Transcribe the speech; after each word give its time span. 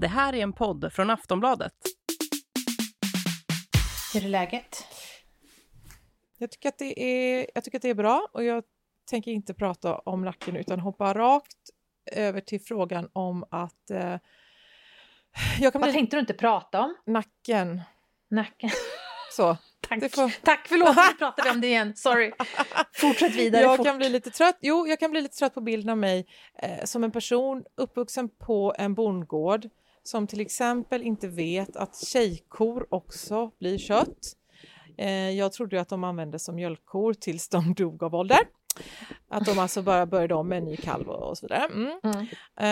Det 0.00 0.08
här 0.08 0.32
är 0.32 0.42
en 0.42 0.52
podd 0.52 0.92
från 0.92 1.10
Aftonbladet. 1.10 1.72
Hur 4.14 4.24
är 4.24 4.28
läget? 4.28 4.84
Jag 6.38 6.50
tycker, 6.50 6.68
att 6.68 6.78
det 6.78 7.02
är, 7.02 7.46
jag 7.54 7.64
tycker 7.64 7.78
att 7.78 7.82
det 7.82 7.90
är 7.90 7.94
bra 7.94 8.28
och 8.32 8.44
jag 8.44 8.64
tänker 9.10 9.30
inte 9.30 9.54
prata 9.54 9.98
om 9.98 10.24
nacken 10.24 10.56
utan 10.56 10.80
hoppa 10.80 11.14
rakt 11.14 11.56
över 12.12 12.40
till 12.40 12.60
frågan 12.60 13.08
om 13.12 13.44
att... 13.50 13.90
Eh, 13.90 14.16
jag 15.60 15.72
kan 15.72 15.80
Vad 15.80 15.90
bli... 15.90 15.92
tänkte 15.92 16.16
du 16.16 16.20
inte 16.20 16.34
prata 16.34 16.80
om? 16.80 16.94
Nacken. 17.06 17.80
Nacken. 18.30 18.70
Så. 19.32 19.56
Tack, 19.88 20.14
får... 20.14 20.44
Tack 20.44 20.66
förlåt, 20.68 20.96
nu 20.96 21.02
pratar 21.18 21.44
vi 21.44 21.50
om 21.50 21.60
det 21.60 21.66
igen. 21.66 21.96
Sorry. 21.96 22.32
Fortsätt 22.92 23.34
vidare. 23.34 23.62
Jag 23.62 23.76
fort. 23.76 23.86
kan 23.86 23.98
bli 23.98 24.08
lite 24.08 24.30
trött. 24.30 24.58
Jo, 24.60 24.86
jag 24.86 25.00
kan 25.00 25.10
bli 25.10 25.20
lite 25.20 25.36
trött 25.36 25.54
på 25.54 25.60
bilden 25.60 25.90
av 25.90 25.98
mig 25.98 26.26
eh, 26.62 26.84
som 26.84 27.04
en 27.04 27.10
person 27.10 27.64
uppvuxen 27.74 28.28
på 28.28 28.74
en 28.78 28.94
bondgård 28.94 29.68
som 30.08 30.26
till 30.26 30.40
exempel 30.40 31.02
inte 31.02 31.28
vet 31.28 31.76
att 31.76 32.04
tjejkor 32.06 32.86
också 32.90 33.50
blir 33.58 33.78
kött. 33.78 34.36
Eh, 34.98 35.30
jag 35.30 35.52
trodde 35.52 35.80
att 35.80 35.88
de 35.88 36.04
användes 36.04 36.44
som 36.44 36.54
mjölkkor 36.54 37.14
tills 37.14 37.48
de 37.48 37.74
dog 37.76 38.02
av 38.02 38.14
ålder. 38.14 38.38
Att 39.28 39.44
de 39.44 39.58
alltså 39.58 39.82
bara 39.82 40.06
började 40.06 40.34
om 40.34 40.48
med 40.48 40.58
en 40.58 40.64
ny 40.64 40.76
kalv 40.76 41.08
och 41.08 41.38
så 41.38 41.46
vidare. 41.46 41.64
Mm. 41.64 42.00
Mm. 42.04 42.26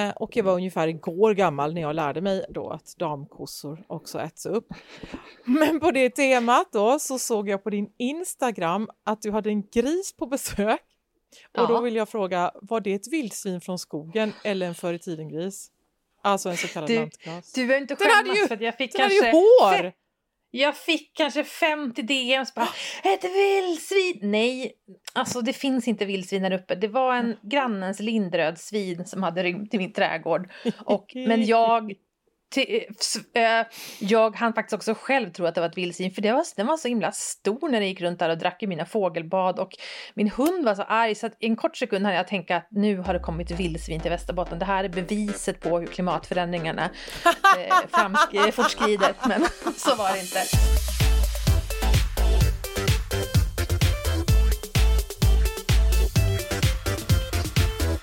Eh, 0.09 0.15
och 0.17 0.37
jag 0.37 0.45
var 0.45 0.55
ungefär 0.55 0.89
igår 0.89 1.35
gammal 1.35 1.75
när 1.75 1.81
jag 1.81 1.95
lärde 1.95 2.21
mig 2.21 2.45
då 2.49 2.71
att 2.71 2.95
damkossor 2.99 3.85
också 3.87 4.21
äts 4.21 4.47
upp. 4.47 4.67
Men 5.45 5.81
på 5.81 5.91
det 5.91 6.11
temat 6.11 6.73
då 6.73 6.99
så 6.99 7.19
såg 7.19 7.49
jag 7.49 7.65
på 7.65 7.71
din 7.71 7.93
Instagram 7.97 8.89
att 9.05 9.23
du 9.23 9.31
hade 9.31 9.51
en 9.51 9.63
gris 9.63 10.17
på 10.17 10.27
besök. 10.27 10.81
Och 11.53 11.63
ja. 11.63 11.67
då 11.67 11.81
vill 11.81 11.97
jag 11.97 12.09
fråga, 12.09 12.51
var 12.55 12.81
det 12.81 12.95
ett 12.95 13.13
vildsvin 13.13 13.61
från 13.61 13.79
skogen 13.79 14.33
eller 14.45 14.67
en 14.67 14.75
förr 14.75 14.95
i 14.95 14.99
tiden-gris? 14.99 15.71
Alltså 16.25 16.49
en 16.49 16.57
så 16.57 16.69
kallad 16.69 16.91
du, 16.91 16.97
lantglas. 16.97 17.53
Du 17.53 17.67
behöver 17.67 17.83
inte 17.83 17.97
skämmas 17.97 18.37
ju, 18.37 18.49
för 18.49 18.55
att 18.55 18.61
jag 18.61 18.77
fick 18.77 18.93
den 18.93 19.01
kanske... 19.01 19.27
hade 19.27 19.37
ju 19.37 19.83
hår! 19.83 19.93
Jag 20.51 20.77
fick 20.77 21.17
kanske 21.17 21.45
50 21.45 22.03
DMs 22.03 22.55
bara 22.55 22.69
ett 23.05 23.25
vildsvin! 23.25 24.31
Nej, 24.31 24.73
alltså 25.13 25.41
det 25.41 25.53
finns 25.53 25.89
inte 25.89 26.05
vildsvin 26.05 26.43
där 26.43 26.53
uppe. 26.53 26.75
Det 26.75 26.89
var 26.89 27.15
en 27.15 27.37
grannens 27.43 28.01
lindrödsvin 28.01 29.07
som 29.07 29.23
hade 29.23 29.43
rymt 29.43 29.75
i 29.75 29.79
min 29.79 29.93
trädgård. 29.93 30.51
Och, 30.85 31.13
men 31.15 31.43
jag 31.47 31.93
Eh, 32.57 33.67
jag 33.99 34.37
hann 34.37 34.53
faktiskt 34.53 34.75
också 34.75 34.95
själv 34.95 35.33
tro 35.33 35.47
att 35.47 35.55
det 35.55 35.61
var 35.61 35.69
ett 35.69 35.79
vildsvin 35.79 36.11
för 36.11 36.23
det 36.23 36.33
var, 36.33 36.45
den 36.57 36.67
var 36.67 36.77
så 36.77 36.89
himla 36.89 37.13
stor 37.13 37.69
när 37.69 37.81
den 37.81 37.89
gick 37.89 38.01
runt 38.01 38.19
där 38.19 38.29
och 38.29 38.39
drack 38.39 38.63
i 38.63 38.67
mina 38.67 38.87
fågelbad 38.87 39.59
och 39.59 39.77
min 40.15 40.31
hund 40.31 40.65
var 40.65 40.75
så 40.75 40.83
arg 40.83 41.15
så 41.15 41.27
att 41.27 41.37
en 41.41 41.57
kort 41.57 41.77
sekund 41.77 42.05
hade 42.05 42.17
jag 42.17 42.29
tänkt 42.29 42.51
att 42.51 42.67
nu 42.71 42.99
har 42.99 43.15
det 43.15 43.21
kommit 43.21 43.51
vildsvin 43.51 44.01
till 44.01 44.11
Västerbotten. 44.11 44.59
Det 44.59 44.65
här 44.65 44.85
är 44.85 44.89
beviset 44.89 45.61
på 45.61 45.79
hur 45.79 45.87
klimatförändringarna 45.87 46.91
eh, 47.59 47.77
fram, 47.93 48.17
eh, 48.33 48.51
fortskrider 48.51 49.13
men 49.29 49.47
så 49.77 49.95
var 49.95 50.13
det 50.13 50.21
inte. 50.21 50.39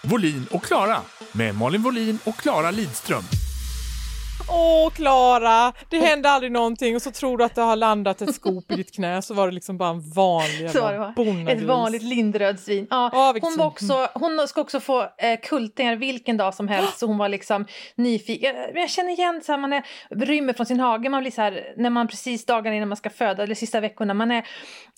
Volin 0.03 0.47
och 0.51 0.63
Klara 0.63 0.97
med 1.31 1.55
Malin 1.55 1.81
Volin 1.81 2.19
och 2.25 2.35
Klara 2.35 2.71
Lidström. 2.71 3.40
Åh, 4.53 4.89
Klara, 4.89 5.73
det 5.89 5.99
hände 5.99 6.29
aldrig 6.29 6.51
någonting 6.51 6.95
och 6.95 7.01
så 7.01 7.11
tror 7.11 7.37
du 7.37 7.43
att 7.43 7.55
det 7.55 7.61
har 7.61 7.75
landat 7.75 8.21
ett 8.21 8.35
skop 8.35 8.71
i 8.71 8.75
ditt 8.75 8.95
knä 8.95 9.21
så 9.21 9.33
var 9.33 9.47
det 9.47 9.53
liksom 9.53 9.77
bara 9.77 9.89
en 9.89 10.11
vanlig 10.11 10.61
jävla 10.61 11.13
Ett 11.49 11.61
vanligt 11.61 12.03
lindrödsvin. 12.03 12.87
Ja, 12.89 13.09
ja 13.13 13.35
hon, 13.41 13.57
var 13.57 13.65
också, 13.65 14.07
hon 14.13 14.47
ska 14.47 14.61
också 14.61 14.79
få 14.79 15.01
eh, 15.01 15.39
kultingar 15.43 15.95
vilken 15.95 16.37
dag 16.37 16.53
som 16.53 16.67
helst 16.67 16.99
så 16.99 17.05
hon 17.05 17.17
var 17.17 17.29
liksom 17.29 17.65
nyfiken. 17.95 18.55
Jag, 18.55 18.77
jag 18.77 18.89
känner 18.89 19.11
igen 19.11 19.41
så 19.43 19.51
här, 19.51 19.59
man 19.59 19.73
är, 19.73 19.83
rymmer 20.09 20.53
från 20.53 20.65
sin 20.65 20.79
hage, 20.79 21.09
man 21.09 21.21
blir 21.21 21.31
så 21.31 21.41
här 21.41 21.73
när 21.77 21.89
man 21.89 22.07
precis 22.07 22.45
dagarna 22.45 22.75
innan 22.75 22.89
man 22.89 22.97
ska 22.97 23.09
föda 23.09 23.43
eller 23.43 23.55
sista 23.55 23.79
veckorna, 23.79 24.13
man 24.13 24.31
är 24.31 24.47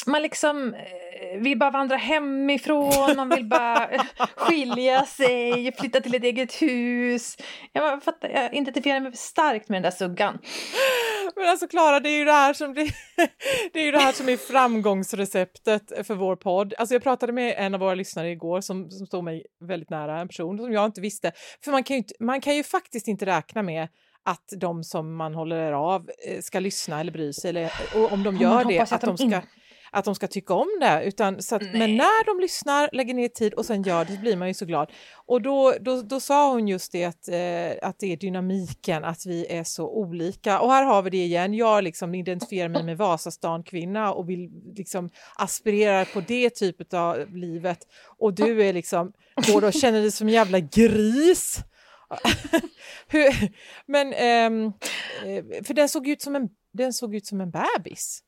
man 0.05 0.21
liksom 0.21 0.73
eh, 0.73 1.39
vill 1.39 1.57
bara 1.57 1.71
vandra 1.71 1.97
hemifrån, 1.97 3.15
man 3.15 3.29
vill 3.29 3.45
bara 3.45 3.89
skilja 4.35 5.05
sig, 5.05 5.71
flytta 5.79 6.01
till 6.01 6.15
ett 6.15 6.23
eget 6.23 6.61
hus. 6.61 7.37
Jag, 7.71 8.03
fattar, 8.03 8.29
jag 8.29 8.53
identifierar 8.53 8.99
mig 8.99 9.15
starkt 9.15 9.42
med 9.51 9.63
den 9.67 9.83
där 9.83 9.91
suggan. 9.91 10.39
Men 11.35 11.49
alltså 11.49 11.67
Klara, 11.67 11.99
det 11.99 12.09
är 12.09 12.17
ju 12.17 12.25
det 12.25 12.31
här 12.31 12.53
som 12.53 12.73
det, 12.75 12.93
det 13.73 13.79
är 13.79 13.85
ju 13.85 13.91
det 13.91 13.99
här 13.99 14.11
som 14.11 14.29
är 14.29 14.37
framgångsreceptet 14.37 16.07
för 16.07 16.15
vår 16.15 16.35
podd. 16.35 16.73
Alltså 16.77 16.95
jag 16.95 17.03
pratade 17.03 17.33
med 17.33 17.55
en 17.57 17.73
av 17.73 17.79
våra 17.79 17.95
lyssnare 17.95 18.31
igår 18.31 18.61
som, 18.61 18.91
som 18.91 19.07
stod 19.07 19.23
mig 19.23 19.45
väldigt 19.59 19.89
nära, 19.89 20.19
en 20.19 20.27
person 20.27 20.57
som 20.57 20.73
jag 20.73 20.85
inte 20.85 21.01
visste. 21.01 21.31
För 21.63 21.71
man 21.71 21.83
kan 21.83 21.97
ju, 21.97 22.03
man 22.19 22.41
kan 22.41 22.55
ju 22.55 22.63
faktiskt 22.63 23.07
inte 23.07 23.25
räkna 23.25 23.61
med 23.63 23.87
att 24.25 24.49
de 24.57 24.83
som 24.83 25.15
man 25.15 25.35
håller 25.35 25.71
av 25.71 26.09
eh, 26.27 26.41
ska 26.41 26.59
lyssna 26.59 26.99
eller 26.99 27.11
bry 27.11 27.33
sig, 27.33 27.49
eller, 27.49 27.71
och 27.95 28.11
om 28.11 28.23
de 28.23 28.37
gör 28.37 28.63
det, 28.65 28.79
att, 28.79 28.91
att 28.91 29.01
de 29.01 29.17
ska... 29.17 29.25
In 29.25 29.41
att 29.93 30.05
de 30.05 30.15
ska 30.15 30.27
tycka 30.27 30.53
om 30.53 30.67
det. 30.79 31.03
Utan, 31.03 31.41
så 31.41 31.55
att, 31.55 31.61
men 31.61 31.95
när 31.95 32.25
de 32.25 32.41
lyssnar, 32.41 32.89
lägger 32.93 33.13
ner 33.13 33.27
tid 33.27 33.53
och 33.53 33.65
sen 33.65 33.83
gör 33.83 34.05
det 34.05 34.15
så 34.15 34.21
blir 34.21 34.37
man 34.37 34.47
ju 34.47 34.53
så 34.53 34.65
glad. 34.65 34.91
Och 35.25 35.41
då, 35.41 35.73
då, 35.81 36.01
då 36.01 36.19
sa 36.19 36.51
hon 36.51 36.67
just 36.67 36.91
det 36.91 37.05
att, 37.05 37.27
eh, 37.27 37.89
att 37.89 37.99
det 37.99 38.13
är 38.13 38.17
dynamiken, 38.17 39.03
att 39.03 39.25
vi 39.25 39.45
är 39.49 39.63
så 39.63 39.89
olika. 39.89 40.59
Och 40.59 40.71
här 40.71 40.83
har 40.83 41.01
vi 41.01 41.09
det 41.09 41.23
igen, 41.23 41.53
jag 41.53 41.83
liksom 41.83 42.15
identifierar 42.15 42.69
mig 42.69 42.83
med 42.83 42.97
Vasastan-kvinna 42.97 44.13
och 44.13 44.29
vill 44.29 44.49
liksom 44.75 45.09
aspirera 45.35 46.05
på 46.05 46.21
det 46.21 46.49
typet 46.49 46.93
av 46.93 47.35
livet. 47.35 47.79
Och 48.17 48.33
du 48.33 48.63
är 48.63 48.73
liksom, 48.73 49.13
går 49.47 49.63
och 49.63 49.73
känner 49.73 50.01
dig 50.01 50.11
som 50.11 50.27
en 50.27 50.33
jävla 50.33 50.59
gris. 50.59 51.59
men, 53.85 54.13
eh, 54.13 54.73
för 55.63 55.73
den 55.73 55.89
såg 55.89 56.07
ut 56.07 56.21
som 56.21 56.35
en, 56.35 56.49
den 56.73 56.93
såg 56.93 57.15
ut 57.15 57.25
som 57.25 57.41
en 57.41 57.51
bebis. 57.51 58.23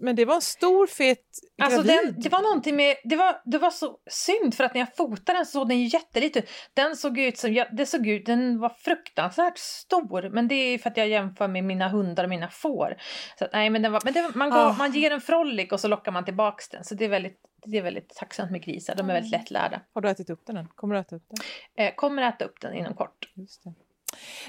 Men 0.00 0.16
det 0.16 0.24
var 0.24 0.34
en 0.34 0.42
stor 0.42 0.86
fet 0.86 1.24
gravid. 1.58 1.78
Alltså 1.78 1.92
den, 1.92 2.20
det 2.20 2.28
var 2.28 2.42
någonting 2.42 2.76
med, 2.76 2.96
det 3.04 3.16
var, 3.16 3.42
det 3.44 3.58
var 3.58 3.70
så 3.70 3.98
synd 4.10 4.54
för 4.54 4.64
att 4.64 4.74
när 4.74 4.80
jag 4.80 4.96
fotade 4.96 5.38
den 5.38 5.46
så 5.46 5.52
såg 5.52 5.68
den 5.68 5.78
ju 5.80 5.86
jätteliten 5.86 6.42
ut. 6.42 6.48
Den 6.74 6.96
såg 6.96 7.18
ut 7.18 7.38
som, 7.38 7.64
det 7.72 7.86
såg 7.86 8.06
ut, 8.06 8.26
den 8.26 8.58
var 8.58 8.68
fruktansvärt 8.68 9.58
stor. 9.58 10.30
Men 10.30 10.48
det 10.48 10.54
är 10.54 10.78
för 10.78 10.90
att 10.90 10.96
jag 10.96 11.08
jämför 11.08 11.48
med 11.48 11.64
mina 11.64 11.88
hundar 11.88 12.24
och 12.24 12.30
mina 12.30 12.48
får. 12.48 12.96
Så 13.38 13.44
att, 13.44 13.52
nej 13.52 13.70
men, 13.70 13.82
den 13.82 13.92
var, 13.92 14.00
men 14.04 14.12
det, 14.12 14.30
man, 14.34 14.50
går, 14.50 14.58
oh. 14.58 14.78
man 14.78 14.92
ger 14.92 15.10
en 15.10 15.20
frolic 15.20 15.72
och 15.72 15.80
så 15.80 15.88
lockar 15.88 16.12
man 16.12 16.24
tillbaks 16.24 16.68
den. 16.68 16.84
Så 16.84 16.94
det 16.94 17.04
är 17.04 17.08
väldigt, 17.08 17.40
det 17.66 17.78
är 17.78 17.82
väldigt 17.82 18.14
tacksamt 18.14 18.50
med 18.50 18.62
grisar, 18.62 18.94
de 18.94 19.10
är 19.10 19.14
väldigt 19.14 19.32
lättlärda. 19.32 19.80
Har 19.94 20.00
du 20.00 20.08
ätit 20.08 20.30
upp 20.30 20.46
den 20.46 20.56
än? 20.56 20.68
Kommer 20.68 20.94
du 20.94 21.00
äta 21.00 21.16
upp 21.16 21.26
den? 21.28 21.86
Eh, 21.86 21.94
kommer 21.94 22.22
äta 22.22 22.44
upp 22.44 22.60
den 22.60 22.74
inom 22.74 22.94
kort. 22.94 23.32
Just 23.34 23.64
det. 23.64 23.74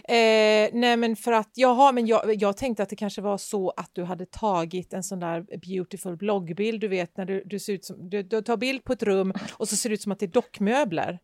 Eh, 0.04 0.70
nej 0.74 0.98
men 0.98 1.16
för 1.16 1.32
att, 1.32 1.52
jaha, 1.54 1.92
men 1.92 2.08
jag, 2.08 2.22
jag 2.36 2.58
tänkte 2.58 2.84
att 2.84 2.90
det 2.90 2.96
kanske 2.96 3.22
var 3.22 3.38
så 3.38 3.70
att 3.70 3.90
du 3.94 4.04
hade 4.04 4.26
tagit 4.26 4.94
en 4.94 5.04
sån 5.04 5.20
där 5.20 5.42
beautiful 5.42 6.18
bloggbild, 6.18 6.82
du 6.82 6.88
vet 6.88 7.18
när 7.18 7.26
du, 7.26 7.44
du 7.46 7.60
ser 7.60 7.74
ut 7.74 7.86
som, 7.86 8.10
du, 8.10 8.24
du 8.24 8.42
tar 8.42 8.58
bild 8.58 8.84
på 8.84 8.94
ett 8.94 9.04
rum 9.04 9.34
och 9.54 9.70
så 9.70 9.76
ser 9.76 9.90
det 9.90 9.94
ut 9.94 10.02
som 10.02 10.12
att 10.12 10.20
det 10.20 10.26
är 10.26 10.28
dockmöbler. 10.28 11.20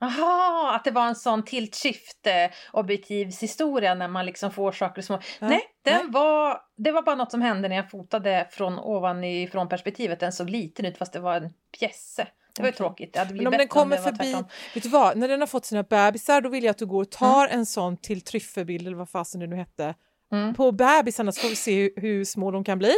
Jaha, 0.00 0.74
att 0.74 0.84
det 0.84 0.90
var 0.90 1.06
en 1.06 1.14
sån 1.14 1.42
tilt-shift 1.42 2.26
objektivshistoria 2.72 3.94
när 3.94 4.08
man 4.08 4.26
liksom 4.26 4.50
får 4.50 4.72
saker 4.72 5.02
som... 5.02 5.18
Ja, 5.40 5.48
nej, 5.48 5.62
den 5.82 5.94
nej. 5.94 6.04
Var, 6.08 6.60
det 6.76 6.92
var 6.92 7.02
bara 7.02 7.16
något 7.16 7.30
som 7.30 7.42
hände 7.42 7.68
när 7.68 7.76
jag 7.76 7.90
fotade 7.90 8.48
från 8.50 8.78
ovanifrån 8.78 9.68
perspektivet. 9.68 10.20
Den 10.20 10.32
såg 10.32 10.50
liten 10.50 10.84
ut 10.84 10.98
fast 10.98 11.12
det 11.12 11.20
var 11.20 11.36
en 11.36 11.52
pjässe. 11.78 12.26
Det 12.62 12.70
var 12.70 12.76
tråkigt. 12.76 13.12
Det 13.12 13.28
Men 13.30 13.46
om 13.46 13.52
den 13.52 13.68
kommer 13.68 13.98
om 13.98 14.02
förbi, 14.02 14.32
vet 14.74 14.82
du 14.82 14.88
vad, 14.88 15.16
när 15.16 15.28
den 15.28 15.40
har 15.40 15.46
fått 15.46 15.64
sina 15.64 15.82
bebisar 15.82 16.40
då 16.40 16.48
vill 16.48 16.64
jag 16.64 16.70
att 16.70 16.78
du 16.78 16.86
går 16.86 17.02
och 17.02 17.10
tar 17.10 17.46
mm. 17.46 17.58
en 17.58 17.66
sån 17.66 17.96
till 17.96 18.20
tryffelbild 18.20 18.86
eller 18.86 18.96
vad 18.96 19.10
fasen 19.10 19.40
det 19.40 19.46
nu 19.46 19.56
hette. 19.56 19.94
Mm. 20.32 20.54
På 20.54 20.72
bebisarna 20.72 21.32
så 21.32 21.40
får 21.40 21.48
vi 21.48 21.56
se 21.56 21.82
hur, 21.82 21.92
hur, 21.96 22.24
små 22.24 22.50
de 22.50 22.64
kan 22.64 22.78
bli. 22.78 22.92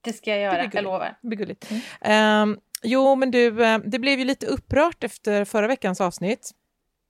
Det 0.00 0.12
ska 0.12 0.30
jag 0.30 0.40
göra, 0.40 0.70
jag 0.72 0.84
lovar. 0.84 1.18
Det 1.22 1.28
blir 1.28 1.38
gulligt. 1.38 1.72
Mm. 2.02 2.48
Um, 2.48 2.60
jo, 2.82 3.14
men 3.14 3.30
du, 3.30 3.64
eh, 3.64 3.78
det 3.78 3.98
blev 3.98 4.18
ju 4.18 4.24
lite 4.24 4.46
upprört 4.46 5.04
efter 5.04 5.44
förra 5.44 5.66
veckans 5.66 6.00
avsnitt. 6.00 6.50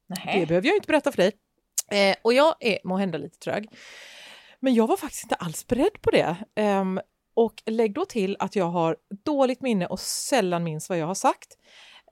Nähä. 0.09 0.41
Det 0.41 0.47
behöver 0.47 0.69
jag 0.69 0.77
inte 0.77 0.87
berätta 0.87 1.12
för 1.12 1.17
dig. 1.17 1.33
Eh, 1.91 2.17
och 2.23 2.33
jag 2.33 2.55
är 2.61 2.79
måhända 2.85 3.19
lite 3.19 3.38
trög. 3.38 3.69
Men 4.61 4.75
jag 4.75 4.87
var 4.87 4.97
faktiskt 4.97 5.25
inte 5.25 5.35
alls 5.35 5.67
beredd 5.67 6.03
på 6.03 6.11
det. 6.11 6.37
Um, 6.56 7.00
och 7.34 7.62
lägg 7.67 7.94
då 7.94 8.05
till 8.05 8.37
att 8.38 8.56
jag 8.56 8.70
har 8.70 8.96
dåligt 9.25 9.62
minne 9.62 9.87
och 9.87 10.00
sällan 10.00 10.64
minns 10.64 10.88
vad 10.88 10.99
jag 10.99 11.06
har 11.06 11.14
sagt. 11.14 11.58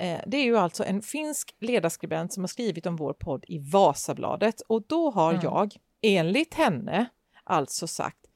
Eh, 0.00 0.20
det 0.26 0.36
är 0.36 0.44
ju 0.44 0.58
alltså 0.58 0.84
en 0.84 1.02
finsk 1.02 1.54
ledarskribent 1.60 2.32
som 2.32 2.42
har 2.42 2.48
skrivit 2.48 2.86
om 2.86 2.96
vår 2.96 3.12
podd 3.12 3.44
i 3.48 3.58
Vasabladet 3.58 4.60
och 4.60 4.82
då 4.86 5.10
har 5.10 5.30
mm. 5.30 5.44
jag 5.44 5.74
enligt 6.02 6.54
henne 6.54 7.06
alltså 7.44 7.86
sagt, 7.86 8.26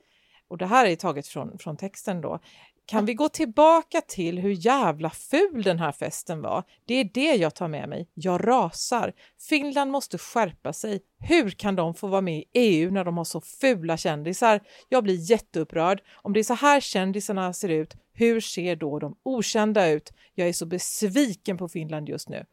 och 0.48 0.58
det 0.58 0.66
här 0.66 0.86
är 0.86 0.96
taget 0.96 1.26
från, 1.26 1.58
från 1.58 1.76
texten 1.76 2.20
då, 2.20 2.38
kan 2.86 3.04
vi 3.04 3.14
gå 3.14 3.28
tillbaka 3.28 4.00
till 4.00 4.38
hur 4.38 4.66
jävla 4.66 5.10
ful 5.10 5.62
den 5.62 5.78
här 5.78 5.92
festen 5.92 6.42
var? 6.42 6.62
Det 6.84 6.94
är 6.94 7.10
det 7.14 7.34
jag 7.34 7.54
tar 7.54 7.68
med 7.68 7.88
mig. 7.88 8.08
Jag 8.14 8.48
rasar. 8.48 9.12
Finland 9.48 9.90
måste 9.90 10.18
skärpa 10.18 10.72
sig. 10.72 11.00
Hur 11.18 11.50
kan 11.50 11.76
de 11.76 11.94
få 11.94 12.06
vara 12.06 12.20
med 12.20 12.38
i 12.38 12.44
EU 12.52 12.90
när 12.90 13.04
de 13.04 13.16
har 13.16 13.24
så 13.24 13.40
fula 13.40 13.96
kändisar? 13.96 14.60
Jag 14.88 15.04
blir 15.04 15.30
jätteupprörd. 15.30 16.02
Om 16.12 16.32
det 16.32 16.40
är 16.40 16.44
så 16.44 16.54
här 16.54 16.80
kändisarna 16.80 17.52
ser 17.52 17.68
ut, 17.68 17.94
hur 18.12 18.40
ser 18.40 18.76
då 18.76 18.98
de 18.98 19.16
okända 19.22 19.88
ut? 19.88 20.12
Jag 20.34 20.48
är 20.48 20.52
så 20.52 20.66
besviken 20.66 21.56
på 21.56 21.68
Finland 21.68 22.08
just 22.08 22.28
nu. 22.28 22.44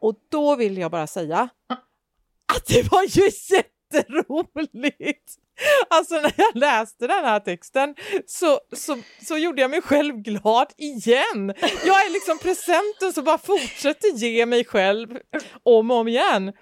Och 0.00 0.14
då 0.30 0.56
vill 0.56 0.78
jag 0.78 0.90
bara 0.90 1.06
säga 1.06 1.48
att 2.56 2.66
det 2.66 2.90
var 2.90 3.02
ju 3.02 3.30
jätteroligt! 3.94 5.34
Alltså 5.90 6.14
när 6.14 6.32
jag 6.36 6.56
läste 6.56 7.06
den 7.06 7.24
här 7.24 7.40
texten 7.40 7.94
så, 8.26 8.60
så, 8.72 8.98
så 9.22 9.38
gjorde 9.38 9.62
jag 9.62 9.70
mig 9.70 9.82
själv 9.82 10.16
glad 10.16 10.66
igen. 10.78 11.54
Jag 11.86 12.06
är 12.06 12.12
liksom 12.12 12.38
presenten 12.38 13.12
som 13.12 13.24
bara 13.24 13.38
fortsätter 13.38 14.08
ge 14.08 14.46
mig 14.46 14.64
själv 14.64 15.18
om 15.62 15.90
och 15.90 15.96
om 15.96 16.08
igen. 16.08 16.52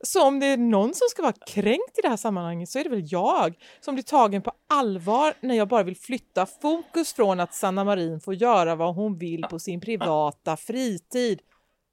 Så 0.00 0.22
om 0.22 0.40
det 0.40 0.46
är 0.46 0.56
någon 0.56 0.94
som 0.94 1.08
ska 1.10 1.22
vara 1.22 1.34
kränkt 1.46 1.98
i 1.98 2.02
det 2.02 2.08
här 2.08 2.16
sammanhanget 2.16 2.68
så 2.68 2.78
är 2.78 2.84
det 2.84 2.90
väl 2.90 3.04
jag 3.04 3.54
som 3.80 3.94
blir 3.94 4.04
tagen 4.04 4.42
på 4.42 4.52
allvar 4.68 5.34
när 5.40 5.54
jag 5.54 5.68
bara 5.68 5.82
vill 5.82 5.96
flytta 5.96 6.46
fokus 6.46 7.12
från 7.12 7.40
att 7.40 7.54
Sanna 7.54 7.84
Marin 7.84 8.20
får 8.20 8.34
göra 8.34 8.74
vad 8.74 8.94
hon 8.94 9.18
vill 9.18 9.42
på 9.42 9.58
sin 9.58 9.80
privata 9.80 10.56
fritid. 10.56 11.40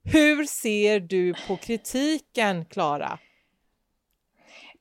Hur 0.03 0.45
ser 0.45 0.99
du 0.99 1.33
på 1.47 1.57
kritiken, 1.57 2.65
Klara? 2.65 3.19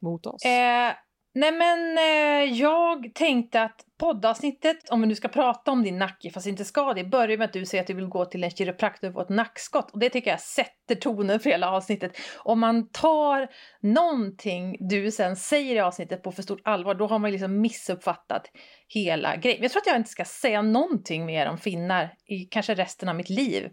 Mot 0.03 0.27
oss? 0.27 0.45
Eh, 0.45 0.93
nej 1.35 1.53
men 1.53 1.99
eh, 1.99 2.59
jag 2.59 3.15
tänkte 3.15 3.63
att 3.63 3.85
poddavsnittet, 3.99 4.91
om 4.91 5.01
vi 5.01 5.07
nu 5.07 5.15
ska 5.15 5.29
prata 5.29 5.71
om 5.71 5.83
din 5.83 5.99
nacke 5.99 6.31
fast 6.31 6.47
inte 6.47 6.65
ska 6.65 6.93
det, 6.95 7.05
börjar 7.05 7.39
med 7.39 7.45
att 7.45 7.53
du 7.53 7.67
säger 7.67 7.83
att 7.83 7.87
du 7.87 7.95
vill 7.95 8.07
gå 8.07 8.25
till 8.25 8.45
en 8.45 8.51
kiropraktor 8.51 9.09
och 9.09 9.15
få 9.15 9.21
ett 9.21 9.29
nackskott. 9.29 9.91
Och 9.91 9.99
det 9.99 10.11
tycker 10.11 10.31
jag 10.31 10.41
sätter 10.41 10.95
tonen 10.95 11.41
för 11.41 11.51
hela 11.51 11.71
avsnittet. 11.71 12.17
Om 12.37 12.61
man 12.61 12.89
tar 12.89 13.49
någonting 13.81 14.77
du 14.81 15.11
sen 15.11 15.37
säger 15.37 15.77
i 15.77 15.81
avsnittet 15.81 16.23
på 16.23 16.33
för 16.33 16.43
stort 16.43 16.61
allvar, 16.65 16.95
då 16.95 17.07
har 17.07 17.19
man 17.19 17.33
liksom 17.33 17.61
missuppfattat 17.61 18.51
hela 18.89 19.37
grejen. 19.37 19.63
Jag 19.63 19.71
tror 19.71 19.81
att 19.81 19.87
jag 19.87 19.97
inte 19.97 20.11
ska 20.11 20.25
säga 20.25 20.63
någonting 20.63 21.27
mer 21.27 21.47
om 21.49 21.59
finnar 21.59 22.15
i 22.27 22.39
kanske 22.45 22.75
resten 22.75 23.09
av 23.09 23.17
mitt 23.17 23.31
liv. 23.31 23.71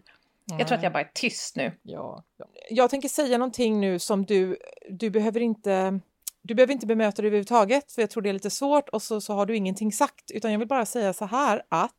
Jag 0.58 0.68
tror 0.68 0.78
att 0.78 0.82
jag 0.82 0.92
bara 0.92 1.00
är 1.00 1.10
tyst 1.14 1.56
nu. 1.56 1.72
Ja. 1.82 2.24
Jag 2.70 2.90
tänker 2.90 3.08
säga 3.08 3.38
någonting 3.38 3.80
nu 3.80 3.98
som 3.98 4.24
du, 4.24 4.56
du 4.90 5.10
behöver 5.10 5.40
inte 5.40 6.00
du 6.42 6.54
behöver 6.54 6.72
inte 6.72 6.86
bemöta 6.86 7.22
det 7.22 7.28
överhuvudtaget 7.28 7.92
för 7.92 8.02
jag 8.02 8.10
tror 8.10 8.22
det 8.22 8.28
är 8.28 8.32
lite 8.32 8.50
svårt 8.50 8.88
och 8.88 9.02
så, 9.02 9.20
så 9.20 9.34
har 9.34 9.46
du 9.46 9.56
ingenting 9.56 9.92
sagt 9.92 10.30
utan 10.30 10.52
jag 10.52 10.58
vill 10.58 10.68
bara 10.68 10.86
säga 10.86 11.12
så 11.12 11.24
här 11.24 11.62
att 11.68 11.98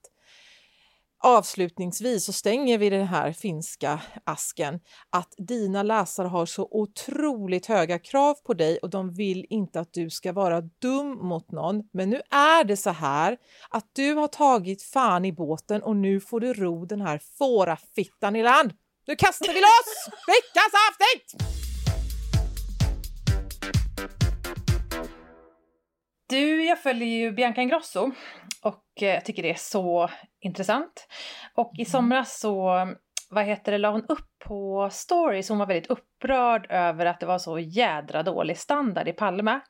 avslutningsvis 1.24 2.26
så 2.26 2.34
stänger 2.34 2.78
vi 2.78 2.90
den 2.90 3.08
här 3.08 3.34
finska 3.34 4.02
asken 4.24 4.80
att 5.10 5.34
dina 5.38 5.84
läsare 5.84 6.28
har 6.28 6.46
så 6.46 6.68
otroligt 6.72 7.66
höga 7.66 8.00
krav 8.00 8.34
på 8.34 8.54
dig 8.54 8.78
och 8.78 8.90
de 8.90 9.14
vill 9.14 9.46
inte 9.50 9.80
att 9.80 9.94
du 9.94 10.10
ska 10.10 10.34
vara 10.34 10.62
dum 10.62 11.28
mot 11.28 11.52
någon. 11.52 11.84
Men 11.94 12.10
nu 12.10 12.22
är 12.32 12.64
det 12.64 12.78
så 12.78 12.90
här 12.90 13.38
att 13.70 13.86
du 13.94 14.14
har 14.14 14.28
tagit 14.28 14.84
fan 14.84 15.26
i 15.26 15.34
båten 15.34 15.84
och 15.84 15.96
nu 15.96 16.20
får 16.20 16.40
du 16.40 16.54
ro 16.54 16.86
den 16.86 17.02
här 17.02 17.22
fårafittan 17.38 18.36
i 18.36 18.44
land. 18.44 18.74
Nu 19.08 19.16
kastar 19.16 19.54
vi 19.54 19.62
loss 19.62 20.10
veckans 20.28 20.74
afting! 20.90 21.21
Du, 26.32 26.66
jag 26.66 26.80
följer 26.80 27.08
ju 27.08 27.32
Bianca 27.32 27.62
Ingrosso 27.62 28.12
och 28.62 28.84
eh, 29.02 29.08
jag 29.08 29.26
tycker 29.26 29.44
det 29.44 29.50
är 29.50 29.58
så 29.58 30.10
intressant. 30.40 31.08
Och 31.56 31.72
i 31.78 31.86
somras 31.86 32.40
så, 32.40 32.88
vad 33.32 33.46
heter 33.46 33.72
det, 33.72 33.78
la 33.78 33.92
hon 33.92 34.06
upp 34.10 34.30
på 34.46 34.90
stories, 34.92 35.50
hon 35.50 35.58
var 35.58 35.66
väldigt 35.66 35.92
upprörd 35.92 36.68
över 36.70 37.06
att 37.06 37.20
det 37.20 37.26
var 37.26 37.40
så 37.40 37.60
jädra 37.60 38.24
dålig 38.24 38.58
standard 38.58 39.08
i 39.08 39.14
Palma. 39.14 39.62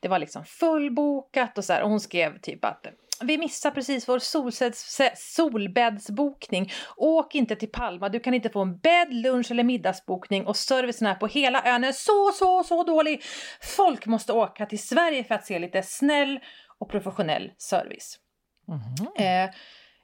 Det 0.00 0.08
var 0.08 0.18
liksom 0.18 0.44
fullbokat 0.44 1.58
och 1.58 1.64
så 1.64 1.72
här, 1.72 1.82
och 1.82 1.90
hon 1.90 2.00
skrev 2.00 2.40
typ 2.40 2.64
att 2.64 2.86
vi 3.22 3.38
missar 3.38 3.70
precis 3.70 4.08
vår 4.08 4.18
solbäddsbokning. 5.16 6.72
Åk 6.96 7.34
inte 7.34 7.56
till 7.56 7.70
Palma, 7.70 8.08
du 8.08 8.20
kan 8.20 8.34
inte 8.34 8.50
få 8.50 8.60
en 8.60 8.78
bädd, 8.78 9.14
lunch 9.14 9.50
eller 9.50 9.64
middagsbokning 9.64 10.46
och 10.46 10.56
servicen 10.56 11.06
här 11.06 11.14
på 11.14 11.26
hela 11.26 11.62
ön 11.64 11.84
är 11.84 11.92
så, 11.92 12.30
så, 12.34 12.64
så 12.64 12.82
dålig. 12.84 13.22
Folk 13.76 14.06
måste 14.06 14.32
åka 14.32 14.66
till 14.66 14.82
Sverige 14.82 15.24
för 15.24 15.34
att 15.34 15.46
se 15.46 15.58
lite 15.58 15.82
snäll 15.82 16.40
och 16.78 16.90
professionell 16.90 17.52
service. 17.58 18.18
Mm. 18.68 19.46
Eh, 19.46 19.54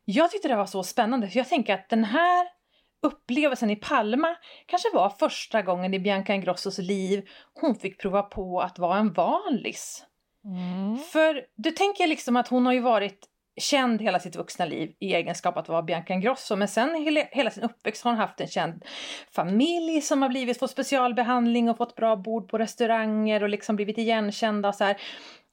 jag 0.04 0.30
tyckte 0.30 0.48
det 0.48 0.56
var 0.56 0.66
så 0.66 0.82
spännande 0.82 1.28
för 1.28 1.38
jag 1.38 1.48
tänker 1.48 1.74
att 1.74 1.88
den 1.88 2.04
här 2.04 2.55
upplevelsen 3.02 3.70
i 3.70 3.76
Palma 3.76 4.36
kanske 4.66 4.88
var 4.94 5.08
första 5.08 5.62
gången 5.62 5.94
i 5.94 5.98
Bianca 5.98 6.34
Ingrossos 6.34 6.78
liv 6.78 7.28
hon 7.54 7.74
fick 7.74 8.00
prova 8.00 8.22
på 8.22 8.60
att 8.60 8.78
vara 8.78 8.98
en 8.98 9.12
vanlis. 9.12 10.04
Mm. 10.44 10.98
För 10.98 11.46
du 11.56 11.70
tänker 11.70 12.06
liksom 12.06 12.36
att 12.36 12.48
hon 12.48 12.66
har 12.66 12.72
ju 12.72 12.80
varit 12.80 13.28
känd 13.60 14.02
hela 14.02 14.20
sitt 14.20 14.36
vuxna 14.36 14.64
liv 14.64 14.94
i 14.98 15.14
egenskap 15.14 15.56
att 15.56 15.68
vara 15.68 15.82
Bianca 15.82 16.14
Ingrosso 16.14 16.56
men 16.56 16.68
sen 16.68 17.06
hela, 17.32 17.50
sin 17.50 17.62
uppväxt 17.62 18.04
har 18.04 18.10
hon 18.10 18.20
haft 18.20 18.40
en 18.40 18.48
känd 18.48 18.84
familj 19.30 20.00
som 20.00 20.22
har 20.22 20.28
blivit 20.28 20.58
fått 20.58 20.70
specialbehandling 20.70 21.70
och 21.70 21.76
fått 21.76 21.96
bra 21.96 22.16
bord 22.16 22.48
på 22.48 22.58
restauranger 22.58 23.42
och 23.42 23.48
liksom 23.48 23.76
blivit 23.76 23.98
igenkända 23.98 24.68
och 24.68 24.74
så 24.74 24.84
här. 24.84 24.96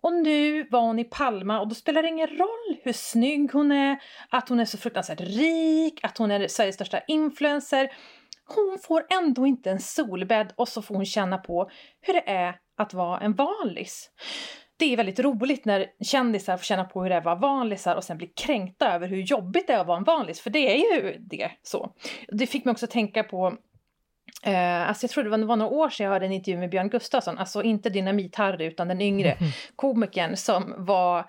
Och 0.04 0.14
nu 0.14 0.64
var 0.64 0.82
hon 0.82 1.00
i 1.00 1.04
Palma 1.04 1.60
och 1.60 1.68
då 1.68 1.76
spelar 1.76 2.02
det 2.02 2.08
ingen 2.10 2.28
roll 2.28 2.78
hur 2.84 2.94
snygg 2.94 3.52
hon 3.54 3.72
är, 3.72 3.98
att 4.30 4.50
hon 4.50 4.60
är 4.60 4.66
så 4.66 4.78
fruktansvärt 4.78 5.22
rik, 5.22 6.00
att 6.04 6.18
hon 6.18 6.32
är 6.32 6.48
Sveriges 6.48 6.76
största 6.76 7.00
influencer. 7.08 7.92
Hon 8.56 8.80
får 8.84 9.06
ändå 9.10 9.46
inte 9.46 9.72
en 9.72 9.80
solbädd 9.80 10.54
och 10.56 10.68
så 10.68 10.82
får 10.82 10.96
hon 10.96 11.06
känna 11.06 11.38
på 11.38 11.70
hur 12.02 12.14
det 12.14 12.30
är 12.30 12.56
att 12.78 12.94
vara 12.94 13.20
en 13.20 13.34
vanlis 13.34 14.10
det 14.78 14.94
är 14.94 14.98
väldigt 14.98 15.20
roligt 15.20 15.66
när 15.66 15.88
kändisar 16.04 16.58
får 16.58 16.64
känna 16.64 16.84
på 16.84 17.04
hur 17.04 17.10
det 17.10 17.16
är 17.16 17.20
att 17.20 17.26
vara 17.26 17.36
vanlisar 17.36 17.96
och 17.96 18.04
sen 18.04 18.18
bli 18.18 18.28
kränkta 18.28 18.94
över 18.94 19.08
hur 19.08 19.22
jobbigt 19.22 19.68
det 19.68 19.74
är 19.74 19.80
att 19.80 19.88
vara 19.88 19.98
en 19.98 20.04
vanlis, 20.04 20.42
för 20.42 20.50
det 20.50 20.60
är 20.60 20.96
ju 20.96 21.18
det 21.20 21.52
så. 21.62 21.94
Det 22.28 22.48
fick 22.48 22.66
mig 22.66 22.72
också 22.72 22.88
tänka 22.88 23.24
på 23.24 23.58
Eh, 24.44 24.90
alltså 24.90 25.04
jag 25.04 25.12
tror 25.12 25.24
det 25.24 25.30
var, 25.30 25.38
det 25.38 25.46
var 25.46 25.56
några 25.56 25.72
år 25.72 25.90
sedan 25.90 26.04
jag 26.04 26.12
hörde 26.12 26.26
en 26.26 26.32
intervju 26.32 26.60
med 26.60 26.70
Björn 26.70 26.90
Gustafsson, 26.90 27.38
alltså 27.38 27.64
inte 27.64 27.90
Dynamit-Harry 27.90 28.64
utan 28.64 28.88
den 28.88 29.02
yngre 29.02 29.32
mm. 29.32 29.52
komikern 29.76 30.36
som 30.38 30.74
var 30.78 31.26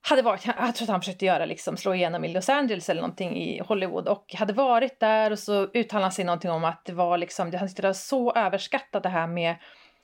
hade 0.00 0.22
varit, 0.22 0.46
jag 0.46 0.74
tror 0.74 0.86
att 0.86 0.90
han 0.90 1.00
försökte 1.00 1.24
göra 1.24 1.46
liksom, 1.46 1.76
slå 1.76 1.94
igenom 1.94 2.24
i 2.24 2.28
Los 2.28 2.48
Angeles 2.48 2.88
eller 2.88 3.00
någonting 3.00 3.36
i 3.36 3.60
Hollywood 3.60 4.08
och 4.08 4.34
hade 4.34 4.52
varit 4.52 5.00
där 5.00 5.30
och 5.30 5.38
så 5.38 5.62
uttalade 5.62 6.04
han 6.04 6.12
sig 6.12 6.24
någonting 6.24 6.50
om 6.50 6.64
att 6.64 6.84
det 6.84 6.92
var 6.92 7.18
liksom, 7.18 7.52
han 7.52 7.68
tyckte 7.68 7.82
det 7.82 7.88
var 7.88 7.92
så 7.92 8.32
överskattat 8.32 9.02
det 9.02 9.08
här 9.08 9.26
med 9.26 9.56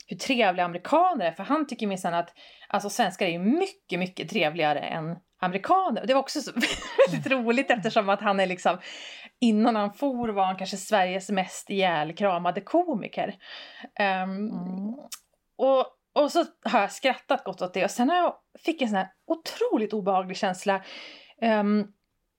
hur 0.07 0.17
trevliga 0.17 0.65
amerikaner 0.65 1.27
är. 1.27 1.33
För 1.33 1.43
han 1.43 1.67
tycker 1.67 1.87
minsann 1.87 2.15
att 2.15 2.35
alltså, 2.69 2.91
svenskar 2.91 3.27
är 3.27 3.31
ju 3.31 3.39
mycket, 3.39 3.99
mycket 3.99 4.31
trevligare 4.31 4.81
än 4.81 5.17
amerikaner. 5.41 6.07
Det 6.07 6.15
var 6.15 6.21
också 6.21 6.41
så 6.41 6.53
väldigt 7.11 7.33
roligt 7.33 7.71
eftersom 7.71 8.09
att 8.09 8.21
han 8.21 8.41
är 8.41 8.47
liksom 8.47 8.79
innan 9.45 9.77
han 9.77 9.93
for 9.93 10.29
var 10.29 10.45
han 10.45 10.57
kanske 10.57 10.77
Sveriges 10.77 11.31
mest 11.31 11.71
ihjälkramade 11.71 12.61
komiker. 12.61 13.35
Um, 13.99 14.05
mm. 14.05 14.95
och, 15.57 15.87
och 16.13 16.33
så 16.33 16.45
har 16.65 16.81
jag 16.81 16.93
skrattat 16.93 17.45
gott 17.45 17.63
åt 17.63 17.75
det 17.75 17.85
och 17.85 17.91
sen 17.91 18.09
har 18.09 18.17
jag 18.17 18.35
fick 18.65 18.83
en 18.83 18.89
sån 18.89 18.97
här 18.97 19.09
otroligt 19.27 19.93
obehaglig 19.93 20.37
känsla 20.37 20.83
um, 21.43 21.93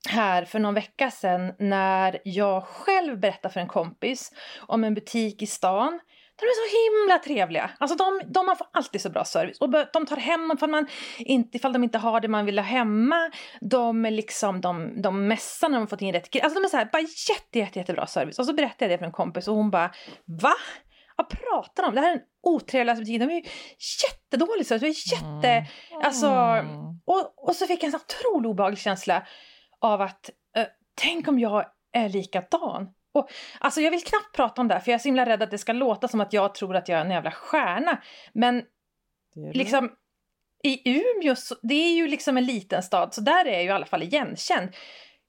här 0.09 0.45
för 0.45 0.59
någon 0.59 0.73
vecka 0.73 1.11
sedan 1.11 1.53
när 1.59 2.19
jag 2.23 2.63
själv 2.63 3.19
berättade 3.19 3.53
för 3.53 3.59
en 3.59 3.67
kompis 3.67 4.31
om 4.59 4.83
en 4.83 4.93
butik 4.93 5.41
i 5.41 5.47
stan 5.47 5.99
de 6.37 6.45
är 6.45 6.69
så 6.69 6.77
himla 6.77 7.19
trevliga. 7.19 7.71
Alltså 7.79 7.97
de, 7.97 8.21
de 8.33 8.45
man 8.45 8.57
får 8.57 8.67
alltid 8.71 9.01
så 9.01 9.09
bra 9.09 9.25
service. 9.25 9.57
Och 9.59 9.69
de 9.69 10.05
tar 10.05 10.17
hem 10.17 10.51
ifall, 10.55 10.69
man 10.69 10.87
inte, 11.17 11.57
ifall 11.57 11.73
de 11.73 11.83
inte 11.83 11.97
har 11.97 12.19
det 12.19 12.27
man 12.27 12.45
vill 12.45 12.59
ha 12.59 12.65
hemma. 12.65 13.31
De 13.61 14.05
är 14.05 14.11
liksom, 14.11 14.61
de, 14.61 15.01
de 15.01 15.27
mässar 15.27 15.69
när 15.69 15.77
de 15.77 15.87
fått 15.87 16.01
in 16.01 16.13
rätt 16.13 16.31
grejer. 16.31 16.43
Alltså 16.43 16.59
de 16.59 16.65
är 16.65 16.69
så 16.69 16.77
här, 16.77 16.89
bara 16.91 17.01
jätte, 17.01 17.59
jätte, 17.59 17.79
jättebra 17.79 18.07
service. 18.07 18.39
Och 18.39 18.45
så 18.45 18.53
berättade 18.53 18.85
jag 18.85 18.91
det 18.91 18.97
för 18.97 19.05
en 19.05 19.11
kompis 19.11 19.47
och 19.47 19.55
hon 19.55 19.71
bara, 19.71 19.91
va? 20.41 20.53
Vad 21.17 21.29
pratar 21.29 21.83
de 21.83 21.89
om? 21.89 21.95
Det 21.95 22.01
här 22.01 22.09
är 22.09 22.13
den 22.13 22.25
otrevligaste 22.43 23.01
butiken. 23.01 23.27
De 23.27 23.33
är 23.33 23.39
ju 23.39 23.49
jättedålig 24.03 24.67
service. 24.67 25.11
Jätte... 25.11 25.49
Mm. 25.49 25.65
Alltså, 26.03 26.29
och, 27.05 27.47
och 27.49 27.55
så 27.55 27.67
fick 27.67 27.83
jag 27.83 27.85
en 27.85 27.91
sån 27.91 28.01
otroligt 28.01 28.49
obehaglig 28.49 28.79
känsla 28.79 29.27
av 29.81 30.01
att, 30.01 30.29
uh, 30.57 30.65
tänk 30.95 31.27
om 31.27 31.39
jag 31.39 31.65
är 31.93 32.09
likadan. 32.09 32.87
Och, 33.15 33.29
alltså 33.59 33.81
jag 33.81 33.91
vill 33.91 34.03
knappt 34.03 34.35
prata 34.35 34.61
om 34.61 34.67
det 34.67 34.73
här 34.73 34.81
för 34.81 34.91
jag 34.91 34.95
är 34.95 34.99
så 34.99 35.07
himla 35.07 35.25
rädd 35.25 35.43
att 35.43 35.51
det 35.51 35.57
ska 35.57 35.73
låta 35.73 36.07
som 36.07 36.21
att 36.21 36.33
jag 36.33 36.55
tror 36.55 36.75
att 36.75 36.89
jag 36.89 36.99
är 36.99 37.05
en 37.05 37.11
jävla 37.11 37.31
stjärna. 37.31 38.01
Men 38.33 38.63
liksom 39.53 39.91
i 40.63 40.89
Umeå, 40.89 41.35
så, 41.35 41.55
det 41.61 41.73
är 41.73 41.95
ju 41.95 42.07
liksom 42.07 42.37
en 42.37 42.45
liten 42.45 42.83
stad 42.83 43.13
så 43.13 43.21
där 43.21 43.45
är 43.45 43.51
jag 43.51 43.61
ju 43.61 43.67
i 43.67 43.71
alla 43.71 43.85
fall 43.85 44.03
igenkänd. 44.03 44.69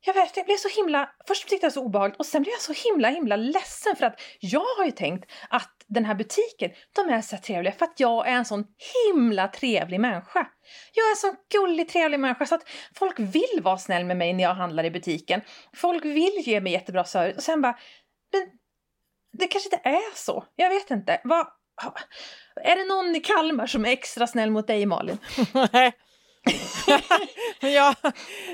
Jag 0.06 0.14
vet, 0.14 0.36
jag 0.36 0.46
blev 0.46 0.56
så 0.56 0.68
himla, 0.68 1.10
först 1.28 1.48
tyckte 1.48 1.54
jag 1.54 1.60
det 1.60 1.76
var 1.76 1.82
så 1.82 1.86
obehagligt 1.86 2.18
och 2.18 2.26
sen 2.26 2.42
blev 2.42 2.52
jag 2.52 2.60
så 2.60 2.88
himla 2.88 3.08
himla 3.08 3.36
ledsen 3.36 3.96
för 3.96 4.06
att 4.06 4.20
jag 4.40 4.66
har 4.78 4.84
ju 4.84 4.90
tänkt 4.90 5.32
att 5.48 5.72
den 5.86 6.04
här 6.04 6.14
butiken, 6.14 6.70
de 6.92 7.08
är 7.08 7.20
så 7.20 7.36
trevliga 7.36 7.72
för 7.72 7.84
att 7.84 8.00
jag 8.00 8.28
är 8.28 8.32
en 8.32 8.44
sån 8.44 8.64
himla 8.94 9.48
trevlig 9.48 10.00
människa. 10.00 10.46
Jag 10.92 11.06
är 11.06 11.10
en 11.10 11.16
sån 11.16 11.36
gullig 11.52 11.88
trevlig 11.88 12.20
människa 12.20 12.46
så 12.46 12.54
att 12.54 12.68
folk 12.94 13.18
vill 13.18 13.60
vara 13.62 13.78
snäll 13.78 14.04
med 14.04 14.16
mig 14.16 14.32
när 14.32 14.44
jag 14.44 14.54
handlar 14.54 14.84
i 14.84 14.90
butiken. 14.90 15.40
Folk 15.76 16.04
vill 16.04 16.34
ge 16.36 16.60
mig 16.60 16.72
jättebra 16.72 17.04
service 17.04 17.36
och 17.36 17.42
sen 17.42 17.62
bara, 17.62 17.78
men 18.32 18.48
det 19.38 19.46
kanske 19.46 19.66
inte 19.66 19.88
är 19.88 20.16
så. 20.16 20.44
Jag 20.56 20.70
vet 20.70 20.90
inte. 20.90 21.20
Vad, 21.24 21.46
är 22.62 22.76
det 22.76 22.84
någon 22.84 23.16
i 23.16 23.20
Kalmar 23.20 23.66
som 23.66 23.84
är 23.84 23.90
extra 23.90 24.26
snäll 24.26 24.50
mot 24.50 24.66
dig 24.66 24.86
Malin? 24.86 25.18
ja, 27.60 27.94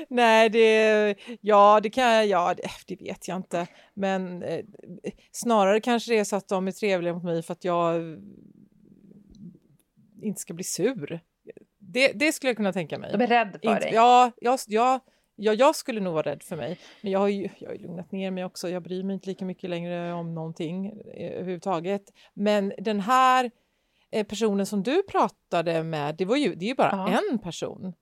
nej, 0.09 0.49
det, 0.49 1.15
ja, 1.41 1.79
det 1.83 1.89
kan 1.89 2.03
jag, 2.03 2.27
ja, 2.27 2.53
det, 2.57 2.69
det 2.87 3.03
vet 3.05 3.27
jag 3.27 3.37
inte. 3.37 3.67
Men 3.93 4.43
eh, 4.43 4.65
snarare 5.31 5.79
kanske 5.81 6.13
det 6.13 6.19
är 6.19 6.23
så 6.23 6.35
att 6.35 6.47
de 6.47 6.67
är 6.67 6.71
trevliga 6.71 7.13
mot 7.13 7.23
mig 7.23 7.43
för 7.43 7.53
att 7.53 7.63
jag 7.63 8.01
inte 10.21 10.41
ska 10.41 10.53
bli 10.53 10.63
sur. 10.63 11.19
Det, 11.79 12.11
det 12.11 12.31
skulle 12.31 12.49
jag 12.49 12.57
kunna 12.57 12.73
tänka 12.73 12.97
mig. 12.99 13.11
De 13.11 13.21
är 13.21 13.27
rädda 13.27 13.51
för 13.51 13.67
Inte- 13.67 13.79
dig. 13.79 13.93
Ja, 13.93 14.31
ja, 14.41 14.57
ja, 14.67 14.99
ja, 15.35 15.53
jag 15.53 15.75
skulle 15.75 16.01
nog 16.01 16.13
vara 16.13 16.31
rädd 16.31 16.43
för 16.43 16.55
mig. 16.55 16.79
Men 17.01 17.11
jag 17.11 17.19
har 17.19 17.27
ju 17.27 17.49
jag 17.59 17.69
har 17.69 17.75
lugnat 17.77 18.11
ner 18.11 18.31
mig 18.31 18.45
också. 18.45 18.69
Jag 18.69 18.83
bryr 18.83 19.03
mig 19.03 19.13
inte 19.13 19.29
lika 19.29 19.45
mycket 19.45 19.69
längre 19.69 20.13
om 20.13 20.33
någonting 20.35 20.85
eh, 20.87 21.31
överhuvudtaget. 21.31 22.03
Men 22.33 22.73
den 22.77 22.99
här 22.99 23.45
eh, 23.45 23.51
personen 24.23 24.65
som 24.65 24.83
du 24.83 25.03
pratade 25.03 25.83
med, 25.83 26.15
det, 26.15 26.25
var 26.25 26.35
ju, 26.35 26.55
det 26.55 26.65
är 26.65 26.69
ju 26.69 26.75
bara 26.75 26.91
Ja. 27.11 27.21
en 27.31 27.39
person. 27.39 27.93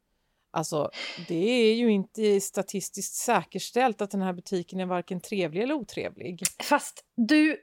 Alltså, 0.53 0.89
det 1.27 1.49
är 1.49 1.73
ju 1.75 1.91
inte 1.91 2.41
statistiskt 2.41 3.13
säkerställt 3.15 4.01
att 4.01 4.11
den 4.11 4.21
här 4.21 4.33
butiken 4.33 4.79
är 4.79 4.85
varken 4.85 5.21
trevlig 5.21 5.63
eller 5.63 5.73
otrevlig. 5.73 6.39
Fast 6.63 7.05
du... 7.15 7.57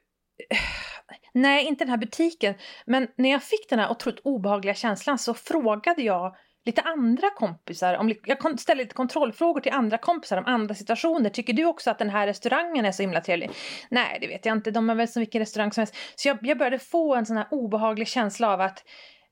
Nej, 1.34 1.66
inte 1.66 1.84
den 1.84 1.90
här 1.90 1.98
butiken. 1.98 2.54
Men 2.86 3.08
när 3.16 3.30
jag 3.30 3.42
fick 3.42 3.68
den 3.70 3.78
här 3.78 3.90
otroligt 3.90 4.20
obehagliga 4.24 4.74
känslan 4.74 5.18
så 5.18 5.34
frågade 5.34 6.02
jag 6.02 6.36
lite 6.68 6.82
andra 6.82 7.30
kompisar. 7.30 7.94
Om, 7.94 8.14
jag 8.24 8.60
ställer 8.60 8.82
lite 8.82 8.94
kontrollfrågor 8.94 9.60
till 9.60 9.72
andra 9.72 9.98
kompisar 9.98 10.36
om 10.36 10.44
andra 10.46 10.74
situationer. 10.74 11.30
Tycker 11.30 11.52
du 11.52 11.64
också 11.64 11.90
att 11.90 11.98
den 11.98 12.10
här 12.10 12.26
restaurangen 12.26 12.84
är 12.84 12.92
så 12.92 13.02
himla 13.02 13.20
trevlig? 13.20 13.50
Nej, 13.88 14.18
det 14.20 14.26
vet 14.26 14.46
jag 14.46 14.56
inte. 14.56 14.70
De 14.70 14.90
är 14.90 14.94
väl 14.94 15.08
som 15.08 15.20
vilken 15.20 15.38
restaurang 15.38 15.72
som 15.72 15.80
helst. 15.80 15.94
Så 16.16 16.28
jag, 16.28 16.38
jag 16.42 16.58
började 16.58 16.78
få 16.78 17.14
en 17.14 17.26
sån 17.26 17.36
här 17.36 17.46
obehaglig 17.50 18.08
känsla 18.08 18.52
av 18.52 18.60
att, 18.60 18.84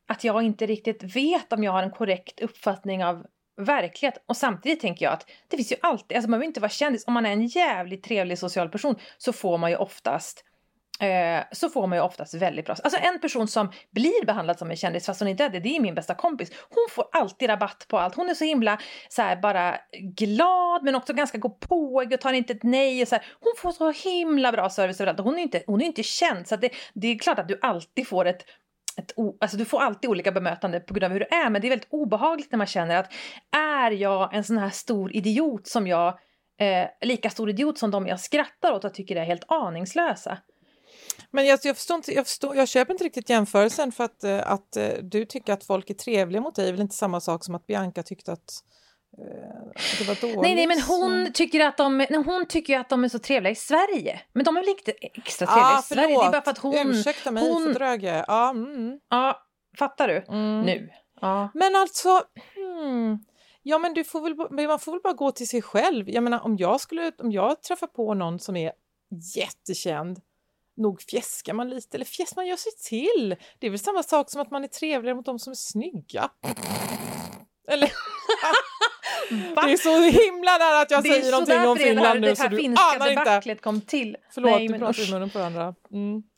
att 0.08 0.24
jag 0.24 0.42
inte 0.42 0.66
riktigt 0.66 1.16
vet 1.16 1.52
om 1.52 1.64
jag 1.64 1.72
har 1.72 1.82
en 1.82 1.90
korrekt 1.90 2.40
uppfattning 2.40 3.04
av 3.04 3.26
verklighet. 3.56 4.24
Och 4.26 4.36
samtidigt 4.36 4.80
tänker 4.80 5.04
jag 5.04 5.12
att 5.12 5.26
det 5.48 5.56
finns 5.56 5.72
ju 5.72 5.76
alltid, 5.82 6.16
alltså 6.16 6.30
man 6.30 6.38
behöver 6.38 6.46
inte 6.46 6.60
vara 6.60 6.70
kändis, 6.70 7.04
om 7.06 7.14
man 7.14 7.26
är 7.26 7.32
en 7.32 7.46
jävligt 7.46 8.02
trevlig 8.02 8.38
social 8.38 8.68
person 8.68 8.96
så 9.18 9.32
får 9.32 9.58
man 9.58 9.70
ju 9.70 9.76
oftast 9.76 10.44
eh, 11.00 11.44
så 11.52 11.68
får 11.68 11.86
man 11.86 11.98
ju 11.98 12.02
oftast 12.02 12.34
väldigt 12.34 12.66
bra. 12.66 12.76
Alltså 12.84 13.00
en 13.02 13.20
person 13.20 13.48
som 13.48 13.72
blir 13.90 14.26
behandlad 14.26 14.58
som 14.58 14.70
en 14.70 14.76
kändis 14.76 15.06
fast 15.06 15.20
hon 15.20 15.28
inte 15.28 15.44
är 15.44 15.48
det, 15.48 15.60
det 15.60 15.76
är 15.76 15.80
min 15.80 15.94
bästa 15.94 16.14
kompis. 16.14 16.50
Hon 16.68 16.86
får 16.90 17.04
alltid 17.12 17.48
rabatt 17.48 17.86
på 17.88 17.98
allt. 17.98 18.14
Hon 18.14 18.28
är 18.28 18.34
så 18.34 18.44
himla 18.44 18.78
så 19.08 19.22
här, 19.22 19.36
bara 19.36 19.78
glad 20.00 20.84
men 20.84 20.94
också 20.94 21.12
ganska 21.12 21.38
gåpåig 21.38 22.12
och 22.12 22.20
tar 22.20 22.32
inte 22.32 22.52
ett 22.52 22.62
nej. 22.62 23.02
Och 23.02 23.08
så 23.08 23.14
här. 23.14 23.24
Hon 23.40 23.52
får 23.58 23.72
så 23.72 24.08
himla 24.08 24.52
bra 24.52 24.70
service 24.70 25.00
överallt. 25.00 25.20
Hon 25.20 25.38
är 25.38 25.42
inte, 25.42 25.62
hon 25.66 25.80
är 25.80 25.86
inte 25.86 26.02
känd 26.02 26.48
så 26.48 26.54
att 26.54 26.60
det, 26.60 26.70
det 26.94 27.08
är 27.08 27.18
klart 27.18 27.38
att 27.38 27.48
du 27.48 27.58
alltid 27.62 28.08
får 28.08 28.24
ett 28.24 28.44
ett 28.98 29.12
o, 29.16 29.36
alltså 29.40 29.56
du 29.56 29.64
får 29.64 29.80
alltid 29.80 30.10
olika 30.10 30.32
bemötande 30.32 30.80
på 30.80 30.94
grund 30.94 31.04
av 31.04 31.10
hur 31.12 31.20
du 31.20 31.36
är 31.36 31.50
men 31.50 31.62
det 31.62 31.68
är 31.68 31.70
väldigt 31.70 31.88
obehagligt 31.90 32.52
när 32.52 32.56
man 32.56 32.66
känner 32.66 32.96
att 32.96 33.12
är 33.56 33.90
jag 33.90 34.34
en 34.34 34.44
sån 34.44 34.58
här 34.58 34.70
stor 34.70 35.16
idiot 35.16 35.66
som 35.66 35.86
jag 35.86 36.18
eh, 36.60 36.86
lika 37.00 37.30
stor 37.30 37.50
idiot 37.50 37.78
som 37.78 37.90
de 37.90 38.06
jag 38.06 38.20
skrattar 38.20 38.72
åt 38.72 38.84
och 38.84 38.94
tycker 38.94 39.16
är 39.16 39.24
helt 39.24 39.44
aningslösa. 39.48 40.38
Men 41.30 41.46
jag, 41.46 41.58
jag, 41.62 41.76
förstår 41.76 41.96
inte, 41.96 42.12
jag, 42.12 42.26
förstår, 42.26 42.56
jag 42.56 42.68
köper 42.68 42.94
inte 42.94 43.04
riktigt 43.04 43.30
jämförelsen 43.30 43.92
för 43.92 44.04
att, 44.04 44.24
eh, 44.24 44.50
att 44.50 44.76
eh, 44.76 44.88
du 45.02 45.24
tycker 45.24 45.52
att 45.52 45.64
folk 45.64 45.90
är 45.90 45.94
trevliga 45.94 46.40
mot 46.42 46.54
dig 46.54 46.68
är 46.68 46.72
väl 46.72 46.80
inte 46.80 46.94
samma 46.94 47.20
sak 47.20 47.44
som 47.44 47.54
att 47.54 47.66
Bianca 47.66 48.02
tyckte 48.02 48.32
att, 48.32 48.62
eh, 49.18 49.82
det 49.98 50.08
var 50.08 50.20
dåligt. 50.20 50.40
Nej, 50.40 50.54
nej, 50.54 50.66
men 50.66 50.80
hon 50.80 51.32
tycker, 51.32 51.60
att 51.60 51.76
de, 51.76 51.98
nej, 51.98 52.22
hon 52.26 52.46
tycker 52.46 52.78
att 52.78 52.88
de 52.88 53.04
är 53.04 53.08
så 53.08 53.18
trevliga 53.18 53.50
i 53.50 53.54
Sverige. 53.54 54.20
Men 54.32 54.44
de 54.44 54.56
är 54.56 54.60
väl 54.60 54.68
inte 54.68 54.92
extra 54.92 55.46
trevliga 55.46 55.66
ah, 55.66 55.78
i 55.78 55.82
Sverige? 55.82 56.18
Det 56.18 56.24
är 56.24 56.32
bara 56.32 56.42
för 56.42 56.50
att 56.50 56.58
hon... 56.58 56.90
Ursäkta 56.90 57.30
mig 57.30 57.52
hon- 57.52 57.64
för 57.64 57.74
Dröge. 57.74 58.24
Ja, 58.28 58.50
mm, 58.50 59.00
Ja, 59.10 59.42
fattar 59.78 60.08
du? 60.08 60.24
mm. 60.28 60.62
Nu. 60.62 60.90
Ja. 61.20 61.50
Men 61.54 61.76
alltså, 61.76 62.22
hmm, 62.54 63.18
ja 63.62 63.78
men 63.78 63.94
du 63.94 64.04
får 64.04 64.20
väl, 64.20 64.66
man 64.68 64.78
får 64.78 64.92
väl 64.92 65.00
bara 65.00 65.12
gå 65.12 65.30
till 65.30 65.48
sig 65.48 65.62
själv. 65.62 66.10
Jag 66.10 66.22
menar 66.24 66.40
om 66.40 66.56
jag 66.56 66.80
skulle, 66.80 67.12
om 67.18 67.32
jag 67.32 67.62
träffar 67.62 67.86
på 67.86 68.14
någon 68.14 68.38
som 68.38 68.56
är 68.56 68.72
jättekänd, 69.36 70.20
nog 70.76 71.02
fjäskar 71.02 71.52
man 71.54 71.70
lite, 71.70 71.96
eller 71.96 72.04
fjäsk, 72.04 72.36
man 72.36 72.46
gör 72.46 72.56
sig 72.56 72.72
till. 72.72 73.36
Det 73.58 73.66
är 73.66 73.70
väl 73.70 73.78
samma 73.78 74.02
sak 74.02 74.30
som 74.30 74.40
att 74.40 74.50
man 74.50 74.64
är 74.64 74.68
trevligare 74.68 75.16
mot 75.16 75.26
de 75.26 75.38
som 75.38 75.50
är 75.50 75.54
snygga. 75.54 76.30
Eller? 77.68 77.92
Va? 79.54 79.62
Det 79.62 79.72
är 79.72 79.76
så 79.76 80.00
himla 80.00 80.58
nära 80.58 80.80
att 80.80 80.90
jag 80.90 81.02
Det 81.02 81.08
är 81.08 81.12
säger 81.12 81.24
så 81.24 81.30
någonting 81.30 81.54
därför 81.56 81.68
om 81.70 81.76
det 81.78 81.82
här- 81.84 81.88
Finland 81.90 82.20
nu 82.20 82.26
det 82.28 82.36
så 82.36 82.42
här 82.42 82.50
du 82.50 82.56
finska 82.56 82.82
anar 82.84 83.08
inte. 83.10 83.20
debaclet 83.24 83.60
kom 83.62 83.80
till. 83.80 84.16
Förlåt, 84.30 84.50
Nej, 84.50 84.66
du 84.66 84.70
men 84.70 84.80
pratar 84.80 85.08
i 85.08 85.10
munnen 85.10 85.30
på 85.30 85.38
varandra. 85.38 85.74
Mm. 85.92 86.22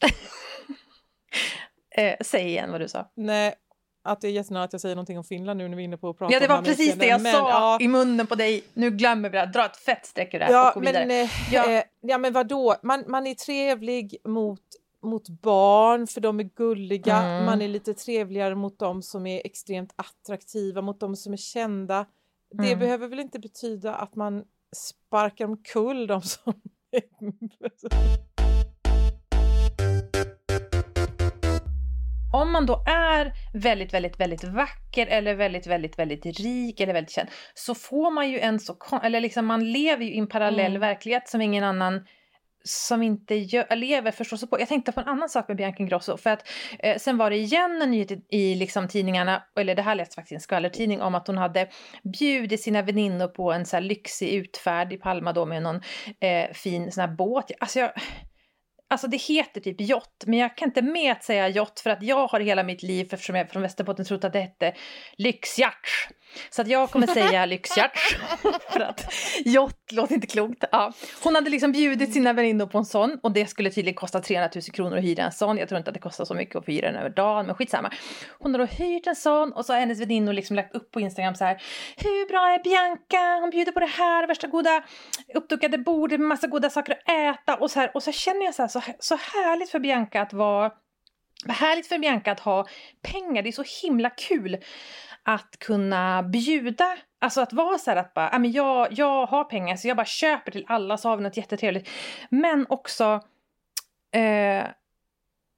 Eh, 1.97 2.15
säg 2.21 2.47
igen 2.47 2.73
vad 2.73 2.81
du 2.81 2.89
sa. 2.89 3.11
Nej, 3.17 3.55
att 4.03 4.21
det 4.21 4.29
är 4.29 4.33
jättenära 4.33 4.63
att 4.65 4.73
jag 4.73 4.81
säger 4.81 4.95
någonting 4.97 5.19
om 5.19 5.25
Finland 5.25 5.59
nu 5.59 5.69
när 5.69 5.77
vi 5.77 5.83
är 5.83 5.85
inne 5.85 5.97
på 5.97 6.09
att 6.09 6.19
prata 6.19 6.35
Ja, 6.35 6.41
det 6.41 6.47
var 6.49 6.63
precis 6.63 6.95
det 6.95 7.07
jag 7.07 7.21
utseende. 7.21 7.33
sa 7.33 7.43
Men, 7.43 7.51
ja, 7.51 7.79
i 7.81 7.89
munnen 7.89 8.27
på 8.27 8.35
dig. 8.35 8.65
Nu 8.75 8.91
glömmer 8.91 9.31
vi 9.31 9.39
det. 9.39 9.47
Dra 9.47 9.65
ett 9.67 9.77
fett 9.77 10.07
streck 10.07 10.35
ur 10.35 10.39
det 10.39 10.45
här 10.45 10.53
Ja, 10.53 10.69
och 10.69 10.75
gå 10.75 10.81
vidare. 10.81 11.07
men, 11.07 11.25
eh, 11.25 11.31
Ja. 11.53 11.71
eh, 11.73 11.83
ja, 12.01 12.19
men 12.19 12.33
vadå? 12.33 12.75
Man, 12.83 13.05
man 13.09 13.27
är 13.27 13.35
trevlig 13.35 14.17
mot, 14.25 14.61
mot 15.03 15.29
barn 15.29 16.07
för 16.07 16.21
de 16.21 16.41
är 16.41 16.45
gulliga. 16.45 17.17
Mm. 17.17 17.45
Man 17.45 17.63
är 17.63 17.69
lite 17.69 17.95
trevligare 17.95 18.55
mot 18.55 18.79
de 18.79 19.03
som 19.03 19.27
är 19.27 19.43
extremt 19.47 19.93
attraktiva, 19.97 20.81
mot 20.83 21.01
de 21.01 21.17
som 21.17 21.33
är 21.33 21.37
kända. 21.37 22.07
Det 22.55 22.67
Mm. 22.67 22.79
behöver 22.79 23.09
väl 23.09 23.21
inte 23.21 23.39
betyda 23.39 23.95
att 23.95 24.15
man 24.15 24.45
sparkar 24.77 25.45
omkull 25.45 26.07
de 26.07 26.23
som... 26.23 26.53
Om 32.33 32.53
man 32.53 32.67
då 32.67 32.85
är 32.87 33.33
väldigt, 33.55 33.95
väldigt, 33.95 34.21
väldigt 34.21 34.45
vacker 34.45 35.07
eller 35.07 35.35
väldigt, 35.35 35.67
väldigt, 35.67 35.99
väldigt 35.99 36.27
rik 36.41 36.81
eller 36.81 36.93
väldigt 36.93 37.11
känd 37.11 37.29
så 37.55 37.75
får 37.75 38.11
man 38.11 38.31
ju 38.31 38.39
en 38.39 38.61
så 38.61 38.77
eller 39.03 39.21
liksom 39.21 39.47
man 39.47 39.73
lever 39.73 40.05
ju 40.05 40.15
i 40.15 40.19
en 40.19 40.29
parallell 40.29 40.71
Mm. 40.77 40.81
verklighet 40.81 41.29
som 41.29 41.41
ingen 41.41 41.65
annan 41.65 42.07
som 42.65 43.03
inte 43.03 43.35
gör, 43.35 43.77
lever 43.77 44.11
förstår 44.11 44.37
sig 44.37 44.49
på. 44.49 44.61
Jag 44.61 44.69
tänkte 44.69 44.93
på 44.93 45.01
en 45.01 45.09
annan 45.09 45.29
sak 45.29 45.49
med 45.49 45.57
Bianca 45.57 45.83
Ingrosso 45.83 46.17
för 46.17 46.31
att 46.31 46.49
eh, 46.79 46.97
sen 46.99 47.17
var 47.19 47.31
det 47.31 47.37
igen 47.37 47.83
en 47.83 47.91
nyhet 47.91 48.11
i, 48.11 48.23
i 48.31 48.55
liksom 48.55 48.89
tidningarna, 48.89 49.43
eller 49.61 49.75
det 49.75 49.83
här 49.83 49.95
läste 49.95 50.15
faktiskt 50.15 50.33
i 50.33 50.35
en 50.35 50.41
skvallertidning 50.41 51.03
om 51.03 51.15
att 51.15 51.27
hon 51.27 51.39
hade 51.39 51.69
bjudit 52.19 52.61
sina 52.61 52.83
väninnor 52.83 53.29
på 53.29 53.53
en 53.53 53.67
så 53.67 53.77
här 53.77 53.81
lyxig 53.83 54.29
utfärd 54.29 54.93
i 54.93 54.97
Palma 54.97 55.33
då 55.33 55.47
med 55.47 55.63
någon 55.63 55.77
eh, 56.21 56.53
fin 56.53 56.93
sån 56.93 57.01
här 57.01 57.17
båt. 57.17 57.51
Alltså 57.61 57.79
jag, 57.79 57.91
Alltså 58.91 59.07
det 59.07 59.17
heter 59.17 59.61
typ 59.61 59.81
yacht, 59.81 60.25
men 60.27 60.39
jag 60.39 60.57
kan 60.57 60.69
inte 60.69 60.83
med 60.83 61.13
att 61.13 61.25
säga 61.25 61.49
yacht 61.49 61.81
för 61.81 61.91
att 61.91 62.03
jag 62.03 62.27
har 62.27 62.41
hela 62.41 62.63
mitt 62.63 62.83
liv, 62.83 63.09
eftersom 63.13 63.37
jag 63.37 63.47
är 63.47 63.51
från 63.51 63.63
Västerbotten, 63.63 64.05
trott 64.05 64.25
att 64.25 64.33
det 64.33 64.41
hette 64.41 64.75
lyxyacht. 65.17 66.09
Så 66.51 66.63
att 66.63 66.69
jag 66.69 66.91
kommer 66.91 67.07
säga 67.07 67.47
lyxyacht. 67.47 67.99
för 68.73 68.81
att 68.81 69.13
yacht 69.45 69.93
låter 69.93 70.15
inte 70.15 70.27
klokt. 70.27 70.65
Ja. 70.73 70.93
Hon 71.23 71.35
hade 71.35 71.51
liksom 71.51 71.73
bjudit 71.73 72.13
sina 72.13 72.33
väninnor 72.33 72.67
på 72.67 72.79
en 72.79 72.85
sån 72.85 73.19
och 73.23 73.33
det 73.33 73.47
skulle 73.47 73.71
tydligen 73.71 73.95
kosta 73.95 74.21
300 74.21 74.51
000 74.55 74.63
kronor 74.63 74.97
att 74.97 75.05
hyra 75.05 75.23
en 75.23 75.33
sån. 75.33 75.59
Jag 75.59 75.69
tror 75.69 75.79
inte 75.79 75.91
att 75.91 75.95
det 75.95 76.01
kostar 76.01 76.25
så 76.25 76.35
mycket 76.35 76.57
att 76.57 76.69
hyra 76.69 76.87
den 76.87 77.01
över 77.01 77.11
dagen, 77.11 77.47
men 77.47 77.55
skitsamma. 77.55 77.91
Hon 78.39 78.55
har 78.55 78.59
då 78.59 78.65
hyrt 78.65 79.07
en 79.07 79.17
sån 79.17 79.53
och 79.53 79.67
så 79.67 79.73
har 79.73 79.81
hennes 79.81 80.01
väninnor 80.01 80.33
liksom 80.33 80.57
lagt 80.57 80.75
upp 80.75 80.91
på 80.91 81.01
Instagram 81.01 81.35
så 81.35 81.45
här. 81.45 81.63
Hur 81.97 82.29
bra 82.29 82.49
är 82.49 82.63
Bianca? 82.63 83.41
Hon 83.41 83.51
bjuder 83.51 83.73
på 83.73 83.81
det 83.81 83.87
här, 83.87 84.27
värsta 84.27 84.47
goda 84.47 84.83
uppdukade 85.35 85.79
bordet 85.79 86.21
med 86.21 86.29
massa 86.29 86.47
goda 86.47 86.71
saker 86.71 86.93
att 86.93 87.09
äta 87.09 87.57
och 87.57 87.71
så 87.71 87.81
här. 87.81 87.91
Och 87.95 88.03
så 88.03 88.13
känner 88.13 88.45
jag 88.45 88.55
så 88.55 88.63
här, 88.63 88.69
så, 88.69 88.78
så 88.99 89.17
härligt 89.17 89.71
för 89.71 89.79
Bianca 89.79 90.23
att 90.23 90.33
vara 90.33 90.73
vad 91.45 91.57
härligt 91.57 91.87
för 91.87 91.99
Bianca 91.99 92.33
att 92.33 92.41
ha 92.41 92.67
pengar. 93.03 93.43
Det 93.43 93.49
är 93.49 93.53
så 93.53 93.65
himla 93.83 94.11
kul 94.11 94.57
att 95.23 95.59
kunna 95.59 96.23
bjuda. 96.23 96.97
Alltså 97.21 97.41
att 97.41 97.53
vara 97.53 97.79
så 97.79 97.91
här 97.91 97.97
att 97.97 98.15
bara, 98.15 98.31
ah, 98.31 98.39
men 98.39 98.53
jag, 98.53 98.89
jag 98.91 99.27
har 99.27 99.45
pengar 99.45 99.77
så 99.77 99.89
jag 99.89 99.97
bara 99.97 100.07
köper 100.07 100.53
till 100.53 100.65
alla 100.69 100.97
så 100.97 101.09
har 101.09 101.17
vi 101.17 101.23
något 101.23 101.37
jättetrevligt. 101.37 101.89
Men 102.31 102.67
också 102.69 103.21
eh, 104.15 104.65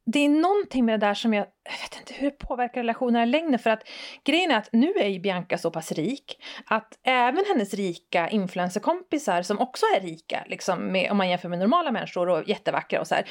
det 0.06 0.18
är 0.18 0.28
någonting 0.28 0.84
med 0.84 1.00
det 1.00 1.06
där 1.06 1.14
som 1.14 1.34
jag, 1.34 1.46
jag 1.64 1.72
vet 1.72 2.00
inte 2.00 2.14
hur 2.14 2.30
det 2.30 2.38
påverkar 2.38 2.80
relationerna 2.80 3.22
i 3.22 3.26
längden 3.26 3.58
för 3.58 3.70
att 3.70 3.82
grejen 4.24 4.50
är 4.50 4.56
att 4.56 4.68
nu 4.72 4.92
är 4.92 5.08
ju 5.08 5.20
Bianca 5.20 5.58
så 5.58 5.70
pass 5.70 5.92
rik 5.92 6.42
att 6.66 6.98
även 7.02 7.44
hennes 7.48 7.74
rika 7.74 8.28
influencerkompisar 8.28 9.42
som 9.42 9.58
också 9.58 9.86
är 9.96 10.00
rika, 10.00 10.44
liksom 10.46 10.92
med, 10.92 11.10
om 11.10 11.16
man 11.16 11.28
jämför 11.28 11.48
med 11.48 11.58
normala 11.58 11.90
människor 11.90 12.28
och 12.28 12.48
jättevackra 12.48 13.00
och 13.00 13.06
så 13.06 13.14
här. 13.14 13.24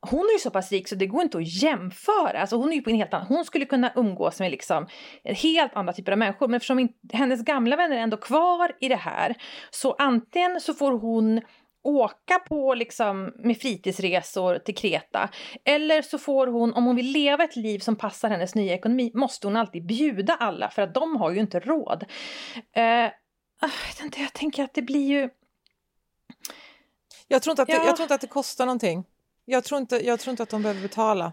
Hon 0.00 0.20
är 0.20 0.32
ju 0.32 0.38
så 0.38 0.50
pass 0.50 0.72
rik 0.72 0.88
så 0.88 0.94
det 0.94 1.06
går 1.06 1.22
inte 1.22 1.38
att 1.38 1.62
jämföra. 1.62 2.40
Alltså 2.40 2.56
hon 2.56 2.72
är 2.72 2.76
ju 2.76 2.82
på 2.82 2.90
en 2.90 2.96
helt 2.96 3.14
annan, 3.14 3.26
hon 3.26 3.44
skulle 3.44 3.64
kunna 3.64 3.92
umgås 3.96 4.40
med 4.40 4.50
liksom 4.50 4.86
helt 5.24 5.74
andra 5.74 5.92
typer 5.92 6.12
av 6.12 6.18
människor 6.18 6.48
men 6.48 6.54
eftersom 6.54 6.88
hennes 7.12 7.44
gamla 7.44 7.76
vänner 7.76 7.96
är 7.96 8.00
ändå 8.00 8.16
kvar 8.16 8.72
i 8.80 8.88
det 8.88 8.96
här 8.96 9.34
så 9.70 9.92
antingen 9.98 10.60
så 10.60 10.74
får 10.74 10.92
hon 10.92 11.40
åka 11.82 12.38
på 12.38 12.74
liksom 12.74 13.32
med 13.38 13.58
fritidsresor 13.58 14.58
till 14.58 14.76
Kreta. 14.76 15.28
Eller 15.64 16.02
så 16.02 16.18
får 16.18 16.46
hon, 16.46 16.74
om 16.74 16.84
hon 16.84 16.96
vill 16.96 17.10
leva 17.12 17.44
ett 17.44 17.56
liv 17.56 17.78
som 17.78 17.96
passar 17.96 18.30
hennes 18.30 18.54
nya 18.54 18.74
ekonomi, 18.74 19.10
måste 19.14 19.46
hon 19.46 19.56
alltid 19.56 19.86
bjuda 19.86 20.34
alla 20.34 20.70
för 20.70 20.82
att 20.82 20.94
de 20.94 21.16
har 21.16 21.30
ju 21.30 21.40
inte 21.40 21.60
råd. 21.60 22.04
Eh, 22.72 22.82
jag, 23.60 23.68
vet 23.88 24.02
inte, 24.02 24.20
jag 24.20 24.32
tänker 24.32 24.64
att 24.64 24.74
det 24.74 24.82
blir 24.82 25.08
ju... 25.08 25.30
Jag 27.28 27.42
tror, 27.42 27.52
inte 27.52 27.62
att 27.62 27.68
det, 27.68 27.74
Ja. 27.74 27.86
jag 27.86 27.96
tror 27.96 28.04
inte 28.04 28.14
att 28.14 28.20
det 28.20 28.26
kostar 28.26 28.66
någonting. 28.66 29.04
Jag 29.44 29.64
tror 29.64 29.80
inte, 29.80 30.06
jag 30.06 30.20
tror 30.20 30.30
inte 30.30 30.42
att 30.42 30.48
de 30.48 30.62
behöver 30.62 30.82
betala. 30.82 31.32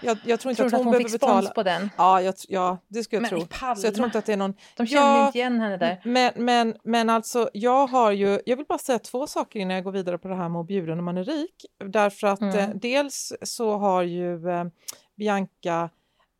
Jag, 0.00 0.18
jag 0.24 0.40
tror 0.40 0.50
inte 0.50 0.56
Tror 0.62 0.66
att 0.66 0.70
du 0.72 0.76
att 0.76 0.84
hon, 0.84 0.94
hon 0.94 1.02
fick 1.02 1.12
betala. 1.12 1.42
spons 1.42 1.54
på 1.54 1.62
den? 1.62 1.90
Ja, 1.96 2.22
jag, 2.22 2.34
ja, 2.48 2.78
det 2.88 3.04
skulle 3.04 3.16
jag 3.22 3.32
Men 3.32 3.40
tro. 3.40 3.58
Palma. 3.60 3.76
Så 3.76 3.86
jag 3.86 3.94
tror 3.94 4.04
inte 4.06 4.18
att 4.18 4.26
det 4.26 4.32
är 4.32 4.36
någon... 4.36 4.54
De 4.76 4.86
kände 4.86 5.06
Ja, 5.08 5.26
inte 5.26 5.38
igen 5.38 5.60
henne 5.60 5.76
där. 5.76 6.00
Men, 6.04 6.32
men, 6.36 6.76
men 6.84 7.10
alltså, 7.10 7.50
jag 7.52 7.86
har 7.86 8.10
ju... 8.10 8.40
Jag 8.46 8.56
vill 8.56 8.66
bara 8.66 8.78
säga 8.78 8.98
två 8.98 9.26
saker 9.26 9.60
innan 9.60 9.74
jag 9.74 9.84
går 9.84 9.92
vidare 9.92 10.18
på 10.18 10.28
det 10.28 10.34
här 10.34 10.48
med 10.48 10.60
att 10.60 10.66
bjuda 10.66 10.94
när 10.94 11.02
man 11.02 11.16
är 11.18 11.24
rik. 11.24 11.66
Därför 11.84 12.26
att 12.26 12.40
Mm. 12.40 12.56
eh, 12.56 12.68
dels 12.74 13.32
så 13.42 13.76
har 13.76 14.02
ju 14.02 14.50
eh, 14.50 14.64
Bianca 15.16 15.90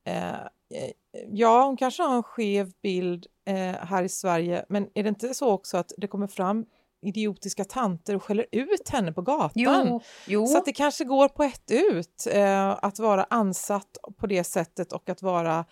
Eh, 0.08 0.28
eh, 0.34 0.90
ja, 1.30 1.64
hon 1.66 1.76
kanske 1.76 2.02
har 2.02 2.16
en 2.16 2.22
skev 2.22 2.72
bild 2.82 3.26
eh, 3.44 3.54
här 3.86 4.02
i 4.02 4.08
Sverige, 4.08 4.64
men 4.68 4.88
är 4.94 5.02
det 5.02 5.08
inte 5.08 5.34
så 5.34 5.50
också 5.50 5.76
att 5.76 5.92
det 5.96 6.06
kommer 6.06 6.26
fram 6.26 6.64
idiotiska 7.06 7.64
tanter 7.64 8.16
och 8.16 8.22
skäller 8.25 8.46
ut 8.52 8.88
henne 8.88 9.12
på 9.12 9.22
gatan? 9.22 9.52
Jo, 9.54 10.00
jo. 10.26 10.46
Så 10.46 10.58
att 10.58 10.64
det 10.64 10.72
kanske 10.72 11.04
går 11.04 11.28
på 11.28 11.42
ett 11.42 11.70
ut 11.70 12.26
eh, 12.32 12.68
att 12.82 12.98
vara 12.98 13.26
ansatt 13.30 13.96
på 14.20 14.26
det 14.26 14.44
sättet 14.44 14.92
och 14.92 15.08
att 15.08 15.22
vara, 15.22 15.64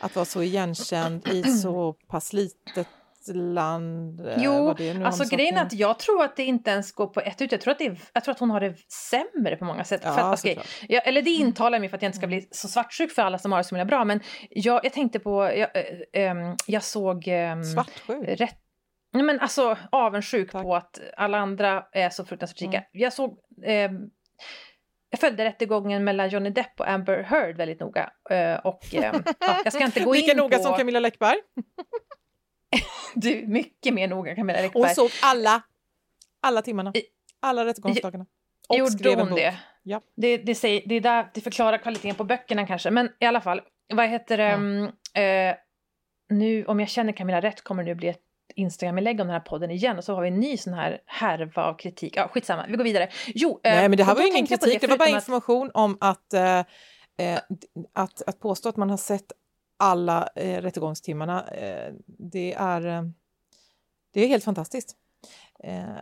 att 0.00 0.16
vara 0.16 0.26
så 0.26 0.42
igenkänd 0.42 1.28
i 1.28 1.42
så 1.62 1.92
pass 1.92 2.32
litet 2.32 2.88
land. 3.34 4.20
eh, 4.20 4.34
Jo, 4.38 4.74
alltså 5.04 5.36
grejen 5.36 5.56
är 5.56 5.62
att 5.62 5.72
jag 5.72 5.98
tror 5.98 6.24
att 6.24 6.36
det 6.36 6.44
inte 6.44 6.70
ens 6.70 6.92
går 6.92 7.06
på 7.06 7.20
ett 7.20 7.42
ut. 7.42 7.52
Jag 7.52 7.60
tror 7.60 7.72
att, 7.72 7.78
det 7.78 7.86
är, 7.86 8.00
jag 8.12 8.24
tror 8.24 8.32
att 8.32 8.40
hon 8.40 8.50
har 8.50 8.60
det 8.60 8.74
sämre 9.10 9.56
på 9.56 9.64
många 9.64 9.84
sätt. 9.84 10.00
Ja, 10.04 10.32
att, 10.32 10.40
såklart. 10.40 10.66
jag, 10.88 11.06
eller 11.08 11.22
det 11.22 11.30
intalar 11.30 11.78
mig 11.78 11.88
för 11.88 11.96
att 11.96 12.02
jag 12.02 12.08
inte 12.08 12.18
ska 12.18 12.26
bli 12.26 12.48
så 12.50 12.68
svartsjuk 12.68 13.12
för 13.12 13.22
alla 13.22 13.38
som 13.38 13.52
har 13.52 13.58
det 13.58 13.64
så 13.64 13.74
himla 13.74 13.84
bra. 13.84 14.04
Men 14.04 14.20
jag, 14.50 14.84
jag 14.84 14.92
tänkte 14.92 15.18
på, 15.18 15.52
jag, 15.56 15.68
ehm, 16.12 16.56
jag 16.66 16.82
såg... 16.82 17.28
ehm, 17.28 17.64
Svartsjuk. 17.64 18.40
rätt, 18.40 18.58
nej 19.12 19.22
men 19.22 19.40
alltså 19.40 19.78
avundsjuk 19.92 20.52
Tack. 20.52 20.62
på 20.62 20.76
att 20.76 21.00
alla 21.16 21.38
andra 21.38 21.86
är 21.92 22.10
så 22.10 22.24
fruktansvärt 22.24 22.60
rika. 22.60 22.76
Mm. 22.76 22.88
Jag 22.92 23.12
såg... 23.12 23.38
ehm, 23.64 24.10
jag 25.10 25.20
följde 25.20 25.44
rättegången 25.44 26.04
mellan 26.04 26.28
Johnny 26.28 26.50
Depp 26.50 26.80
och 26.80 26.88
Amber 26.88 27.22
Heard 27.22 27.56
väldigt 27.56 27.80
noga. 27.80 28.10
Eh, 28.30 28.54
och 28.54 28.94
ehm, 28.94 29.22
ja, 29.40 29.60
jag 29.64 29.72
ska 29.72 29.84
inte 29.84 30.04
gå 30.04 30.12
Lika 30.14 30.30
in 30.30 30.36
noga 30.36 30.56
på... 30.56 30.62
som 30.62 30.76
Camilla 30.76 31.00
Läckberg. 31.00 31.36
Du, 33.14 33.46
mycket 33.46 33.94
mer 33.94 34.08
noga 34.08 34.34
Camilla 34.34 34.58
Hon 34.58 34.64
Läckberg. 34.82 34.94
såg 34.94 35.10
alla, 35.22 35.62
alla 36.42 36.62
timmarna, 36.62 36.92
alla 37.40 37.64
rättegångsdagarna. 37.64 38.26
Och 38.68 38.76
Gjorde 38.76 38.90
skrev 38.90 39.12
en 39.12 39.18
hon 39.18 39.28
bok. 39.28 39.38
det? 39.38 39.58
Ja. 39.82 40.00
Det, 40.16 40.36
det, 40.36 40.54
säger, 40.54 40.82
det, 40.86 40.94
är 40.94 41.00
där, 41.00 41.30
det 41.34 41.40
förklarar 41.40 41.78
kvaliteten 41.78 42.14
på 42.14 42.24
böckerna 42.24 42.66
kanske. 42.66 42.90
Men 42.90 43.08
i 43.20 43.26
alla 43.26 43.40
fall, 43.40 43.60
vad 43.94 44.08
heter 44.08 44.36
det? 44.36 44.44
Mm. 44.44 44.84
eh, 45.14 45.56
nu, 46.28 46.64
om 46.64 46.80
jag 46.80 46.88
känner 46.88 47.12
Camilla 47.12 47.40
rätt 47.40 47.64
kommer 47.64 47.82
det 47.82 47.90
nu 47.90 47.94
bli 47.94 48.08
ett 48.08 48.22
Instagram-inlägg 48.56 49.20
om 49.20 49.26
den 49.26 49.34
här 49.34 49.40
podden 49.40 49.70
igen 49.70 49.98
och 49.98 50.04
så 50.04 50.14
har 50.14 50.22
vi 50.22 50.28
en 50.28 50.40
ny 50.40 50.56
sån 50.56 50.72
här 50.74 51.00
härva 51.06 51.62
av 51.62 51.74
kritik. 51.74 52.16
Ja, 52.16 52.28
skitsamma, 52.28 52.66
vi 52.68 52.76
går 52.76 52.84
vidare. 52.84 53.08
Jo, 53.26 53.60
eh, 53.64 53.74
Nej, 53.74 53.88
men 53.88 53.96
det 53.98 54.04
här 54.04 54.14
var 54.14 54.22
ju 54.22 54.28
ingen 54.28 54.46
kritik, 54.46 54.80
det, 54.80 54.86
var 54.86 54.96
bara 54.98 55.06
förutom 55.06 55.16
att- 55.18 55.22
information 55.22 55.70
om 55.74 55.98
att, 56.00 56.32
eh, 56.34 56.58
eh, 56.58 57.40
att, 57.92 58.22
att 58.26 58.40
påstå 58.40 58.68
att 58.68 58.76
man 58.76 58.90
har 58.90 58.96
sett 58.96 59.32
alla 59.78 60.28
eh, 60.36 60.62
rättegångstimmarna, 60.62 61.48
eh, 61.48 61.92
det, 62.06 62.52
är, 62.52 62.86
eh, 62.86 63.02
det 64.14 64.20
är 64.24 64.28
helt 64.28 64.44
fantastiskt. 64.44 64.96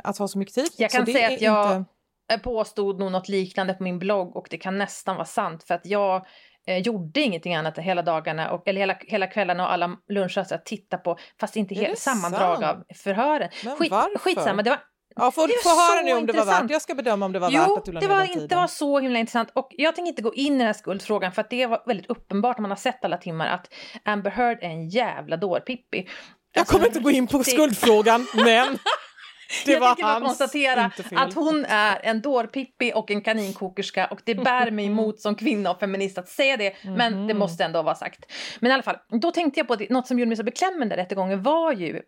Att 0.05 0.19
ha 0.19 0.29
så 0.29 0.39
mycket 0.39 0.55
tid. 0.55 0.69
Jag 0.77 0.91
kan 0.91 1.05
det 1.05 1.13
säga 1.13 1.27
att 1.29 1.41
jag- 1.41 1.77
Inte, 1.77 2.43
påstod 2.43 2.99
nog 3.01 3.13
något 3.13 3.29
liknande 3.29 3.75
på 3.75 3.83
min 3.83 3.99
blogg 3.99 4.37
och 4.37 4.47
det 4.51 4.59
kan 4.59 4.79
nästan 4.79 5.17
vara 5.17 5.27
sant 5.27 5.63
för 5.65 5.75
att 5.75 5.87
jag 5.87 6.27
eh, 6.67 6.79
gjorde 6.79 7.21
ingenting 7.21 7.55
annat 7.55 7.79
hela 7.79 8.03
dagarna 8.03 8.51
och, 8.51 8.69
eller 8.69 8.81
hela, 8.81 8.97
hela 9.01 9.27
kvällarna 9.27 9.65
och 9.67 9.73
alla 9.73 9.97
lunchraster 10.09 10.55
att 10.57 10.67
titta 10.67 10.97
på 10.99 11.19
fast 11.41 11.57
inte 11.57 11.75
helt 11.75 11.91
det 11.91 12.01
sammandrag 12.01 12.59
sant? 12.59 12.65
av 12.91 12.95
förhören. 12.97 13.49
Men 13.65 13.77
Skit, 13.77 13.91
varför? 13.91 14.19
skitsamma, 14.19 14.63
det 14.63 14.71
var, 14.71 14.79
ja, 15.17 15.25
det 15.27 15.33
få 15.33 15.41
var 15.65 15.95
höra 15.95 16.03
nu 16.03 16.13
om 16.13 16.27
det 16.27 16.33
var 16.33 16.41
intressant. 16.41 16.65
värt. 16.65 16.71
Jag 16.71 16.83
ska 16.83 16.95
bedöma 16.95 17.27
om 17.27 17.33
det 17.33 17.39
var 17.39 17.51
värt 17.51 17.65
Jo, 17.69 17.77
att 17.77 17.85
du 17.85 17.93
la 17.93 18.01
det 18.01 18.07
var 18.09 18.19
den 18.19 18.27
tiden. 18.29 18.59
var 18.59 18.67
så 18.67 18.99
himla 18.99 19.19
intressant. 19.19 19.51
Och 19.55 19.69
jag 19.71 19.95
tänker 19.97 20.09
inte 20.09 20.23
gå 20.23 20.35
in 20.35 20.55
i 20.55 20.59
den 20.59 20.67
här 20.67 20.73
skuldfrågan 20.73 21.33
för 21.33 21.41
att 21.41 21.51
det 21.51 21.67
var 21.67 21.83
väldigt 21.87 22.11
uppenbart 22.11 22.59
när 22.59 22.63
man 22.63 22.71
har 22.71 22.77
sett 22.77 23.05
alla 23.05 23.17
timmar 23.17 23.47
att 23.49 23.75
Amber 24.05 24.31
Heard 24.31 24.59
är 24.63 24.69
en 24.69 24.89
jävla 24.89 25.37
dårpippi. 25.37 26.09
Jag 26.53 26.61
Alltså, 26.61 26.73
kommer 26.75 26.87
inte 26.87 27.01
gå 27.01 27.11
in 27.11 27.27
på 27.27 27.39
det- 27.39 27.45
skuldfrågan, 27.45 28.27
men 28.35 28.79
det 29.67 29.73
jag 29.73 29.81
var 29.81 29.87
tänkte 29.89 30.03
bara 30.05 30.21
konstatera 30.21 30.91
att 31.17 31.35
hon 31.35 31.65
är 31.69 32.01
en 32.03 32.21
dårpippi 32.21 32.93
och 32.95 33.11
en 33.11 33.23
kaninkokerska 33.23 34.07
och 34.07 34.21
det 34.25 34.35
bär 34.35 34.71
mig 34.71 34.87
emot 34.87 35.21
som 35.21 35.35
kvinna 35.35 35.71
och 35.71 35.81
feminist 35.81 36.19
att 36.19 36.29
säga 36.29 36.57
det, 36.57 36.75
men 36.85 37.13
det 37.13 37.35
Mhm. 37.35 37.39
måste 37.39 37.65
ändå 37.65 37.83
vara 37.83 37.95
sagt. 37.95 38.33
Men 38.61 38.71
i 38.71 38.75
alla 38.75 38.83
fall, 38.83 38.97
då 39.21 39.31
tänkte 39.31 39.61
jag 39.61 39.69
på 39.69 39.77
det, 39.77 39.91
något 39.91 40.07
som 40.07 40.19
gjorde 40.19 40.29
mig 40.29 40.37
så 40.37 40.43
beklämmande 40.45 40.97
rättegången 40.97 41.43
var 41.43 41.73
ju, 41.73 42.03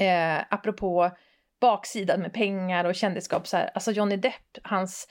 eh, 0.00 0.38
apropå 0.50 1.10
baksidan 1.60 2.20
med 2.20 2.32
pengar 2.32 2.84
och 2.84 2.94
kändisskap, 2.94 3.46
så 3.46 3.56
här, 3.56 3.70
alltså 3.74 3.92
Johnny 3.92 4.16
Depp, 4.16 4.58
hans 4.62 5.08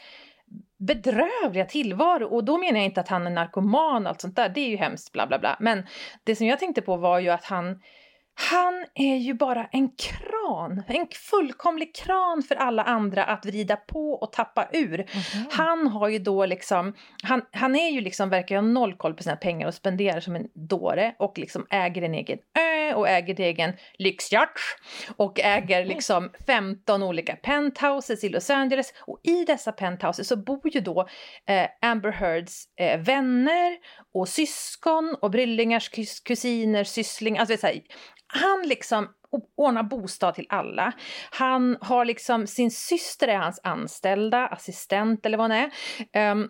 bedrövliga 0.79 1.65
tillvaro. 1.65 2.27
Och 2.27 2.43
då 2.43 2.57
menar 2.57 2.79
jag 2.79 2.85
inte 2.85 3.01
att 3.01 3.07
han 3.07 3.27
är 3.27 3.31
narkoman 3.31 4.03
och 4.03 4.09
allt 4.09 4.21
sånt 4.21 4.35
där, 4.35 4.49
det 4.49 4.61
är 4.61 4.69
ju 4.69 4.77
hemskt, 4.77 5.11
bla 5.11 5.27
bla 5.27 5.39
bla. 5.39 5.57
Men 5.59 5.87
det 6.23 6.35
som 6.35 6.47
jag 6.47 6.59
tänkte 6.59 6.81
på 6.81 6.97
var 6.97 7.19
ju 7.19 7.29
att 7.29 7.45
han 7.45 7.81
han 8.37 8.85
är 8.95 9.15
ju 9.15 9.33
bara 9.33 9.65
en 9.71 9.89
kran, 9.89 10.83
en 10.87 11.07
fullkomlig 11.31 11.95
kran 11.95 12.43
för 12.47 12.55
alla 12.55 12.83
andra 12.83 13.23
att 13.23 13.45
vrida 13.45 13.75
på 13.75 14.11
och 14.11 14.31
tappa 14.33 14.67
ur. 14.71 14.97
Mhm. 14.97 15.45
Han 15.51 15.87
har 15.87 16.09
ju 16.09 16.19
då 16.19 16.45
liksom, 16.45 16.93
han, 17.23 17.41
han 17.51 17.75
är 17.75 17.89
ju 17.89 18.01
liksom, 18.01 18.29
verkar 18.29 18.55
ha 18.55 18.61
noll 18.61 18.93
koll 18.93 19.13
på 19.13 19.23
sina 19.23 19.35
pengar 19.35 19.67
och 19.67 19.73
spenderar 19.73 20.19
som 20.19 20.35
en 20.35 20.47
dåre 20.53 21.15
och 21.19 21.37
liksom 21.37 21.65
äger 21.69 22.01
en 22.01 22.13
egen 22.13 22.39
ö 22.59 22.93
och 22.93 23.09
äger 23.09 23.39
en 23.39 23.45
egen 23.45 23.73
lyxyacht 23.97 24.59
och 25.15 25.39
äger 25.39 25.85
liksom 25.85 26.31
15 26.47 27.03
olika 27.03 27.35
penthouses 27.35 28.23
i 28.23 28.29
Los 28.29 28.49
Angeles 28.49 28.93
och 28.99 29.19
i 29.23 29.45
dessa 29.45 29.71
penthouses 29.71 30.27
så 30.27 30.35
bor 30.35 30.61
ju 30.73 30.79
då 30.79 31.07
eh, 31.47 31.67
Amber 31.81 32.11
Heards 32.11 32.63
eh, 32.79 32.99
vänner 32.99 33.77
och 34.13 34.29
syskon 34.29 35.15
och 35.21 35.31
bryllingars 35.31 35.91
kus- 35.91 36.23
kusiner, 36.25 36.83
syssling, 36.83 37.37
alltså 37.37 37.57
så 37.57 37.67
här, 37.67 37.81
han 38.35 38.67
liksom 38.67 39.07
ordnar 39.57 39.83
bostad 39.83 40.35
till 40.35 40.47
alla. 40.49 40.93
Han 41.29 41.77
har 41.81 42.05
liksom, 42.05 42.47
sin 42.47 42.71
syster 42.71 43.27
är 43.27 43.37
hans 43.37 43.59
anställda, 43.63 44.47
assistent 44.47 45.25
eller 45.25 45.37
vad 45.37 45.51
hon 45.51 45.69
är. 46.13 46.31
Um, 46.31 46.49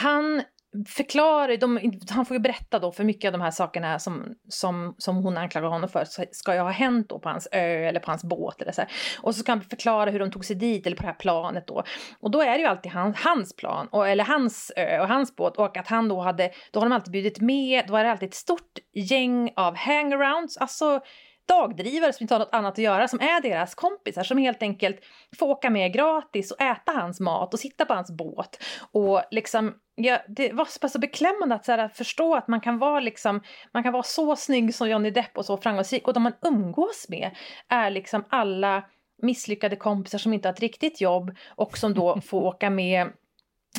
han 0.00 0.42
förklarar, 0.88 1.56
de, 1.56 2.00
han 2.10 2.26
får 2.26 2.34
ju 2.34 2.40
berätta 2.40 2.78
då 2.78 2.92
för 2.92 3.04
mycket 3.04 3.28
av 3.28 3.32
de 3.32 3.40
här 3.40 3.50
sakerna 3.50 3.98
som, 3.98 4.34
som, 4.48 4.94
som 4.98 5.16
hon 5.16 5.36
anklagar 5.36 5.68
honom 5.68 5.88
för 5.88 6.04
ska 6.32 6.54
ju 6.54 6.60
ha 6.60 6.70
hänt 6.70 7.08
då 7.08 7.18
på 7.18 7.28
hans 7.28 7.48
ö 7.52 7.88
eller 7.88 8.00
på 8.00 8.10
hans 8.10 8.24
båt 8.24 8.62
eller 8.62 8.72
så 8.72 8.80
här. 8.80 8.90
Och 9.20 9.34
så 9.34 9.40
ska 9.40 9.52
han 9.52 9.60
förklara 9.60 10.10
hur 10.10 10.18
de 10.18 10.30
tog 10.30 10.44
sig 10.44 10.56
dit 10.56 10.86
eller 10.86 10.96
på 10.96 11.02
det 11.02 11.08
här 11.08 11.14
planet 11.14 11.66
då. 11.66 11.82
Och 12.20 12.30
då 12.30 12.40
är 12.40 12.52
det 12.52 12.58
ju 12.58 12.66
alltid 12.66 12.92
han, 12.92 13.14
hans 13.24 13.56
plan, 13.56 13.88
och, 13.90 14.08
eller 14.08 14.24
hans 14.24 14.72
ö 14.76 15.00
och 15.00 15.08
hans 15.08 15.36
båt 15.36 15.56
och 15.56 15.76
att 15.76 15.88
han 15.88 16.08
då 16.08 16.20
hade, 16.20 16.50
då 16.70 16.80
har 16.80 16.86
de 16.86 16.92
alltid 16.94 17.12
bjudit 17.12 17.40
med, 17.40 17.84
då 17.88 17.96
är 17.96 18.04
det 18.04 18.10
alltid 18.10 18.28
ett 18.28 18.34
stort 18.34 18.78
gäng 18.92 19.52
av 19.56 19.76
hangarounds, 19.76 20.56
alltså 20.56 21.00
dagdrivare 21.46 22.12
som 22.12 22.24
inte 22.24 22.34
har 22.34 22.38
något 22.38 22.54
annat 22.54 22.72
att 22.72 22.78
göra, 22.78 23.08
som 23.08 23.20
är 23.20 23.40
deras 23.40 23.74
kompisar, 23.74 24.22
som 24.22 24.38
helt 24.38 24.62
enkelt 24.62 25.00
får 25.38 25.46
åka 25.46 25.70
med 25.70 25.92
gratis 25.92 26.50
och 26.50 26.60
äta 26.60 26.92
hans 26.92 27.20
mat 27.20 27.54
och 27.54 27.60
sitta 27.60 27.84
på 27.84 27.94
hans 27.94 28.10
båt. 28.10 28.62
Och 28.92 29.22
liksom, 29.30 29.74
ja, 29.94 30.18
det 30.28 30.52
var 30.52 30.64
så 30.64 30.78
pass 30.78 30.92
så 30.92 30.98
beklämmande 30.98 31.54
att 31.54 31.64
så 31.64 31.72
här, 31.72 31.88
förstå 31.88 32.34
att 32.34 32.48
man 32.48 32.60
kan 32.60 32.78
vara 32.78 33.00
liksom, 33.00 33.42
man 33.72 33.82
kan 33.82 33.92
vara 33.92 34.02
så 34.02 34.36
snygg 34.36 34.74
som 34.74 34.90
Johnny 34.90 35.10
Depp 35.10 35.38
och 35.38 35.46
så 35.46 35.56
framgångsrik 35.56 36.08
och 36.08 36.14
de 36.14 36.22
man 36.22 36.32
umgås 36.42 37.06
med 37.08 37.30
är 37.68 37.90
liksom 37.90 38.24
alla 38.28 38.84
misslyckade 39.22 39.76
kompisar 39.76 40.18
som 40.18 40.32
inte 40.32 40.48
har 40.48 40.52
ett 40.52 40.60
riktigt 40.60 41.00
jobb 41.00 41.36
och 41.48 41.78
som 41.78 41.94
då 41.94 42.20
får 42.26 42.42
åka 42.42 42.70
med 42.70 43.12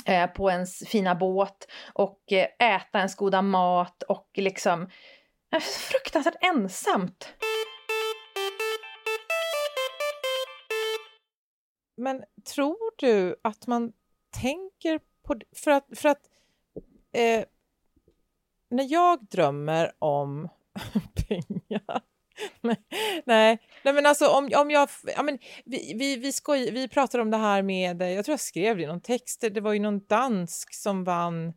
eh, 0.05 0.27
på 0.27 0.51
ens 0.51 0.79
fina 0.87 1.15
båt 1.15 1.67
och 1.93 2.31
eh, 2.31 2.75
äta 2.75 2.97
ens 2.97 3.15
goda 3.15 3.41
mat 3.41 4.03
och 4.03 4.29
liksom 4.35 4.89
eh, 5.53 5.59
fruktansvärt 5.59 6.43
ensamt. 6.43 7.33
Men 11.97 12.23
tror 12.55 12.95
du 12.97 13.35
att 13.41 13.67
man 13.67 13.93
tänker 14.41 14.99
på? 15.23 15.39
För 15.55 15.71
att, 15.71 15.87
för 15.95 16.09
att 16.09 16.29
eh, 17.11 17.45
när 18.69 18.91
jag 18.91 19.25
drömmer 19.25 19.91
om 19.99 20.49
pengar 21.27 22.01
Nej, 23.25 23.59
nej, 23.83 23.93
men 23.93 24.05
alltså 24.05 24.27
om, 24.27 24.49
om 24.55 24.71
jag... 24.71 24.89
Ja, 25.15 25.23
men 25.23 25.39
vi, 25.65 25.93
vi, 25.93 26.15
vi, 26.15 26.31
skoj, 26.31 26.71
vi 26.71 26.87
pratade 26.87 27.21
om 27.21 27.31
det 27.31 27.37
här 27.37 27.61
med... 27.61 28.01
Jag 28.01 28.25
tror 28.25 28.33
jag 28.33 28.39
skrev 28.39 28.77
det 28.77 28.83
i 28.83 28.87
någon 28.87 29.01
text. 29.01 29.45
Det 29.51 29.61
var 29.61 29.73
ju 29.73 29.79
någon 29.79 30.05
dansk 30.05 30.73
som 30.73 31.03
vann... 31.03 31.53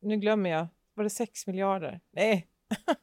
Nu 0.00 0.16
glömmer 0.16 0.50
jag. 0.50 0.66
Var 0.94 1.04
det 1.04 1.10
6 1.10 1.46
miljarder? 1.46 2.00
Nej. 2.12 2.46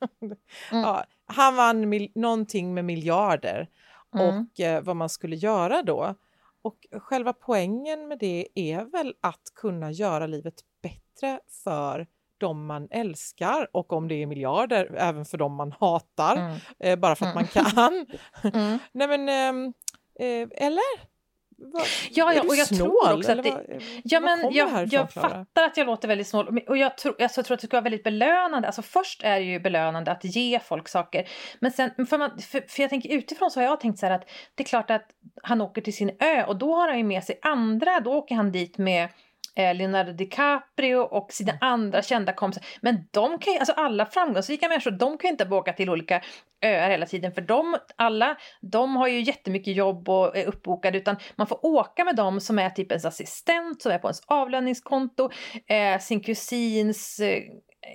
ja, 0.72 1.06
han 1.26 1.56
vann 1.56 1.90
mil, 1.90 2.12
någonting 2.16 2.74
med 2.74 2.86
miljarder 2.86 3.70
Mm. 4.16 4.48
och 4.52 4.60
eh, 4.60 4.84
vad 4.84 4.96
man 4.96 5.10
skulle 5.10 5.36
göra 5.36 5.82
då. 5.84 6.16
Och 6.62 6.88
själva 6.92 7.34
poängen 7.34 8.08
med 8.08 8.20
det 8.20 8.48
är 8.56 8.84
väl 8.86 9.14
att 9.22 9.52
kunna 9.56 9.92
göra 9.92 10.28
livet 10.28 10.56
bättre 10.82 11.40
för 11.64 12.08
de 12.38 12.66
man 12.66 12.88
älskar 12.92 13.68
och 13.72 13.94
om 13.94 14.08
det 14.08 14.16
är 14.16 14.26
miljarder 14.28 14.96
även 14.98 15.26
för 15.26 15.38
de 15.38 15.54
man 15.56 15.72
hatar 15.80 16.36
Mm. 16.36 16.58
eh, 16.80 16.96
bara 17.00 17.16
för 17.16 17.26
att 17.26 17.36
Mm. 17.36 17.48
man 17.54 17.64
kan. 17.66 18.06
Mm. 18.54 18.80
Nej 18.92 19.08
men, 19.08 19.30
ehm, 19.30 19.74
eh, 20.20 20.48
eller? 20.66 21.15
Vad- 21.58 21.84
Ja, 22.12 22.34
ja, 22.34 22.42
och 22.48 22.56
jag 22.56 22.68
snål, 22.68 22.78
tror 23.06 23.18
också 23.18 23.32
att 23.32 23.44
det, 23.44 23.52
vad- 23.52 23.84
Ja, 24.04 24.20
men 24.20 24.40
jag, 24.54 24.86
jag 24.94 25.12
fattar 25.14 25.64
att 25.66 25.78
jag 25.78 25.88
låter 25.88 26.08
väldigt 26.08 26.28
snål. 26.28 26.60
Och 26.68 26.78
jag 26.78 26.98
tror, 26.98 27.22
alltså, 27.22 27.40
jag 27.40 27.46
tror 27.46 27.56
att 27.56 27.62
det 27.62 27.68
ska 27.68 27.76
vara 27.78 27.84
väldigt 27.84 28.04
belönande. 28.04 28.68
Alltså 28.68 28.82
först 28.82 29.24
är 29.24 29.36
det 29.40 29.46
ju 29.46 29.60
belönande 29.60 30.12
att 30.12 30.24
ge 30.24 30.60
folk 30.60 30.88
saker. 30.88 31.28
Men 31.60 31.72
sen, 31.72 31.92
för, 32.10 32.18
man, 32.18 32.40
för, 32.40 32.62
för 32.68 32.82
jag 32.82 32.90
tänker 32.90 33.10
utifrån 33.10 33.52
så 33.52 33.60
har 33.60 33.66
jag 33.66 33.80
tänkt 33.80 34.00
så 34.00 34.06
här 34.06 34.14
att 34.14 34.30
det 34.56 34.64
är 34.64 34.68
klart 34.68 34.90
att 34.92 35.06
han 35.44 35.62
åker 35.62 35.82
till 35.82 35.96
sin 35.96 36.12
ö 36.20 36.44
och 36.44 36.56
då 36.56 36.76
har 36.76 36.88
han 36.88 36.98
ju 36.98 37.04
med 37.04 37.24
sig 37.24 37.40
andra. 37.42 38.00
Då 38.00 38.14
åker 38.14 38.36
han 38.36 38.52
dit 38.52 38.78
med 38.78 39.08
Leonardo 39.56 40.12
DiCaprio 40.12 40.98
och 40.98 41.32
sina 41.32 41.52
Mm. 41.52 41.60
andra 41.62 42.02
kända 42.02 42.34
kompisar. 42.34 42.64
Men 42.82 43.08
de 43.12 43.40
kan 43.40 43.54
ju, 43.54 43.60
alltså 43.60 43.74
alla 43.74 44.06
framgångsrika 44.06 44.70
människor, 44.70 44.92
de 44.92 45.18
kan 45.18 45.28
ju 45.28 45.32
inte 45.32 45.50
åka 45.50 45.74
till 45.74 45.90
olika 45.90 46.22
öar 46.66 46.90
hela 46.90 47.06
tiden 47.06 47.32
för 47.32 47.42
de, 47.42 47.78
alla, 47.96 48.38
de 48.62 48.96
har 48.96 49.08
ju 49.08 49.22
jättemycket 49.22 49.76
jobb 49.76 50.10
och 50.10 50.38
är 50.38 50.46
uppbokade 50.46 50.98
utan 50.98 51.16
man 51.36 51.48
får 51.48 51.66
åka 51.66 52.04
med 52.06 52.16
dem 52.16 52.42
som 52.42 52.60
är 52.60 52.70
typ 52.70 52.92
ens 52.92 53.06
assistent, 53.06 53.82
som 53.82 53.92
är 53.92 53.98
på 53.98 54.08
ens 54.08 54.22
avlöningskonto, 54.28 55.30
eh, 55.68 56.00
sin 56.00 56.20
kusins 56.24 57.20
eh, 57.20 57.44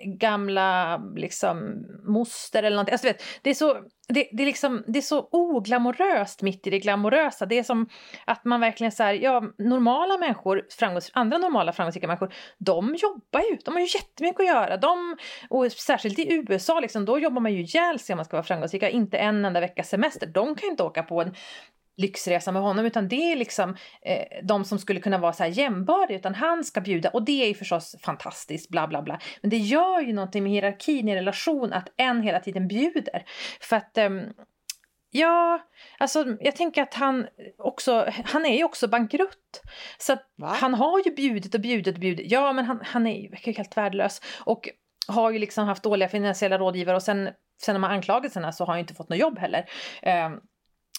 gamla 0.05 0.96
liksom 1.16 1.87
moster 2.05 2.62
eller 2.62 2.76
någonting. 2.76 2.92
Alltså, 2.92 3.07
vet, 3.07 3.22
det, 3.42 3.50
är 3.50 3.55
så, 3.55 3.74
det, 4.09 4.29
det, 4.33 4.42
är 4.42 4.46
liksom, 4.46 4.85
det 4.87 4.98
är 4.98 5.03
så 5.03 5.29
oglamoröst 5.33 6.42
mitt 6.42 6.66
i 6.66 6.70
det 6.70 6.79
glamorösa. 6.79 7.46
Det 7.46 7.59
är 7.59 7.62
som 7.62 7.88
att 8.24 8.44
man 8.44 8.61
verkligen 8.61 8.92
så 8.92 9.03
här, 9.03 9.14
ja, 9.14 9.42
normala 9.59 10.18
människor, 10.18 10.66
framgångs, 10.79 11.11
andra 11.14 11.38
normala 11.38 11.72
framgångsrika 11.72 12.07
människor, 12.07 12.35
de 12.59 12.94
jobbar 12.94 13.40
ju, 13.40 13.57
de 13.64 13.74
har 13.74 13.81
ju 13.81 13.88
jättemycket 13.94 14.40
att 14.40 14.46
göra. 14.46 14.76
De, 14.76 15.16
och 15.50 15.72
särskilt 15.72 16.18
i 16.18 16.44
USA, 16.48 16.81
liksom, 16.81 17.05
då 17.05 17.18
jobbar 17.18 17.40
man 17.40 17.53
ju 17.53 17.61
ihjäl 17.61 17.98
sig 17.98 18.12
om 18.12 18.16
man 18.16 18.24
ska 18.24 18.37
vara 18.37 18.46
framgångsrik. 18.46 18.83
Inte 18.83 19.18
en 19.18 19.44
enda 19.44 19.61
veckas 19.61 19.88
semester. 19.88 20.26
De 20.26 20.55
kan 20.55 20.66
ju 20.66 20.70
inte 20.70 20.83
åka 20.83 21.03
på 21.03 21.22
en 21.22 21.35
lyxresa 22.00 22.52
med 22.52 22.62
honom 22.62 22.86
utan 22.86 23.08
det 23.08 23.32
är 23.32 23.36
liksom 23.36 23.76
eh, 24.02 24.24
de 24.42 24.64
som 24.64 24.78
skulle 24.78 25.00
kunna 25.00 25.18
vara 25.18 25.32
så 25.32 25.42
här 25.42 25.50
jämbördiga 25.50 26.18
utan 26.18 26.34
han 26.34 26.64
ska 26.64 26.80
bjuda 26.80 27.10
och 27.10 27.24
det 27.24 27.42
är 27.42 27.48
ju 27.48 27.54
förstås 27.54 27.96
fantastiskt 28.02 28.70
bla 28.70 28.86
bla 28.86 29.02
bla 29.02 29.20
men 29.40 29.50
det 29.50 29.58
gör 29.58 30.00
ju 30.00 30.12
någonting 30.12 30.42
med 30.42 30.52
hierarkin 30.52 31.08
i 31.08 31.16
relation 31.16 31.72
att 31.72 31.88
en 31.96 32.22
hela 32.22 32.40
tiden 32.40 32.68
bjuder 32.68 33.24
för 33.60 33.76
att 33.76 33.98
ehm, 33.98 34.22
Ja, 35.12 35.60
alltså 35.98 36.36
jag 36.40 36.56
tänker 36.56 36.82
att 36.82 36.94
han 36.94 37.26
också, 37.58 38.10
han 38.24 38.46
är 38.46 38.56
ju 38.56 38.64
också 38.64 38.88
bankrutt. 38.88 39.62
Så 39.98 40.16
han 40.38 40.74
har 40.74 41.02
ju 41.04 41.14
bjudit 41.14 41.54
och 41.54 41.60
bjudit 41.60 41.94
och 41.94 42.00
bjudit. 42.00 42.32
Ja, 42.32 42.52
men 42.52 42.64
han, 42.64 42.80
han 42.84 43.06
är 43.06 43.20
ju 43.20 43.52
helt 43.52 43.76
värdelös. 43.76 44.20
Och 44.44 44.68
har 45.08 45.30
ju 45.30 45.38
liksom 45.38 45.66
haft 45.66 45.82
dåliga 45.82 46.08
finansiella 46.08 46.58
rådgivare 46.58 46.96
och 46.96 47.02
sen, 47.02 47.28
sen 47.62 47.74
de 47.74 47.82
här 47.82 47.90
anklagelserna 47.90 48.52
så 48.52 48.64
har 48.64 48.66
han 48.66 48.76
ju 48.76 48.80
inte 48.80 48.94
fått 48.94 49.08
något 49.08 49.18
jobb 49.18 49.38
heller. 49.38 49.64
Ehm, 50.02 50.32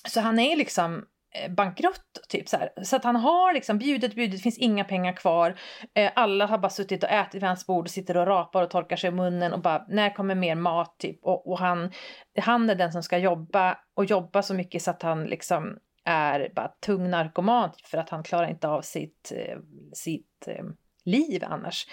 så 0.07 0.19
han 0.19 0.39
är 0.39 0.55
liksom 0.55 1.05
eh, 1.35 1.51
bankrutt 1.51 2.27
typ 2.29 2.49
så 2.49 2.57
här. 2.57 2.71
Så 2.83 2.95
att 2.95 3.03
han 3.03 3.15
har 3.15 3.53
liksom 3.53 3.77
bjudit, 3.77 4.15
bjudit, 4.15 4.43
finns 4.43 4.57
inga 4.57 4.83
pengar 4.83 5.13
kvar. 5.13 5.59
Eh, 5.93 6.11
alla 6.15 6.45
har 6.45 6.57
bara 6.57 6.69
suttit 6.69 7.03
och 7.03 7.09
ätit 7.09 7.35
vid 7.35 7.43
hans 7.43 7.67
bord 7.67 7.85
och 7.85 7.91
sitter 7.91 8.17
och 8.17 8.27
rapar 8.27 8.63
och 8.63 8.69
torkar 8.69 8.95
sig 8.95 9.07
i 9.07 9.11
munnen 9.11 9.53
och 9.53 9.61
bara 9.61 9.85
när 9.89 10.15
kommer 10.15 10.35
mer 10.35 10.55
mat 10.55 10.95
typ. 10.99 11.19
Och, 11.23 11.51
och 11.51 11.59
han, 11.59 11.91
han 12.39 12.69
är 12.69 12.75
den 12.75 12.91
som 12.91 13.03
ska 13.03 13.17
jobba 13.17 13.77
och 13.93 14.05
jobba 14.05 14.41
så 14.41 14.53
mycket 14.53 14.81
så 14.81 14.91
att 14.91 15.01
han 15.01 15.23
liksom 15.23 15.77
är 16.03 16.51
bara 16.55 16.67
tung 16.67 17.09
narkoman 17.09 17.71
typ, 17.71 17.87
för 17.87 17.97
att 17.97 18.09
han 18.09 18.23
klarar 18.23 18.49
inte 18.49 18.67
av 18.67 18.81
sitt, 18.81 19.31
eh, 19.35 19.57
sitt 19.93 20.47
eh, 20.47 20.65
liv 21.05 21.43
annars. 21.47 21.87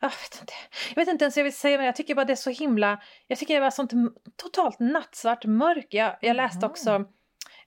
Jag 0.00 0.08
vet, 0.08 0.40
inte. 0.40 0.52
jag 0.88 0.96
vet 0.96 1.08
inte 1.12 1.24
ens 1.24 1.36
vad 1.36 1.40
jag 1.40 1.44
vill 1.44 1.56
säga 1.56 1.76
men 1.76 1.86
jag 1.86 1.96
tycker 1.96 2.14
bara 2.14 2.24
det 2.24 2.32
är 2.32 2.36
så 2.36 2.50
himla, 2.50 3.02
jag 3.26 3.38
tycker 3.38 3.54
det 3.54 3.60
var 3.60 3.70
sånt 3.70 3.92
totalt 4.36 4.80
nattsvart 4.80 5.44
mörker. 5.44 5.98
Jag, 5.98 6.16
jag 6.20 6.36
läste 6.36 6.66
också 6.66 7.04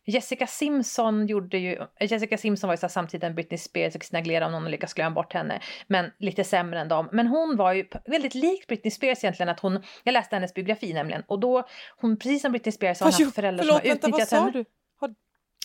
Jessica 0.07 0.47
Simpson 0.47 1.27
gjorde 1.27 1.57
ju, 1.57 1.85
Jessica 1.99 2.37
Simpson 2.37 2.67
var 2.67 2.73
ju 2.73 2.77
så 2.77 2.89
samtidigt 2.89 3.35
Britney 3.35 3.57
Spears 3.57 3.95
och 3.95 4.01
Christina 4.01 4.19
Aguilera 4.19 4.45
om 4.45 4.51
någon 4.51 4.71
lyckas 4.71 4.93
glömma 4.93 5.11
bort 5.15 5.33
henne. 5.33 5.61
Men 5.87 6.11
lite 6.19 6.43
sämre 6.43 6.79
än 6.79 6.87
dem. 6.87 7.09
Men 7.11 7.27
hon 7.27 7.55
var 7.57 7.73
ju 7.73 7.87
väldigt 8.05 8.35
lik 8.35 8.67
Britney 8.67 8.91
Spears 8.91 9.23
egentligen 9.23 9.49
att 9.49 9.59
hon, 9.59 9.83
jag 10.03 10.13
läste 10.13 10.35
hennes 10.35 10.53
biografi 10.53 10.93
nämligen. 10.93 11.23
Och 11.27 11.39
då, 11.39 11.67
hon 11.97 12.17
precis 12.19 12.41
som 12.41 12.51
Britney 12.51 12.71
Spears 12.71 12.99
har 12.99 13.11
hon 13.11 13.25
haft 13.25 13.35
föräldrar 13.35 13.63
Förlåt, 13.63 13.81
som 13.81 13.89
har 13.89 13.93
vänta, 13.93 14.07
utnyttjat 14.07 14.31
henne. 14.31 14.51
du? 14.51 14.65
Har, 14.99 15.15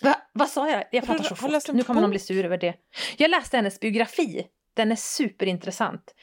Va? 0.02 0.16
Vad 0.32 0.48
sa 0.48 0.70
jag? 0.70 0.84
Jag 0.92 1.06
pratar 1.06 1.24
så 1.24 1.36
fort. 1.36 1.68
en 1.68 1.76
Nu 1.76 1.82
kommer 1.82 2.00
någon 2.00 2.10
bli 2.10 2.18
sur 2.18 2.44
över 2.44 2.58
det. 2.58 2.74
Jag 3.16 3.30
läste 3.30 3.56
hennes 3.56 3.80
biografi. 3.80 4.46
Den 4.74 4.92
är 4.92 4.96
superintressant. 4.96 6.14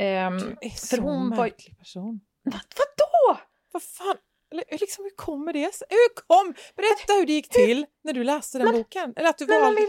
Um, 0.00 0.04
du 0.38 0.56
är 0.60 0.70
för 0.70 0.96
så 0.96 1.02
hon 1.02 1.30
var- 1.30 1.36
märklig 1.36 1.78
person. 1.78 2.20
vad, 2.42 2.54
vadå? 2.54 3.40
Vad 3.72 3.82
fan? 3.82 4.16
Eller, 4.52 4.64
liksom, 4.70 5.04
hur 5.04 5.16
kommer 5.16 5.52
det 5.52 5.74
sig? 5.74 5.86
Hur 5.90 6.14
kom? 6.26 6.54
Berätta 6.76 7.12
hur 7.18 7.26
det 7.26 7.32
gick 7.32 7.48
till 7.48 7.86
när 8.04 8.12
du 8.12 8.24
läste 8.24 8.58
den 8.58 8.72
boken. 8.72 9.12
Eller 9.16 9.28
att 9.28 9.38
du 9.38 9.46
Men 9.46 9.60
man 9.60 9.64
valde... 9.64 9.80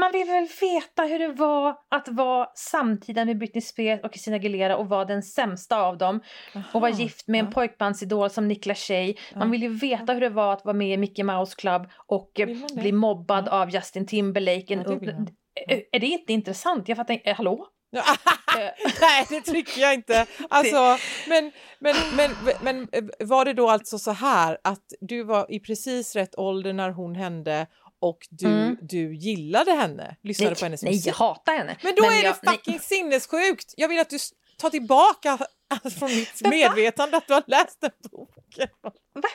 man 0.00 0.12
vill 0.12 0.26
väl 0.26 0.48
veta 0.60 1.02
hur 1.02 1.18
det 1.18 1.28
var 1.28 1.76
att 1.90 2.08
vara 2.08 2.48
samtida 2.54 3.24
med 3.24 3.38
Britney 3.38 3.62
Spears 3.62 4.00
och 4.04 4.10
Christina 4.12 4.36
Aguilera 4.36 4.76
och 4.76 4.88
vara 4.88 5.04
den 5.04 5.22
sämsta 5.22 5.80
av 5.82 5.98
dem. 5.98 6.20
Och 6.72 6.80
vara 6.80 6.92
Aha, 6.92 7.00
gift 7.00 7.28
med 7.28 7.38
en 7.40 7.46
ja. 7.46 7.52
pojkbandsidol 7.52 8.30
som 8.30 8.48
Niklas 8.48 8.78
Tjej. 8.78 9.18
Man 9.34 9.50
vill 9.50 9.62
ju 9.62 9.68
veta 9.68 10.12
hur 10.12 10.20
det 10.20 10.28
var 10.28 10.52
att 10.52 10.64
vara 10.64 10.76
med 10.76 10.92
i 10.94 10.96
Mickey 10.96 11.22
Mouse 11.22 11.54
Club 11.56 11.86
och 12.06 12.40
eh, 12.40 12.48
bli 12.74 12.92
mobbad 12.92 13.44
Ja. 13.50 13.62
av 13.62 13.70
Justin 13.70 14.06
Timberlake. 14.06 14.64
Ja, 14.74 14.76
det 14.76 15.12
man. 15.12 15.28
är, 15.92 16.00
det 16.00 16.06
inte 16.06 16.32
intressant? 16.32 16.88
Jag 16.88 16.96
fattar 16.96 17.14
inte. 17.14 17.30
Eh, 17.30 17.36
hallå? 17.36 17.66
Eh, 17.98 18.70
Nej, 19.00 19.26
det 19.28 19.40
tycker 19.40 19.80
jag 19.80 19.94
inte. 19.94 20.26
Alltså, 20.50 20.98
men, 21.28 21.52
men, 21.78 21.96
men, 22.16 22.30
men 22.62 22.88
eh, 22.92 23.26
var 23.26 23.44
det 23.44 23.52
då 23.52 23.70
alltså 23.70 23.98
så 23.98 24.10
här 24.10 24.58
att 24.64 24.84
du 25.00 25.22
var 25.22 25.52
i 25.52 25.60
precis 25.60 26.16
rätt 26.16 26.38
ålder 26.38 26.72
när 26.72 26.90
hon 26.90 27.14
hände 27.14 27.66
och 28.00 28.18
du, 28.30 28.46
Mm. 28.46 28.76
du 28.80 29.14
gillade 29.16 29.72
henne, 29.72 30.16
lyssnade 30.22 30.50
nej, 30.50 30.58
på 30.58 30.64
hennes 30.64 30.82
nej, 30.82 30.92
musik? 30.92 31.06
jag 31.06 31.14
hatar 31.14 31.56
henne. 31.58 31.76
Men 31.82 31.94
då 31.94 32.04
är 32.04 32.24
jag, 32.24 32.34
det 32.42 32.50
fucking 32.50 32.80
sinnessjukt! 32.80 33.74
Jag 33.76 33.88
vill 33.88 34.00
att 34.00 34.10
du 34.10 34.18
tar 34.58 34.70
tillbaka 34.70 35.38
från 35.98 36.08
mitt 36.08 36.40
medvetande 36.44 37.16
att 37.16 37.26
du 37.26 37.34
har 37.34 37.44
läst 37.46 37.80
den 37.80 37.90
boken. 38.10 38.68
Nej, 39.14 39.32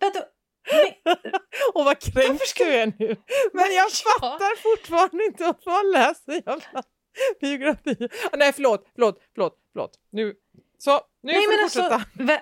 vadå? 0.00 0.26
Nej, 0.72 1.02
Och 1.74 1.84
vad 1.84 1.98
kränkt 1.98 2.56
du 2.56 2.64
är 2.64 2.86
nu. 2.86 3.16
Men 3.52 3.74
jag 3.74 3.90
fattar 3.92 4.62
fortfarande 4.62 5.24
inte 5.24 5.44
varför 5.44 5.70
man 5.70 6.02
läser 6.02 6.32
jävla 6.32 6.82
biografi. 7.40 8.08
Ah, 8.32 8.36
nej, 8.36 8.52
förlåt, 8.52 8.86
förlåt, 8.94 9.22
förlåt, 9.34 9.58
förlåt. 9.72 9.98
Nu, 10.10 10.34
så, 10.78 10.90
nu 11.22 11.32
nej 11.32 11.42
får 11.44 11.52
du 11.52 11.62
alltså, 11.62 11.82
fortsätta. 11.82 12.04
vä- 12.14 12.40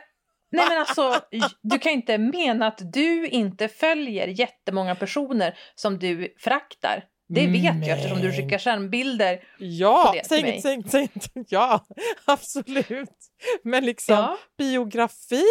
nej 0.50 0.66
men 0.68 0.78
alltså, 0.78 1.20
du 1.62 1.78
kan 1.78 1.92
inte 1.92 2.18
mena 2.18 2.66
att 2.66 2.92
du 2.92 3.26
inte 3.26 3.68
följer 3.68 4.26
jättemånga 4.28 4.94
personer 4.94 5.58
som 5.74 5.98
du 5.98 6.34
föraktar. 6.38 7.04
Det 7.28 7.46
vet 7.46 7.86
jag 7.86 7.88
eftersom 7.98 8.20
du 8.20 8.32
skickar 8.32 8.58
skärmbilder. 8.58 9.40
Ja, 9.58 10.04
på 10.06 10.12
det 10.18 10.26
säg 10.26 10.40
inget, 10.40 10.62
säg 10.62 10.74
inget, 10.74 10.90
säg 10.90 11.00
inget. 11.14 11.30
Ja, 11.50 11.84
absolut. 12.24 13.10
Men 13.62 13.84
liksom 13.86 14.14
Ja. 14.14 14.36
biografi! 14.58 15.42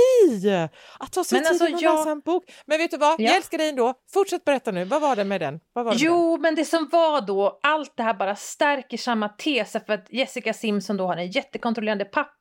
Att 1.00 1.14
ta 1.14 1.24
sig 1.24 1.40
Men 1.42 1.52
tiden 1.54 1.68
alltså, 1.68 1.84
jag- 1.86 1.98
läsa 1.98 2.12
en 2.12 2.20
bok. 2.20 2.44
Men 2.66 2.78
vet 2.78 2.92
du 2.92 2.98
vad, 2.98 3.10
Ja. 3.22 3.26
jag 3.26 3.36
älskar 3.36 3.58
dig 3.58 3.70
ändå. 3.70 3.94
Fortsätt 4.14 4.46
berätta 4.46 4.72
nu, 4.72 4.84
vad 4.84 5.02
var 5.02 5.16
det 5.16 5.24
med 5.24 5.42
den? 5.42 5.60
Vad 5.74 5.86
var 5.86 5.92
det 5.92 5.96
med 5.96 6.06
den? 6.12 6.14
Jo, 6.16 6.38
men 6.38 6.56
det 6.56 6.66
som 6.66 6.90
var 6.92 7.22
då, 7.22 7.60
allt 7.64 7.94
det 7.98 8.04
här 8.04 8.14
bara 8.14 8.36
stärker 8.36 8.98
samma 8.98 9.30
tes 9.30 9.72
för 9.72 9.92
att 9.94 10.06
Jessica 10.10 10.54
Simpson 10.54 10.98
då 10.98 11.08
har 11.08 11.18
en 11.18 11.32
jättekontrollerande 11.32 12.06
pappa 12.06 12.32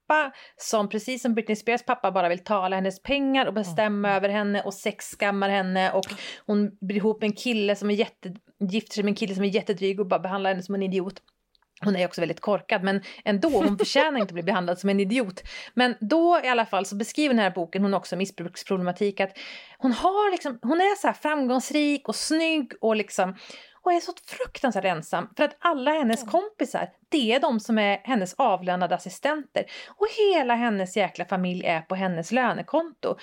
som 0.57 0.89
precis 0.89 1.23
som 1.23 1.35
Britney 1.35 1.57
Spears 1.57 1.85
pappa 1.85 2.11
bara 2.11 2.29
vill 2.29 2.45
tala 2.45 2.77
hennes 2.77 3.03
pengar 3.03 3.47
och 3.47 3.55
bestämma 3.55 4.11
över 4.11 4.29
henne 4.29 4.63
och 4.63 4.75
sexskammar 4.75 5.49
henne 5.49 5.93
och 5.93 6.07
hon 6.47 6.71
blir 6.81 6.97
ihop 6.97 7.21
med 7.21 7.29
en 7.29 7.37
kille 7.37 7.77
som 7.77 7.91
är 7.91 7.95
jätte, 7.95 8.35
gifter 8.71 8.95
sig 8.95 9.05
med 9.05 9.11
en 9.11 9.17
kille 9.17 9.35
som 9.35 9.45
är 9.45 9.49
jättedryg 9.49 10.01
och 10.01 10.07
bara 10.07 10.21
behandlar 10.21 10.51
henne 10.51 10.63
som 10.63 10.75
en 10.75 10.83
idiot. 10.83 11.23
Hon 11.81 11.97
är 11.97 12.07
också 12.07 12.21
väldigt 12.21 12.41
korkad 12.41 12.83
men 12.83 13.03
ändå, 13.25 13.49
hon 13.49 13.79
förtjänar 13.79 14.21
inte 14.21 14.31
att 14.31 14.33
bli 14.33 14.43
behandlad 14.43 14.79
som 14.79 14.91
en 14.91 15.01
idiot. 15.01 15.43
Men 15.75 15.95
då 16.01 16.41
i 16.45 16.49
alla 16.49 16.67
fall 16.67 16.87
så 16.87 16.97
beskriver 16.97 17.35
den 17.35 17.43
här 17.43 17.51
boken 17.51 17.83
hon 17.83 17.95
också 17.95 18.17
missbruksproblematik 18.17 19.21
att 19.21 19.39
hon 19.79 19.93
har 19.93 20.31
liksom, 20.31 20.59
hon 20.63 20.81
är 20.81 20.97
så 20.97 21.07
här 21.07 21.15
framgångsrik 21.15 22.09
och 22.09 22.17
snygg 22.17 22.73
och 22.81 22.97
liksom 22.97 23.37
och 23.87 23.93
är 23.93 24.01
så 24.01 24.13
fruktansvärt 24.27 24.85
ensam 24.85 25.29
för 25.37 25.45
att 25.45 25.57
alla 25.59 25.91
hennes 25.91 26.25
kompisar, 26.25 26.89
det 27.09 27.33
är 27.33 27.41
de 27.41 27.61
som 27.61 27.79
är 27.79 28.01
hennes 28.05 28.35
avlönade 28.35 28.95
assistenter 28.95 29.65
och 29.89 30.07
hela 30.19 30.55
hennes 30.55 30.97
jäkla 30.97 31.25
familj 31.25 31.67
är 31.67 31.81
på 31.81 31.95
hennes 31.95 32.33
lönekonto. 32.33 33.17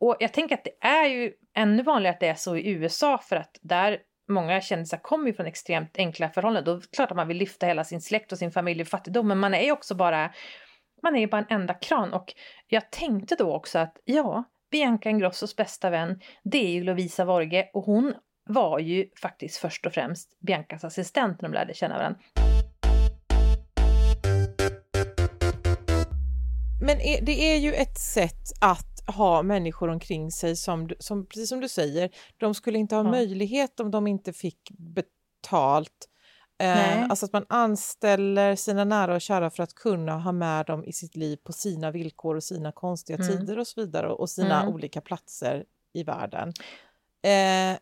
Och 0.00 0.16
jag 0.20 0.32
tänker 0.32 0.54
att 0.54 0.64
det 0.64 0.86
är 0.86 1.06
ju 1.06 1.32
ännu 1.54 1.82
vanligare 1.82 2.14
att 2.14 2.20
det 2.20 2.28
är 2.28 2.34
så 2.34 2.56
i 2.56 2.70
USA 2.70 3.18
för 3.18 3.36
att 3.36 3.58
där 3.62 3.98
många 4.28 4.60
kändisar 4.60 4.98
kommer 4.98 5.26
ju 5.26 5.32
från 5.32 5.46
extremt 5.46 5.98
enkla 5.98 6.28
förhållanden. 6.28 6.64
Då 6.64 6.78
är 6.78 6.80
det 6.80 6.96
klart 6.96 7.10
att 7.10 7.16
man 7.16 7.28
vill 7.28 7.36
lyfta 7.36 7.66
hela 7.66 7.84
sin 7.84 8.00
släkt 8.00 8.32
och 8.32 8.38
sin 8.38 8.52
familj 8.52 8.80
ur 8.80 8.84
fattigdom, 8.84 9.28
men 9.28 9.38
man 9.38 9.54
är 9.54 9.62
ju 9.62 9.72
också 9.72 9.94
bara 9.94 10.32
man 11.02 11.16
är 11.16 11.20
ju 11.20 11.26
bara 11.26 11.40
en 11.40 11.60
enda 11.60 11.74
kran 11.74 12.12
och 12.12 12.34
jag 12.66 12.90
tänkte 12.90 13.34
då 13.34 13.54
också 13.54 13.78
att 13.78 13.96
ja, 14.04 14.44
Bianca 14.70 15.10
Ingrossos 15.10 15.56
bästa 15.56 15.90
vän, 15.90 16.20
det 16.44 16.66
är 16.66 16.70
ju 16.70 16.84
Lovisa 16.84 17.24
Vorge 17.24 17.70
och 17.72 17.84
hon 17.84 18.14
var 18.50 18.78
ju 18.78 19.08
faktiskt 19.22 19.56
först 19.56 19.86
och 19.86 19.92
främst 19.92 20.38
Biancas 20.40 20.84
assistent 20.84 21.40
när 21.40 21.48
de 21.48 21.54
lärde 21.54 21.74
känna 21.74 21.98
varandra. 21.98 22.20
Men 26.82 26.98
det 27.22 27.52
är 27.54 27.56
ju 27.56 27.74
ett 27.74 27.98
sätt 27.98 28.52
att 28.60 28.86
ha 29.16 29.42
människor 29.42 29.88
omkring 29.88 30.30
sig 30.30 30.56
som, 30.56 30.90
som 30.98 31.26
precis 31.26 31.48
som 31.48 31.60
du 31.60 31.68
säger, 31.68 32.10
de 32.36 32.54
skulle 32.54 32.78
inte 32.78 32.94
ha 32.94 33.04
Ja. 33.04 33.10
möjlighet 33.10 33.80
om 33.80 33.90
de 33.90 34.06
inte 34.06 34.32
fick 34.32 34.70
betalt. 34.78 36.06
Eh, 36.62 37.02
alltså 37.04 37.26
att 37.26 37.32
man 37.32 37.46
anställer 37.48 38.56
sina 38.56 38.84
nära 38.84 39.14
och 39.14 39.20
kära 39.20 39.50
för 39.50 39.62
att 39.62 39.74
kunna 39.74 40.18
ha 40.18 40.32
med 40.32 40.66
dem 40.66 40.84
i 40.84 40.92
sitt 40.92 41.16
liv 41.16 41.36
på 41.36 41.52
sina 41.52 41.90
villkor 41.90 42.36
och 42.36 42.44
sina 42.44 42.72
konstiga 42.72 43.16
Mm. 43.18 43.28
tider 43.38 43.58
och 43.58 43.66
så 43.66 43.80
vidare 43.80 44.08
och 44.08 44.30
sina 44.30 44.60
Mm. 44.62 44.74
olika 44.74 45.00
platser 45.00 45.64
i 45.92 46.02
världen. 46.04 46.48
Eh, 47.22 47.78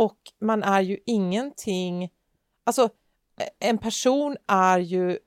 och 0.00 0.18
man 0.40 0.62
är 0.62 0.80
ju 0.80 0.98
ingenting, 1.06 2.10
alltså 2.64 2.88
en 3.58 3.78
person 3.78 4.36
är 4.46 4.78
ju 4.78 5.18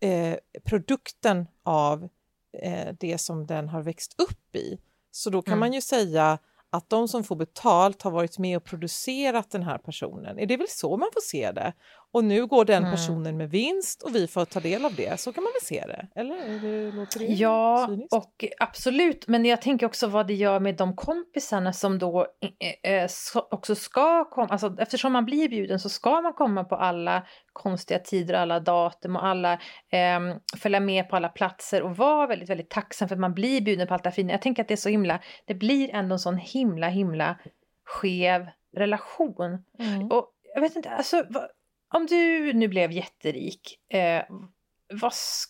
eh, 0.00 0.36
produkten 0.64 1.46
av 1.62 2.08
eh, 2.62 2.94
det 3.00 3.18
som 3.18 3.46
den 3.46 3.68
har 3.68 3.82
växt 3.82 4.20
upp 4.20 4.56
i. 4.56 4.78
Så 5.10 5.30
då 5.30 5.42
kan 5.42 5.52
Mm. 5.52 5.60
man 5.60 5.72
ju 5.72 5.80
säga 5.80 6.38
att 6.70 6.90
de 6.90 7.08
som 7.08 7.24
får 7.24 7.36
betalt 7.36 8.02
har 8.02 8.10
varit 8.10 8.38
med 8.38 8.56
och 8.56 8.64
producerat 8.64 9.50
den 9.50 9.62
här 9.62 9.78
personen. 9.78 10.38
Är 10.38 10.46
det 10.46 10.56
väl 10.56 10.68
så 10.68 10.96
man 10.96 11.08
får 11.14 11.20
se 11.20 11.52
det? 11.52 11.72
Och 12.12 12.24
nu 12.24 12.46
går 12.46 12.64
den 12.64 12.78
Mm. 12.82 12.90
personen 12.90 13.36
med 13.36 13.50
vinst 13.50 14.02
och 14.02 14.14
vi 14.14 14.26
får 14.26 14.44
ta 14.44 14.60
del 14.60 14.84
av 14.84 14.94
det. 14.94 15.20
Så 15.20 15.32
kan 15.32 15.44
man 15.44 15.52
väl 15.52 15.66
se 15.66 15.84
det? 15.86 16.08
Eller 16.20 16.36
är 16.36 16.58
det, 16.60 16.92
låter 16.96 17.18
det 17.18 17.24
Ja, 17.24 17.86
cyniskt? 17.88 18.12
och 18.14 18.44
absolut. 18.60 19.28
Men 19.28 19.44
jag 19.44 19.62
tänker 19.62 19.86
också 19.86 20.06
vad 20.06 20.26
det 20.26 20.34
gör 20.34 20.60
med 20.60 20.76
de 20.76 20.96
kompisarna 20.96 21.72
som 21.72 21.98
då 21.98 22.26
eh, 22.84 22.92
eh, 22.92 23.06
så- 23.08 23.48
också 23.50 23.74
ska 23.74 24.24
komma. 24.30 24.48
Alltså, 24.50 24.76
eftersom 24.78 25.12
man 25.12 25.24
blir 25.24 25.48
bjuden 25.48 25.80
så 25.80 25.88
ska 25.88 26.20
man 26.20 26.32
komma 26.32 26.64
på 26.64 26.76
alla 26.76 27.26
konstiga 27.52 27.98
tider, 28.00 28.34
alla 28.34 28.60
datum 28.60 29.16
och 29.16 29.26
alla 29.26 29.58
ehm, 29.90 30.34
följa 30.56 30.80
med 30.80 31.08
på 31.08 31.16
alla 31.16 31.28
platser 31.28 31.82
och 31.82 31.96
vara 31.96 32.26
väldigt, 32.26 32.50
väldigt 32.50 32.70
tacksam 32.70 33.08
för 33.08 33.14
att 33.16 33.20
man 33.20 33.34
blir 33.34 33.60
bjuden 33.60 33.86
på 33.86 33.94
allt 33.94 34.02
det 34.02 34.08
här 34.10 34.14
fina. 34.14 34.32
Jag 34.32 34.42
tänker 34.42 34.62
att 34.62 34.68
det 34.68 34.74
är 34.74 34.76
så 34.76 34.88
himla, 34.88 35.20
det 35.46 35.54
blir 35.54 35.90
ändå 35.94 36.12
en 36.14 36.18
sån 36.18 36.36
himla, 36.36 36.88
himla 36.88 37.36
skev 37.84 38.46
relation. 38.76 39.64
Mm. 39.78 40.10
Och 40.10 40.28
jag 40.54 40.60
vet 40.60 40.76
inte, 40.76 40.90
alltså, 40.90 41.24
om 41.92 42.06
du 42.06 42.52
nu 42.52 42.68
blev 42.68 42.92
jätterik, 42.92 43.78
eh, 43.94 44.22
vad 44.92 45.12
sk- 45.12 45.48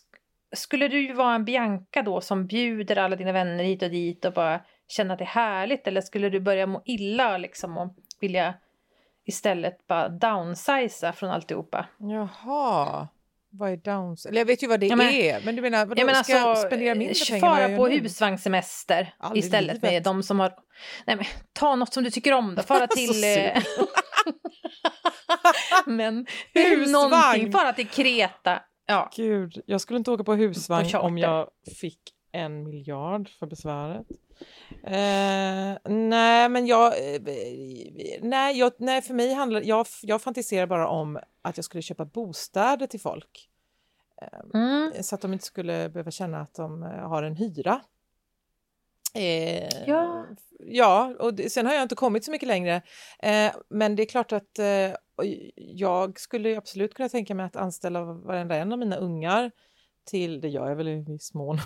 skulle 0.55 0.87
du 0.87 1.13
vara 1.13 1.35
en 1.35 1.45
Bianca 1.45 2.01
då 2.01 2.21
som 2.21 2.47
bjuder 2.47 2.95
alla 2.97 3.15
dina 3.15 3.31
vänner 3.31 3.63
hit 3.63 3.83
och 3.83 3.89
dit 3.89 4.25
och 4.25 4.33
bara 4.33 4.61
känna 4.87 5.13
att 5.13 5.19
det 5.19 5.23
är 5.25 5.27
härligt? 5.27 5.87
Eller 5.87 6.01
skulle 6.01 6.29
du 6.29 6.39
börja 6.39 6.65
må 6.67 6.81
illa 6.85 7.37
liksom 7.37 7.77
och 7.77 7.95
vilja 8.21 8.53
istället 9.25 9.87
bara 9.87 10.09
downsiza 10.09 11.13
från 11.13 11.29
alltihopa? 11.29 11.85
Jaha, 11.97 13.07
vad 13.49 13.71
är 13.71 13.77
downs? 13.77 14.25
Eller 14.25 14.37
jag 14.37 14.45
vet 14.45 14.63
ju 14.63 14.67
vad 14.67 14.79
det 14.79 14.87
Ja, 14.87 14.95
men- 14.95 15.13
är, 15.13 15.41
men 15.45 15.55
du 15.55 15.61
menar 15.61 15.85
vadå, 15.85 16.01
Jag 16.01 16.05
menar 16.05 16.23
ska 16.23 16.33
jag 16.33 16.41
alltså, 16.49 16.67
spendera 16.67 16.95
mindre 16.95 17.15
eh, 17.35 17.39
pengar 17.39 17.59
jag 17.61 17.69
fara 17.69 17.77
på 17.77 17.87
husvagnssemester 17.87 19.13
istället 19.35 19.81
med 19.81 19.91
livet. 19.91 20.03
de 20.03 20.23
som 20.23 20.39
har... 20.39 20.53
Nej 21.05 21.15
men 21.15 21.25
ta 21.53 21.75
något 21.75 21.93
som 21.93 22.03
du 22.03 22.11
tycker 22.11 22.33
om 22.33 22.55
då, 22.55 22.63
fara 22.63 22.87
till... 22.95 23.09
eh, 25.33 25.81
men 25.85 26.25
Husvagn. 26.53 26.91
någonting, 26.91 27.51
fara 27.51 27.73
till 27.73 27.87
Kreta. 27.87 28.61
Ja. 28.85 29.11
Gud, 29.15 29.61
jag 29.65 29.81
skulle 29.81 29.97
inte 29.97 30.11
åka 30.11 30.23
på 30.23 30.33
husvagn 30.33 30.85
charter. 30.85 30.99
om 31.07 31.17
jag 31.17 31.49
fick 31.81 31.99
en 32.31 32.63
miljard 32.63 33.29
för 33.29 33.45
besväret. 33.45 34.07
Eh, 34.83 35.93
nej, 35.93 36.49
men 36.49 36.67
jag, 36.67 37.15
eh, 37.15 37.21
nej, 38.21 38.59
jag... 38.59 38.71
Nej, 38.77 39.01
för 39.01 39.13
mig 39.13 39.33
handlar... 39.33 39.61
Jag, 39.61 39.87
jag 40.01 40.21
fantiserar 40.21 40.67
bara 40.67 40.87
om 40.87 41.19
att 41.41 41.57
jag 41.57 41.65
skulle 41.65 41.81
köpa 41.81 42.05
bostäder 42.05 42.87
till 42.87 42.99
folk. 42.99 43.49
Mm. 44.53 45.03
Så 45.03 45.15
att 45.15 45.21
de 45.21 45.33
inte 45.33 45.45
skulle 45.45 45.89
behöva 45.89 46.11
känna 46.11 46.39
att 46.41 46.53
de 46.53 46.83
eh, 46.83 46.89
har 46.89 47.23
en 47.23 47.35
hyra. 47.35 47.81
Eh, 49.13 49.83
Ja. 49.87 50.25
Ja, 50.65 51.15
och 51.19 51.33
det, 51.33 51.49
sen 51.49 51.65
har 51.65 51.73
jag 51.73 51.81
inte 51.83 51.95
kommit 51.95 52.25
så 52.25 52.31
mycket 52.31 52.47
längre. 52.47 52.81
Eh, 53.19 53.51
men 53.69 53.95
det 53.95 54.03
är 54.03 54.07
klart 54.07 54.31
att 54.31 54.59
eh, 54.59 54.91
jag 55.55 56.19
skulle 56.19 56.57
absolut 56.57 56.93
kunna 56.93 57.09
tänka 57.09 57.35
mig 57.35 57.45
att 57.45 57.55
anställa 57.55 58.03
varenda 58.03 58.55
en 58.55 58.71
av 58.71 58.79
mina 58.79 58.95
ungar 58.95 59.51
till, 60.05 60.41
det 60.41 60.49
gör 60.49 60.69
jag 60.69 60.75
väl 60.75 60.87
i 60.87 60.95
viss 60.95 61.33
mån, 61.33 61.57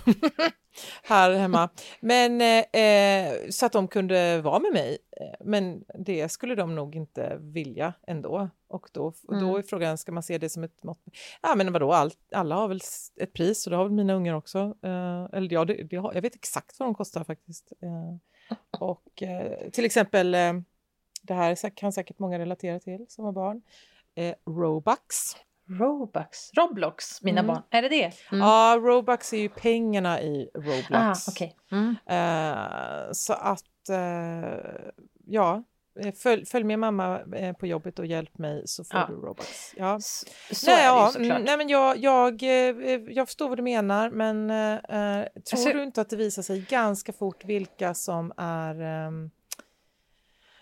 här 1.02 1.32
hemma. 1.34 1.68
Men 2.00 2.40
eh, 2.40 2.82
eh, 2.82 3.48
så 3.50 3.66
att 3.66 3.72
de 3.72 3.88
kunde 3.88 4.40
vara 4.40 4.58
med 4.58 4.72
mig. 4.72 4.98
Eh, 5.20 5.46
Men 5.46 5.84
det 5.98 6.28
skulle 6.28 6.54
de 6.54 6.74
nog 6.74 6.96
inte 6.96 7.36
vilja 7.40 7.92
ändå. 8.06 8.48
Och 8.68 8.88
då, 8.92 9.04
och 9.06 9.14
då 9.28 9.34
Mm. 9.48 9.54
är 9.56 9.62
frågan, 9.62 9.98
ska 9.98 10.12
man 10.12 10.22
se 10.22 10.38
det 10.38 10.48
som 10.48 10.64
ett 10.64 10.82
mått? 10.82 11.00
Ja 11.42 11.54
men 11.54 11.72
vadå, 11.72 11.92
all, 11.92 12.10
alla 12.32 12.54
har 12.54 12.68
väl 12.68 12.80
ett 13.20 13.32
pris 13.32 13.66
och 13.66 13.70
det 13.70 13.76
har 13.76 13.84
väl 13.84 13.92
mina 13.92 14.14
ungar 14.14 14.34
också. 14.34 14.58
Eh, 14.82 15.24
eller 15.32 15.52
ja, 15.52 15.64
det, 15.64 15.74
det 15.82 15.96
har, 15.96 16.14
jag 16.14 16.22
vet 16.22 16.34
exakt 16.34 16.78
vad 16.78 16.88
de 16.88 16.94
kostar 16.94 17.24
faktiskt. 17.24 17.72
Eh, 17.82 18.16
och 18.80 19.22
eh, 19.22 19.70
till 19.70 19.84
exempel, 19.84 20.30
det 21.22 21.34
här 21.34 21.70
kan 21.76 21.92
säkert 21.92 22.18
många 22.18 22.38
relatera 22.38 22.80
till 22.80 23.06
som 23.08 23.24
har 23.24 23.32
barn. 23.32 23.62
Robux. 24.46 25.14
Robux. 25.68 26.52
Roblox, 26.54 27.22
mina 27.22 27.40
Mm. 27.40 27.46
barn. 27.54 27.62
Är 27.70 27.82
det 27.82 27.88
det? 27.88 28.04
Mm. 28.32 28.40
Ja, 28.40 28.78
Robux 28.80 29.32
är 29.32 29.38
ju 29.38 29.48
pengarna 29.48 30.20
i 30.22 30.50
Roblox. 30.54 31.28
Ah, 31.28 31.30
okej. 31.30 31.56
Mm. 31.72 31.96
Eh, 32.06 33.12
så 33.12 33.32
att, 33.32 33.88
eh, 33.90 34.58
ja, 35.26 35.62
eh, 36.00 36.12
följ, 36.14 36.46
följ 36.46 36.64
med 36.64 36.78
mamma 36.78 37.20
eh, 37.36 37.56
på 37.56 37.66
jobbet 37.66 37.98
och 37.98 38.06
hjälp 38.06 38.38
mig 38.38 38.62
så 38.66 38.84
får 38.84 39.00
Ja. 39.00 39.06
du 39.06 39.14
Robux. 39.14 39.74
Ja. 39.76 39.96
S- 39.96 40.24
Så 40.52 40.70
nej, 40.70 40.74
är 40.74 40.78
det 40.78 40.82
ju 40.94 41.00
ja, 41.00 41.10
såklart. 41.12 41.30
mm, 41.30 41.42
nej, 41.44 41.56
men 41.56 41.68
jag, 41.68 41.96
jag, 41.98 42.42
eh, 42.42 43.00
jag 43.08 43.26
förstår 43.26 43.48
vad 43.48 43.58
du 43.58 43.62
menar, 43.62 44.10
men 44.10 44.50
eh, 44.50 44.72
eh, 44.74 45.24
tror 45.24 45.58
Alltså- 45.58 45.72
du 45.72 45.82
inte 45.82 46.00
att 46.00 46.10
det 46.10 46.16
visar 46.16 46.42
sig 46.42 46.60
ganska 46.68 47.12
fort 47.12 47.44
vilka 47.44 47.94
som 47.94 48.32
är 48.36 48.80
ehm, 48.82 49.30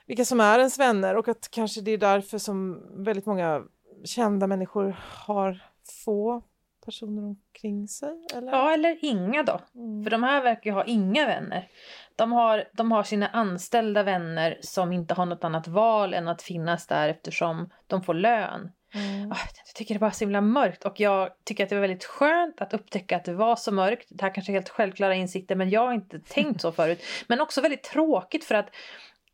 vilka 0.07 0.25
som 0.25 0.41
är 0.41 0.59
ens 0.59 0.79
vänner 0.79 1.17
och 1.17 1.29
att 1.29 1.49
kanske 1.51 1.81
det 1.81 1.91
är 1.91 1.99
därför 1.99 2.39
som 2.39 2.83
väldigt 3.05 3.27
många 3.27 3.63
kända 4.05 4.47
människor 4.47 4.97
har 5.01 5.63
få 6.05 6.43
personer 6.85 7.23
omkring 7.23 7.89
sig? 7.89 8.27
Eller? 8.35 8.53
Ja, 8.53 8.73
eller 8.73 9.05
inga 9.05 9.43
då. 9.43 9.61
Mm. 9.75 10.05
För 10.05 10.11
de 10.11 10.23
här 10.23 10.43
verkar 10.43 10.71
ju 10.71 10.75
ha 10.75 10.85
inga 10.85 11.27
vänner. 11.27 11.69
De 12.17 12.33
har, 12.33 12.65
de 12.73 12.93
har 12.93 13.03
sina 13.03 13.29
anställda 13.29 14.03
vänner 14.03 14.59
som 14.61 14.93
inte 14.93 15.15
har 15.15 15.27
något 15.27 15.45
annat 15.45 15.69
val 15.69 16.15
än 16.15 16.29
att 16.29 16.43
finnas 16.43 16.87
där 16.87 17.09
eftersom 17.09 17.71
de 17.87 18.03
får 18.03 18.15
lön. 18.15 18.73
Mm. 18.95 19.33
Ah, 19.33 19.37
Jag 19.67 19.75
tycker 19.75 19.95
det 19.95 19.99
är 19.99 20.01
bara 20.01 20.11
så 20.11 20.25
himla 20.25 20.41
mörkt 20.41 20.85
och 20.85 21.01
jag 21.01 21.31
tycker 21.45 21.65
att 21.65 21.71
det 21.71 21.77
var 21.77 21.81
väldigt 21.81 22.05
skönt 22.05 22.61
att 22.61 22.75
upptäcka 22.75 23.17
att 23.17 23.25
det 23.25 23.35
var 23.35 23.57
så 23.57 23.73
mörkt. 23.73 24.07
Det 24.11 24.23
här 24.23 24.35
kanske 24.35 24.53
är 24.53 24.55
helt 24.55 24.69
självklara 24.69 25.15
insikter 25.15 25.55
men 25.55 25.71
jag 25.71 25.81
har 25.81 25.93
inte 25.93 26.19
tänkt 26.29 26.61
så 26.61 26.73
förut. 26.73 27.03
Men 27.29 27.41
också 27.41 27.61
väldigt 27.61 27.83
tråkigt 27.83 28.45
för 28.45 28.55
att 28.55 28.71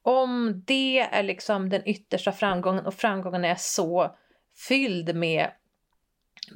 om 0.03 0.63
det 0.67 0.99
är 0.99 1.23
liksom 1.23 1.69
den 1.69 1.89
yttersta 1.89 2.33
framgången 2.33 2.87
och 2.87 2.95
framgången 2.95 3.45
är 3.45 3.55
så 3.59 4.17
fylld 4.55 5.17
med 5.17 5.51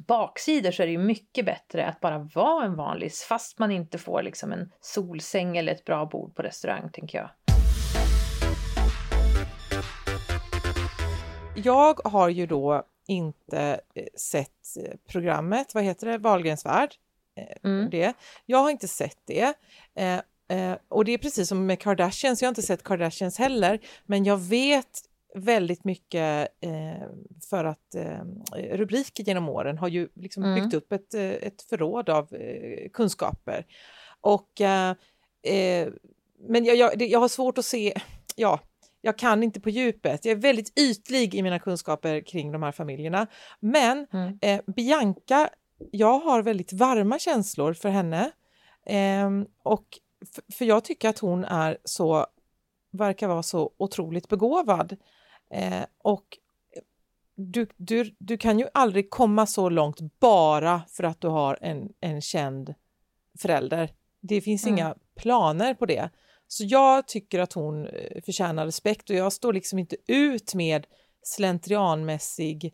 baksidor 0.07 0.71
så 0.71 0.83
är 0.83 0.87
det 0.87 0.91
ju 0.91 0.97
mycket 0.97 1.45
bättre 1.45 1.85
att 1.85 1.99
bara 1.99 2.17
vara 2.17 2.65
en 2.65 2.75
vanlis 2.75 3.23
fast 3.23 3.59
man 3.59 3.71
inte 3.71 3.97
får 3.97 4.23
liksom 4.23 4.51
en 4.51 4.71
solsäng 4.81 5.57
eller 5.57 5.71
ett 5.71 5.85
bra 5.85 6.05
bord 6.05 6.35
på 6.35 6.41
restaurang 6.41 6.89
tänker 6.93 7.17
jag. 7.17 7.29
Jag 11.55 11.99
har 12.03 12.29
ju 12.29 12.45
då 12.45 12.83
inte 13.07 13.79
eh, 13.93 14.05
sett 14.15 14.77
eh, 14.85 14.93
programmet, 15.07 15.75
vad 15.75 15.83
heter 15.83 16.07
det, 16.07 16.17
Wahlgrens 16.17 16.65
värld. 16.65 16.89
Eh, 17.35 17.57
Mm. 17.63 17.89
Det. 17.89 18.13
Jag 18.45 18.57
har 18.57 18.69
inte 18.69 18.87
sett 18.87 19.17
det. 19.25 19.53
Eh, 19.95 20.19
eh, 20.57 20.77
och 20.87 21.05
det 21.05 21.11
är 21.11 21.17
precis 21.17 21.49
som 21.49 21.65
med 21.65 21.79
Kardashians, 21.79 22.41
jag 22.41 22.47
har 22.47 22.51
inte 22.51 22.61
sett 22.61 22.83
Kardashians 22.83 23.37
heller, 23.37 23.79
men 24.05 24.23
jag 24.23 24.37
vet 24.37 25.01
väldigt 25.37 25.83
mycket 25.83 26.47
eh, 26.61 27.07
för 27.49 27.65
att 27.65 27.95
eh, 27.95 28.19
rubriker 28.71 29.23
genom 29.23 29.49
åren 29.49 29.77
har 29.77 29.87
ju 29.87 30.09
liksom 30.15 30.43
Mm. 30.43 30.55
byggt 30.55 30.73
upp 30.73 30.91
ett, 30.91 31.13
eh, 31.13 31.21
ett 31.31 31.61
förråd 31.61 32.09
av 32.09 32.33
eh, 32.33 32.89
kunskaper. 32.93 33.65
Och, 34.21 34.61
eh, 34.61 34.89
eh, 35.43 35.87
men 36.47 36.65
jag, 36.65 36.75
jag, 36.75 37.01
jag 37.01 37.19
har 37.19 37.27
svårt 37.27 37.57
att 37.57 37.65
se, 37.65 37.93
ja, 38.35 38.59
jag 39.01 39.17
kan 39.17 39.43
inte 39.43 39.59
på 39.59 39.69
djupet. 39.69 40.25
Jag 40.25 40.31
är 40.31 40.35
väldigt 40.41 40.79
ytlig 40.79 41.35
i 41.35 41.43
mina 41.43 41.59
kunskaper 41.59 42.21
kring 42.21 42.51
de 42.51 42.63
här 42.63 42.71
familjerna. 42.71 43.27
Men 43.59 44.07
Mm. 44.13 44.37
eh, 44.41 44.61
Bianca, 44.75 45.49
jag 45.91 46.19
har 46.19 46.41
väldigt 46.41 46.73
varma 46.73 47.19
känslor 47.19 47.73
för 47.73 47.89
henne. 47.89 48.31
Ehm, 48.85 49.45
och 49.63 49.85
för 50.53 50.65
jag 50.65 50.83
tycker 50.83 51.09
att 51.09 51.19
hon 51.19 51.45
är 51.45 51.77
så, 51.83 52.25
verkar 52.91 53.27
vara 53.27 53.43
så 53.43 53.71
otroligt 53.77 54.27
begåvad. 54.29 54.97
Eh, 55.53 55.83
och 56.03 56.25
du, 57.35 57.67
du, 57.77 58.15
du 58.17 58.37
kan 58.37 58.59
ju 58.59 58.67
aldrig 58.73 59.09
komma 59.09 59.45
så 59.45 59.69
långt 59.69 60.19
bara 60.19 60.81
för 60.89 61.03
att 61.03 61.21
du 61.21 61.27
har 61.27 61.57
en, 61.61 61.89
en 61.99 62.21
känd 62.21 62.73
förälder. 63.39 63.89
Det 64.21 64.41
finns 64.41 64.63
Mm. 64.65 64.77
inga 64.77 64.95
planer 65.15 65.73
på 65.73 65.85
det. 65.85 66.09
Så 66.47 66.63
jag 66.67 67.07
tycker 67.07 67.39
att 67.39 67.53
hon 67.53 67.87
eh, 67.87 68.21
förtjänar 68.25 68.65
respekt 68.65 69.09
och 69.09 69.15
jag 69.15 69.33
står 69.33 69.53
liksom 69.53 69.79
inte 69.79 69.95
ut 70.07 70.53
med 70.53 70.87
slentrianmässig 71.23 72.73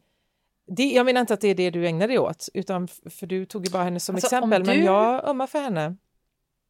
det, 0.67 0.83
jag 0.83 1.05
menar 1.05 1.21
inte 1.21 1.33
att 1.33 1.41
det 1.41 1.47
är 1.47 1.55
det 1.55 1.69
du 1.69 1.87
ägnar 1.87 2.07
dig 2.07 2.19
åt, 2.19 2.49
utan 2.53 2.87
för 2.87 3.27
du 3.27 3.45
tog 3.45 3.65
ju 3.65 3.71
bara 3.71 3.83
henne 3.83 3.99
som 3.99 4.15
Alltså, 4.15 4.27
exempel, 4.27 4.65
men 4.65 4.77
du- 4.77 4.83
jag 4.83 5.27
ömmar 5.29 5.47
för 5.47 5.59
henne. 5.61 5.95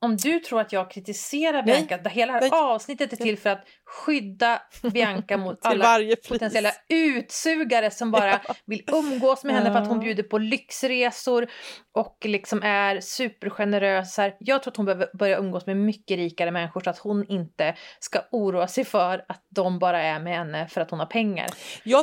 Om 0.04 0.18
du 0.18 0.40
tror 0.40 0.62
att 0.62 0.74
jag 0.74 0.92
kritiserar 0.92 1.64
Nej. 1.66 1.86
Bianca, 1.88 2.10
hela 2.10 2.34
det 2.34 2.40
Nej. 2.40 2.50
här 2.50 2.74
avsnittet 2.74 3.14
är 3.14 3.18
till 3.18 3.38
för 3.38 3.50
att 3.50 3.66
skydda 3.86 4.62
Bianca 4.94 5.38
mot 5.38 5.60
alla 5.66 6.00
potentiella 6.30 6.72
utsugare 6.90 7.92
som 7.92 8.12
bara 8.12 8.42
vill 8.66 8.84
umgås 8.88 9.44
med 9.44 9.56
henne 9.56 9.72
för 9.72 9.80
att 9.80 9.88
hon 9.88 9.98
Ja. 9.98 10.04
bjuder 10.04 10.24
på 10.24 10.38
lyxresor 10.38 11.48
och 11.96 12.18
liksom 12.24 12.64
är 12.64 13.00
supergenerös. 13.02 14.18
här. 14.18 14.36
Jag 14.40 14.64
tror 14.64 14.72
att 14.72 14.78
hon 14.78 14.86
behöver 14.86 15.10
börja 15.18 15.38
umgås 15.38 15.66
med 15.66 15.78
mycket 15.78 16.18
rikare 16.18 16.52
människor 16.52 16.82
så 16.82 16.90
att 16.90 16.98
hon 16.98 17.26
inte 17.30 17.76
ska 18.00 18.20
oroa 18.32 18.68
sig 18.68 18.86
för 18.86 19.26
att 19.28 19.46
de 19.50 19.80
bara 19.80 20.02
är 20.02 20.20
med 20.20 20.38
henne 20.38 20.68
för 20.68 20.82
att 20.82 20.92
hon 20.92 21.00
har 21.00 21.06
pengar. 21.06 21.48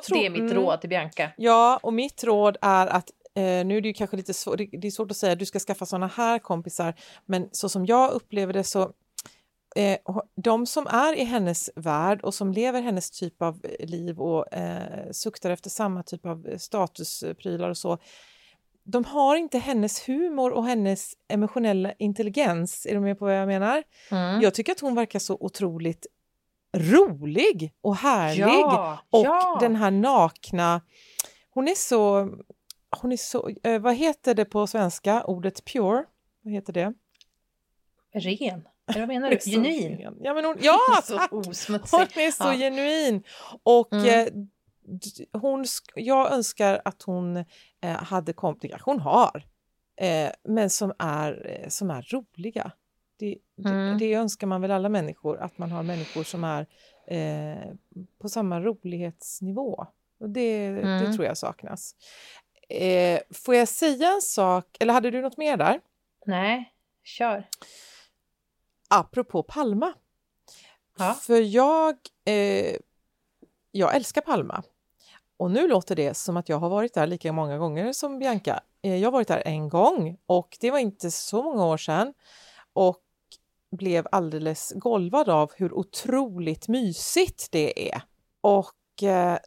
Tror, 0.07 0.19
det 0.19 0.27
är 0.27 0.31
mitt 0.31 0.41
mm, 0.41 0.55
råd 0.55 0.81
till 0.81 0.91
Bianca. 0.91 1.31
Ja, 1.37 1.81
och 1.83 1.93
mitt 1.93 2.25
råd 2.25 2.57
är 2.63 2.87
att 2.87 3.11
eh, 3.37 3.67
nu 3.67 3.77
är 3.77 3.81
det 3.81 3.89
ju 3.89 3.95
kanske 3.95 4.17
lite 4.17 4.35
svårt, 4.35 4.59
det, 4.59 4.87
är 4.87 4.91
svårt 4.91 5.11
att 5.11 5.17
säga 5.17 5.35
du 5.35 5.47
ska 5.47 5.59
skaffa 5.59 5.87
såna 5.87 6.07
här 6.07 6.39
kompisar, 6.39 6.95
men 7.27 7.49
så 7.53 7.69
som 7.69 7.87
jag 7.87 8.11
upplever 8.11 8.53
det 8.53 8.65
så 8.65 8.93
eh, 9.77 9.99
de 10.37 10.67
som 10.67 10.87
är 10.87 11.19
i 11.19 11.25
hennes 11.25 11.71
värld 11.75 12.21
och 12.23 12.35
som 12.35 12.53
lever 12.53 12.83
hennes 12.83 13.11
typ 13.11 13.43
av 13.43 13.67
liv 13.81 14.21
och 14.21 14.55
eh, 14.55 15.11
suktar 15.11 15.51
efter 15.51 15.71
samma 15.71 16.03
typ 16.03 16.27
av 16.27 16.59
statusprylar 16.59 17.71
och 17.71 17.79
så, 17.79 17.99
de 18.85 19.05
har 19.05 19.37
inte 19.37 19.59
hennes 19.59 20.09
humor 20.09 20.51
och 20.51 20.65
hennes 20.65 21.15
emotionella 21.29 21.93
intelligens. 21.99 22.87
Är 22.87 22.95
du 22.95 23.01
med 23.01 23.19
på 23.19 23.25
vad 23.25 23.37
jag 23.37 23.49
menar? 23.49 23.83
Mm. 24.11 24.41
Jag 24.41 24.55
tycker 24.55 24.73
att 24.73 24.81
hon 24.81 24.95
verkar 24.95 25.19
så 25.19 25.37
otroligt 25.41 26.07
rolig 26.77 27.73
och 27.81 27.97
härlig. 27.97 28.43
Ja, 28.43 28.99
Och 29.11 29.25
ja. 29.25 29.59
den 29.61 29.77
här 29.77 29.91
nakna... 29.91 30.81
Hon 31.51 31.69
är 31.69 31.75
så... 31.75 32.29
Hon 33.01 33.13
är 33.13 33.17
så 33.17 33.51
eh, 33.63 33.81
vad 33.81 33.95
heter 33.95 34.35
det 34.35 34.45
på 34.45 34.67
svenska, 34.67 35.25
ordet 35.25 35.65
pure? 35.65 36.05
Vad 36.43 36.53
heter 36.53 36.73
det? 36.73 36.93
Ren. 38.15 38.69
Eller 38.87 39.01
vad 39.01 39.09
menar 39.09 39.31
du? 39.31 39.39
Genuin. 39.39 39.99
ren. 39.99 40.17
Ja, 40.21 40.35
men 40.35 40.45
hon, 40.45 40.57
ja 40.63 40.79
så 41.05 41.17
tack! 41.19 41.33
osmutsig. 41.33 41.97
Hon 41.99 42.07
är 42.25 42.31
så 42.31 42.45
Ja. 42.45 42.53
genuin. 42.55 43.23
Och 43.63 43.93
Mm. 43.93 44.07
eh, 44.07 45.41
hon, 45.41 45.65
jag 45.95 46.33
önskar 46.33 46.83
att 46.85 47.03
hon 47.03 47.37
eh, 47.37 47.45
hade 47.91 48.33
kompisar, 48.33 48.81
hon 48.85 49.01
har, 49.01 49.47
eh, 49.97 50.31
men 50.45 50.71
som 50.71 50.93
är, 50.99 51.61
eh, 51.63 51.69
som 51.69 51.91
är 51.91 52.03
roliga. 52.03 52.73
Det, 53.19 53.37
Mm. 53.67 53.99
det, 53.99 54.05
det 54.07 54.15
önskar 54.15 54.47
man 54.47 54.61
väl 54.61 54.71
alla 54.71 54.89
människor, 54.89 55.39
att 55.41 55.59
man 55.59 55.71
har 55.71 55.83
människor 55.83 56.23
som 56.25 56.45
är 56.45 56.67
eh, 57.07 57.73
på 58.19 58.29
samma 58.29 58.61
rolighetsnivå. 58.61 59.87
Och 60.21 60.31
det, 60.31 60.71
det 60.71 60.81
Mm. 60.83 61.13
tror 61.13 61.27
jag 61.27 61.39
saknas. 61.39 61.95
Eh, 62.71 63.21
får 63.31 63.55
jag 63.55 63.69
säga 63.69 64.13
en 64.13 64.23
sak, 64.23 64.77
eller 64.81 64.93
hade 64.93 65.11
du 65.11 65.23
något 65.23 65.37
mer 65.37 65.57
där? 65.57 65.81
Nej, 66.27 66.75
kör. 67.05 67.49
Apropå 68.89 69.43
Palma. 69.43 69.93
Ja. 70.99 71.15
För 71.15 71.41
jag, 71.41 71.97
eh, 72.25 72.77
jag 73.71 73.97
älskar 73.97 74.21
Palma. 74.21 74.63
Och 75.37 75.51
nu 75.51 75.69
låter 75.69 75.97
det 75.97 76.15
som 76.15 76.37
att 76.37 76.49
jag 76.49 76.59
har 76.59 76.69
varit 76.71 76.95
där 76.95 77.07
lika 77.07 77.33
många 77.33 77.59
gånger 77.59 77.93
som 77.93 78.19
Bianca. 78.19 78.61
Eh, 78.83 78.97
jag 78.97 79.07
har 79.07 79.13
varit 79.13 79.29
där 79.29 79.43
en 79.45 79.69
gång 79.69 80.19
och 80.27 80.57
det 80.61 80.71
var 80.71 80.79
inte 80.79 81.11
så 81.11 81.43
många 81.43 81.67
år 81.67 81.77
sedan. 81.77 82.15
Och 82.73 83.03
blev 83.77 84.07
alldeles 84.13 84.73
golvad 84.77 85.29
av 85.29 85.53
hur 85.57 85.73
otroligt 85.73 86.69
mysigt 86.69 87.49
det 87.53 87.91
är. 87.91 88.03
Och, 88.41 88.73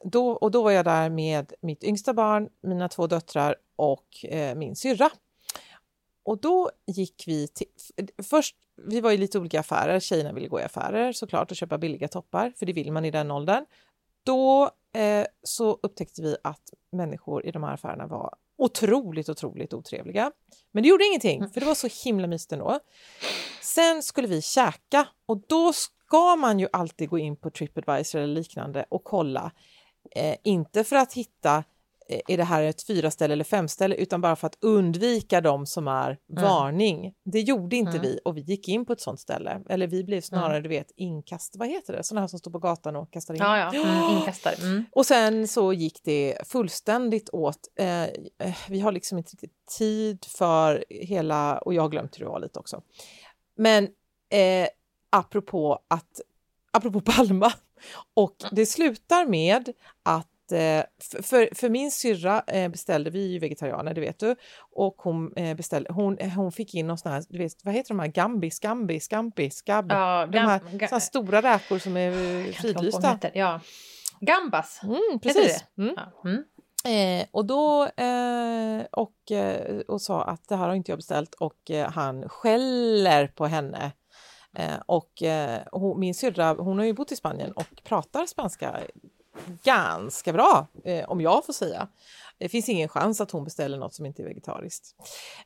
då, 0.03 0.29
och 0.29 0.51
då 0.51 0.63
var 0.63 0.71
jag 0.71 0.85
där 0.85 1.09
med 1.09 1.53
mitt 1.61 1.83
yngsta 1.83 2.13
barn, 2.13 2.49
mina 2.61 2.89
två 2.89 3.07
döttrar 3.07 3.55
och 3.75 4.25
eh, 4.25 4.55
min 4.55 4.75
syrra. 4.75 5.09
Och 6.25 6.41
då 6.41 6.71
gick 6.87 7.23
vi 7.27 7.47
till... 7.47 7.67
Först, 8.23 8.55
vi 8.75 9.01
var 9.01 9.11
i 9.11 9.17
lite 9.17 9.39
olika 9.39 9.59
affärer. 9.59 9.99
Tjejerna 9.99 10.33
ville 10.33 10.47
gå 10.47 10.59
i 10.59 10.63
affärer 10.63 11.11
såklart 11.11 11.51
och 11.51 11.57
köpa 11.57 11.77
billiga 11.77 12.07
toppar, 12.07 12.53
för 12.59 12.65
det 12.65 12.73
vill 12.73 12.91
man 12.91 13.05
i 13.05 13.11
den 13.11 13.31
åldern. 13.31 13.65
Då 14.23 14.71
eh, 14.95 15.25
så 15.43 15.79
upptäckte 15.83 16.21
vi 16.21 16.37
att 16.43 16.73
människor 16.91 17.45
i 17.45 17.51
de 17.51 17.63
här 17.63 17.73
affärerna 17.73 18.07
var 18.07 18.35
otroligt, 18.57 19.29
otroligt 19.29 19.73
otrevliga. 19.73 20.31
Men 20.71 20.83
det 20.83 20.89
gjorde 20.89 21.05
ingenting, 21.05 21.49
för 21.49 21.59
det 21.59 21.65
var 21.65 21.75
så 21.75 21.87
himla 22.05 22.27
mysigt 22.27 22.51
ändå. 22.51 22.79
Sen 23.61 24.03
skulle 24.03 24.27
vi 24.27 24.41
käka 24.41 25.07
och 25.25 25.37
då 25.47 25.73
ska 26.13 26.36
man 26.36 26.60
ju 26.60 26.67
alltid 26.73 27.10
gå 27.10 27.17
in 27.17 27.36
på 27.36 27.49
Tripadvisor 27.49 28.19
eller 28.19 28.34
liknande 28.34 28.86
och 28.89 29.04
kolla. 29.04 29.52
Eh, 30.15 30.36
inte 30.43 30.84
för 30.84 30.95
att 30.95 31.13
hitta 31.13 31.63
eh, 32.10 32.19
är 32.28 32.38
det 32.38 32.43
här 32.43 32.63
ett 32.63 32.88
fyra 32.88 33.12
ställe 33.12 33.34
eller 33.34 33.43
fem 33.43 33.67
ställe 33.67 33.95
utan 33.95 34.21
bara 34.21 34.36
för 34.36 34.47
att 34.47 34.58
undvika 34.62 35.41
de 35.41 35.65
som 35.65 35.88
är 35.88 36.17
varning. 36.28 37.13
Det 37.23 37.39
gjorde 37.39 37.76
inte 37.76 37.91
Mm. 37.97 38.02
vi 38.02 38.19
och 38.26 38.38
vi 38.38 38.41
gick 38.41 38.67
in 38.67 38.86
på 38.86 38.93
ett 38.93 39.02
sånt 39.02 39.19
ställe. 39.19 39.62
Eller 39.69 39.88
vi 39.88 40.04
blev 40.04 40.21
snarare, 40.21 40.62
du 40.62 40.69
vet, 40.69 40.91
inkast, 40.95 41.56
vad 41.56 41.67
heter 41.67 41.93
det? 41.93 42.04
Sådana 42.04 42.21
här 42.21 42.28
som 42.28 42.39
står 42.39 42.52
på 42.52 42.60
gatan 42.60 42.95
och 42.95 43.13
kastar 43.13 43.34
in. 43.34 43.39
Ja, 43.41 43.58
ja. 43.58 43.84
Mm, 43.84 44.17
inkastare. 44.17 44.56
Mm. 44.56 44.86
Och 44.91 45.06
sen 45.06 45.47
så 45.47 45.73
gick 45.73 46.02
det 46.04 46.38
fullständigt 46.47 47.30
åt. 47.34 47.60
Eh, 47.80 48.04
eh, 48.04 48.10
vi 48.69 48.80
har 48.80 48.91
liksom 48.91 49.17
inte 49.17 49.32
riktigt 49.32 49.65
tid 49.78 50.26
för 50.26 50.86
hela, 50.89 51.58
och 51.58 51.73
jag 51.73 51.82
har 51.82 51.89
glömt 51.89 52.15
hur 52.15 52.26
det 52.26 52.32
var 52.32 52.39
lite 52.39 52.60
också. 52.60 52.82
Men 53.56 53.84
eh, 54.30 54.67
apropå 55.13 55.80
att, 55.88 56.21
apropå 56.71 57.02
Palma, 57.06 57.54
och 58.13 58.36
det 58.52 58.65
slutar 58.65 59.26
med 59.26 59.73
att 60.04 60.52
eh, 60.52 60.84
för, 61.23 61.56
för, 61.56 61.69
min 61.69 61.91
syrra 61.91 62.43
eh, 62.47 62.69
beställde, 62.69 63.10
vi 63.10 63.26
är 63.26 63.30
ju 63.30 63.39
vegetarianer, 63.39 63.93
det 63.93 64.02
vet 64.02 64.19
du, 64.19 64.36
och 64.71 64.95
hon 64.97 65.34
eh, 65.36 65.56
beställde, 65.56 65.93
hon, 65.93 66.17
hon 66.36 66.52
fick 66.52 66.76
in 66.76 66.88
någon 66.88 66.97
sån 66.97 67.12
här, 67.12 67.23
du 67.30 67.38
vet, 67.38 67.65
vad 67.65 67.73
heter 67.73 67.89
de 67.89 67.99
här, 67.99 68.08
gambi, 68.08 68.52
skambi, 68.52 68.99
scampi, 68.99 69.49
skabb, 69.49 69.91
Ja, 69.91 70.28
de 70.32 70.38
här, 70.38 70.60
gam- 70.60 70.91
här 70.91 70.99
stora 70.99 71.41
räkor 71.41 71.80
som 71.80 71.97
är 71.97 72.12
de 72.12 72.54
fridlysta. 72.54 73.19
Ja. 73.34 73.62
Gambas. 74.19 74.80
Mm, 74.84 75.19
precis. 75.21 75.65
det? 75.76 75.82
Mm. 75.82 75.95
Ja. 75.97 76.30
Mm. 76.30 76.43
Eh, 76.86 77.28
och 77.32 77.45
då 77.45 77.84
eh, 77.86 78.86
och, 78.91 79.32
och 79.88 80.02
sa 80.02 80.23
att 80.23 80.47
det 80.47 80.56
här 80.56 80.67
har 80.67 80.76
inte 80.76 80.91
jag 80.91 80.99
beställt 80.99 81.34
och 81.36 81.71
eh, 81.71 81.91
han 81.91 82.30
skäller 82.30 83.28
på 83.28 83.45
henne. 83.45 83.91
Eh, 84.55 84.75
och 84.85 85.23
eh, 85.23 85.61
min 85.97 86.13
syrra, 86.13 86.53
hon 86.53 86.77
har 86.77 86.85
ju 86.85 86.93
bott 86.93 87.11
i 87.11 87.15
Spanien 87.15 87.51
och 87.51 87.83
pratar 87.83 88.25
spanska 88.25 88.79
ganska 89.63 90.33
bra, 90.33 90.67
eh, 90.83 91.09
om 91.09 91.21
jag 91.21 91.45
får 91.45 91.53
säga. 91.53 91.87
Det 92.37 92.49
finns 92.49 92.69
ingen 92.69 92.89
chans 92.89 93.21
att 93.21 93.31
hon 93.31 93.43
beställer 93.43 93.77
något 93.77 93.93
som 93.93 94.05
inte 94.05 94.21
är 94.21 94.25
vegetariskt. 94.25 94.95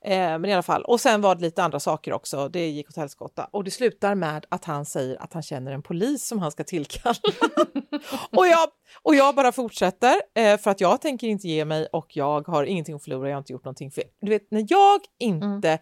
Eh, 0.01 0.17
men 0.19 0.45
i 0.45 0.53
alla 0.53 0.63
fall, 0.63 0.83
och 0.83 1.01
sen 1.01 1.21
var 1.21 1.35
det 1.35 1.41
lite 1.41 1.63
andra 1.63 1.79
saker 1.79 2.13
också. 2.13 2.49
Det 2.49 2.69
gick 2.69 2.89
åt 2.89 2.95
helskotta 2.95 3.49
och 3.51 3.63
det 3.63 3.71
slutar 3.71 4.15
med 4.15 4.45
att 4.49 4.65
han 4.65 4.85
säger 4.85 5.21
att 5.21 5.33
han 5.33 5.43
känner 5.43 5.71
en 5.71 5.81
polis 5.81 6.27
som 6.27 6.39
han 6.39 6.51
ska 6.51 6.63
tillkalla. 6.63 7.15
och, 8.31 8.47
jag, 8.47 8.69
och 9.03 9.15
jag 9.15 9.35
bara 9.35 9.51
fortsätter 9.51 10.21
eh, 10.35 10.57
för 10.57 10.71
att 10.71 10.81
jag 10.81 11.01
tänker 11.01 11.27
inte 11.27 11.47
ge 11.47 11.65
mig 11.65 11.87
och 11.91 12.17
jag 12.17 12.47
har 12.47 12.63
ingenting 12.63 12.95
att 12.95 13.03
förlora. 13.03 13.29
Jag 13.29 13.35
har 13.35 13.41
inte 13.41 13.53
gjort 13.53 13.65
någonting 13.65 13.91
fel. 13.91 14.07
Du 14.21 14.29
vet, 14.29 14.51
när 14.51 14.65
jag 14.69 15.01
inte... 15.19 15.79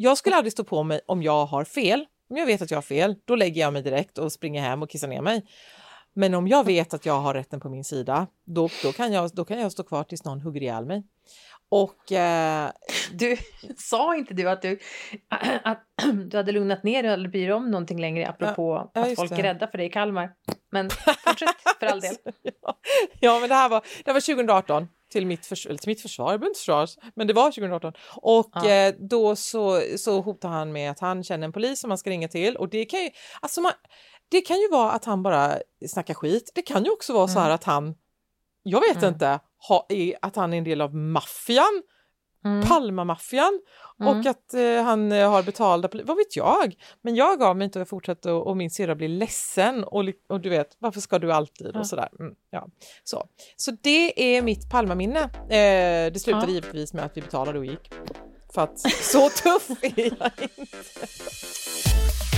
Jag 0.00 0.18
skulle 0.18 0.36
aldrig 0.36 0.52
stå 0.52 0.64
på 0.64 0.82
mig 0.82 1.00
om 1.06 1.22
jag 1.22 1.46
har 1.46 1.64
fel. 1.64 2.06
Om 2.30 2.36
jag 2.36 2.46
vet 2.46 2.62
att 2.62 2.70
jag 2.70 2.76
har 2.76 2.82
fel, 2.82 3.16
då 3.24 3.36
lägger 3.36 3.60
jag 3.60 3.72
mig 3.72 3.82
direkt 3.82 4.18
och 4.18 4.32
springer 4.32 4.62
hem 4.62 4.82
och 4.82 4.90
kissar 4.90 5.08
ner 5.08 5.22
mig. 5.22 5.46
Men 6.14 6.34
om 6.34 6.48
jag 6.48 6.64
vet 6.64 6.94
att 6.94 7.06
jag 7.06 7.20
har 7.20 7.34
rätten 7.34 7.60
på 7.60 7.68
min 7.68 7.84
sida, 7.84 8.26
då, 8.44 8.68
då, 8.82 8.92
kan, 8.92 9.12
jag, 9.12 9.30
då 9.34 9.44
kan 9.44 9.60
jag 9.60 9.72
stå 9.72 9.82
kvar 9.82 10.04
tills 10.04 10.24
någon 10.24 10.40
hugger 10.40 10.62
ihjäl 10.62 10.86
mig. 10.86 11.02
Och 11.68 12.12
eh, 12.12 12.70
Du, 13.12 13.36
sa 13.76 14.16
inte 14.16 14.34
du 14.34 14.50
att 14.50 14.62
du, 14.62 14.78
att 15.64 15.84
du 16.30 16.36
hade 16.36 16.52
lugnat 16.52 16.82
ner 16.82 17.02
dig 17.02 17.12
eller 17.12 17.28
bryr 17.28 17.46
dig 17.46 17.52
om 17.54 17.70
någonting 17.70 18.00
längre 18.00 18.28
apropå 18.28 18.90
ja, 18.94 19.00
att 19.02 19.14
folk 19.16 19.30
det. 19.30 19.36
är 19.36 19.42
rädda 19.42 19.68
för 19.68 19.78
dig 19.78 19.86
i 19.86 19.90
Kalmar? 19.90 20.30
Men 20.70 20.90
fortsätt 21.26 21.56
för 21.80 21.86
all 21.86 22.00
del. 22.00 22.16
ja, 22.62 22.78
ja, 23.20 23.38
men 23.40 23.48
det 23.48 23.54
här 23.54 23.68
var, 23.68 23.80
det 23.80 24.10
här 24.10 24.14
var 24.14 24.20
2018 24.20 24.88
till 25.08 25.26
mitt, 25.26 25.46
förs 25.46 25.66
eller 25.66 25.78
till 25.78 25.88
mitt 25.90 26.02
försvar, 26.02 26.30
jag 26.32 26.40
behöver 26.40 26.50
inte 26.50 26.58
försvaras, 26.58 26.96
men 27.14 27.26
det 27.26 27.32
var 27.32 27.50
2018. 27.50 27.92
Och 28.16 28.50
Ja. 28.54 28.70
eh, 28.70 28.94
då 29.10 29.36
så, 29.36 29.82
så 29.96 30.20
hotar 30.20 30.48
han 30.48 30.72
med 30.72 30.90
att 30.90 31.00
han 31.00 31.24
känner 31.24 31.44
en 31.44 31.52
polis 31.52 31.80
som 31.80 31.88
man 31.88 31.98
ska 31.98 32.10
ringa 32.10 32.28
till 32.28 32.56
och 32.56 32.68
det 32.68 32.84
kan 32.84 33.00
ju, 33.02 33.10
alltså 33.40 33.60
man, 33.60 33.72
det 34.30 34.40
kan 34.40 34.56
ju 34.56 34.68
vara 34.68 34.90
att 34.92 35.04
han 35.04 35.22
bara 35.22 35.58
snackar 35.88 36.14
skit. 36.14 36.52
Det 36.54 36.62
kan 36.62 36.84
ju 36.84 36.90
också 36.90 37.12
vara 37.12 37.28
så 37.28 37.38
här 37.38 37.50
att 37.50 37.64
han, 37.64 37.94
jag 38.62 38.80
vet 38.80 38.96
Mm. 38.96 39.08
inte, 39.14 39.40
ha, 39.68 39.86
att 40.22 40.36
han 40.36 40.52
är 40.52 40.58
en 40.58 40.64
del 40.64 40.80
av 40.80 40.94
maffian, 40.94 41.82
Mm. 42.44 42.68
Palmamaffian 42.68 43.60
Mm. 44.00 44.18
och 44.20 44.26
att 44.26 44.54
eh, 44.54 44.82
han 44.84 45.12
eh, 45.12 45.30
har 45.30 45.42
betalda 45.42 45.88
vad 46.04 46.16
vet 46.16 46.36
jag? 46.36 46.74
Men 47.02 47.14
jag 47.16 47.38
gav 47.38 47.56
mig 47.56 47.64
inte 47.64 47.80
och 47.80 47.88
fortsatte 47.88 48.32
och, 48.32 48.46
och 48.46 48.56
min 48.56 48.70
syrra 48.70 48.94
blir 48.94 49.08
ledsen 49.08 49.84
och, 49.84 50.04
och 50.28 50.40
du 50.40 50.48
vet, 50.48 50.76
varför 50.78 51.00
ska 51.00 51.18
du 51.18 51.32
alltid 51.32 51.70
Ja. 51.74 51.78
och 51.80 51.86
sådär. 51.86 52.08
Mm, 52.20 52.34
ja. 52.50 52.68
så. 53.04 53.26
så 53.56 53.70
det 53.82 54.36
är 54.36 54.42
mitt 54.42 54.70
Palmaminne. 54.70 55.20
Eh, 55.20 56.12
det 56.12 56.20
slutade 56.22 56.46
Ja. 56.46 56.52
givetvis 56.54 56.92
med 56.94 57.04
att 57.04 57.16
vi 57.16 57.20
betalade 57.20 57.58
och 57.58 57.64
gick. 57.66 57.90
För 58.54 58.62
att 58.62 58.78
så 59.02 59.28
tuff 59.42 59.70
är 59.82 59.92
jag 59.96 60.30
inte. 60.58 62.37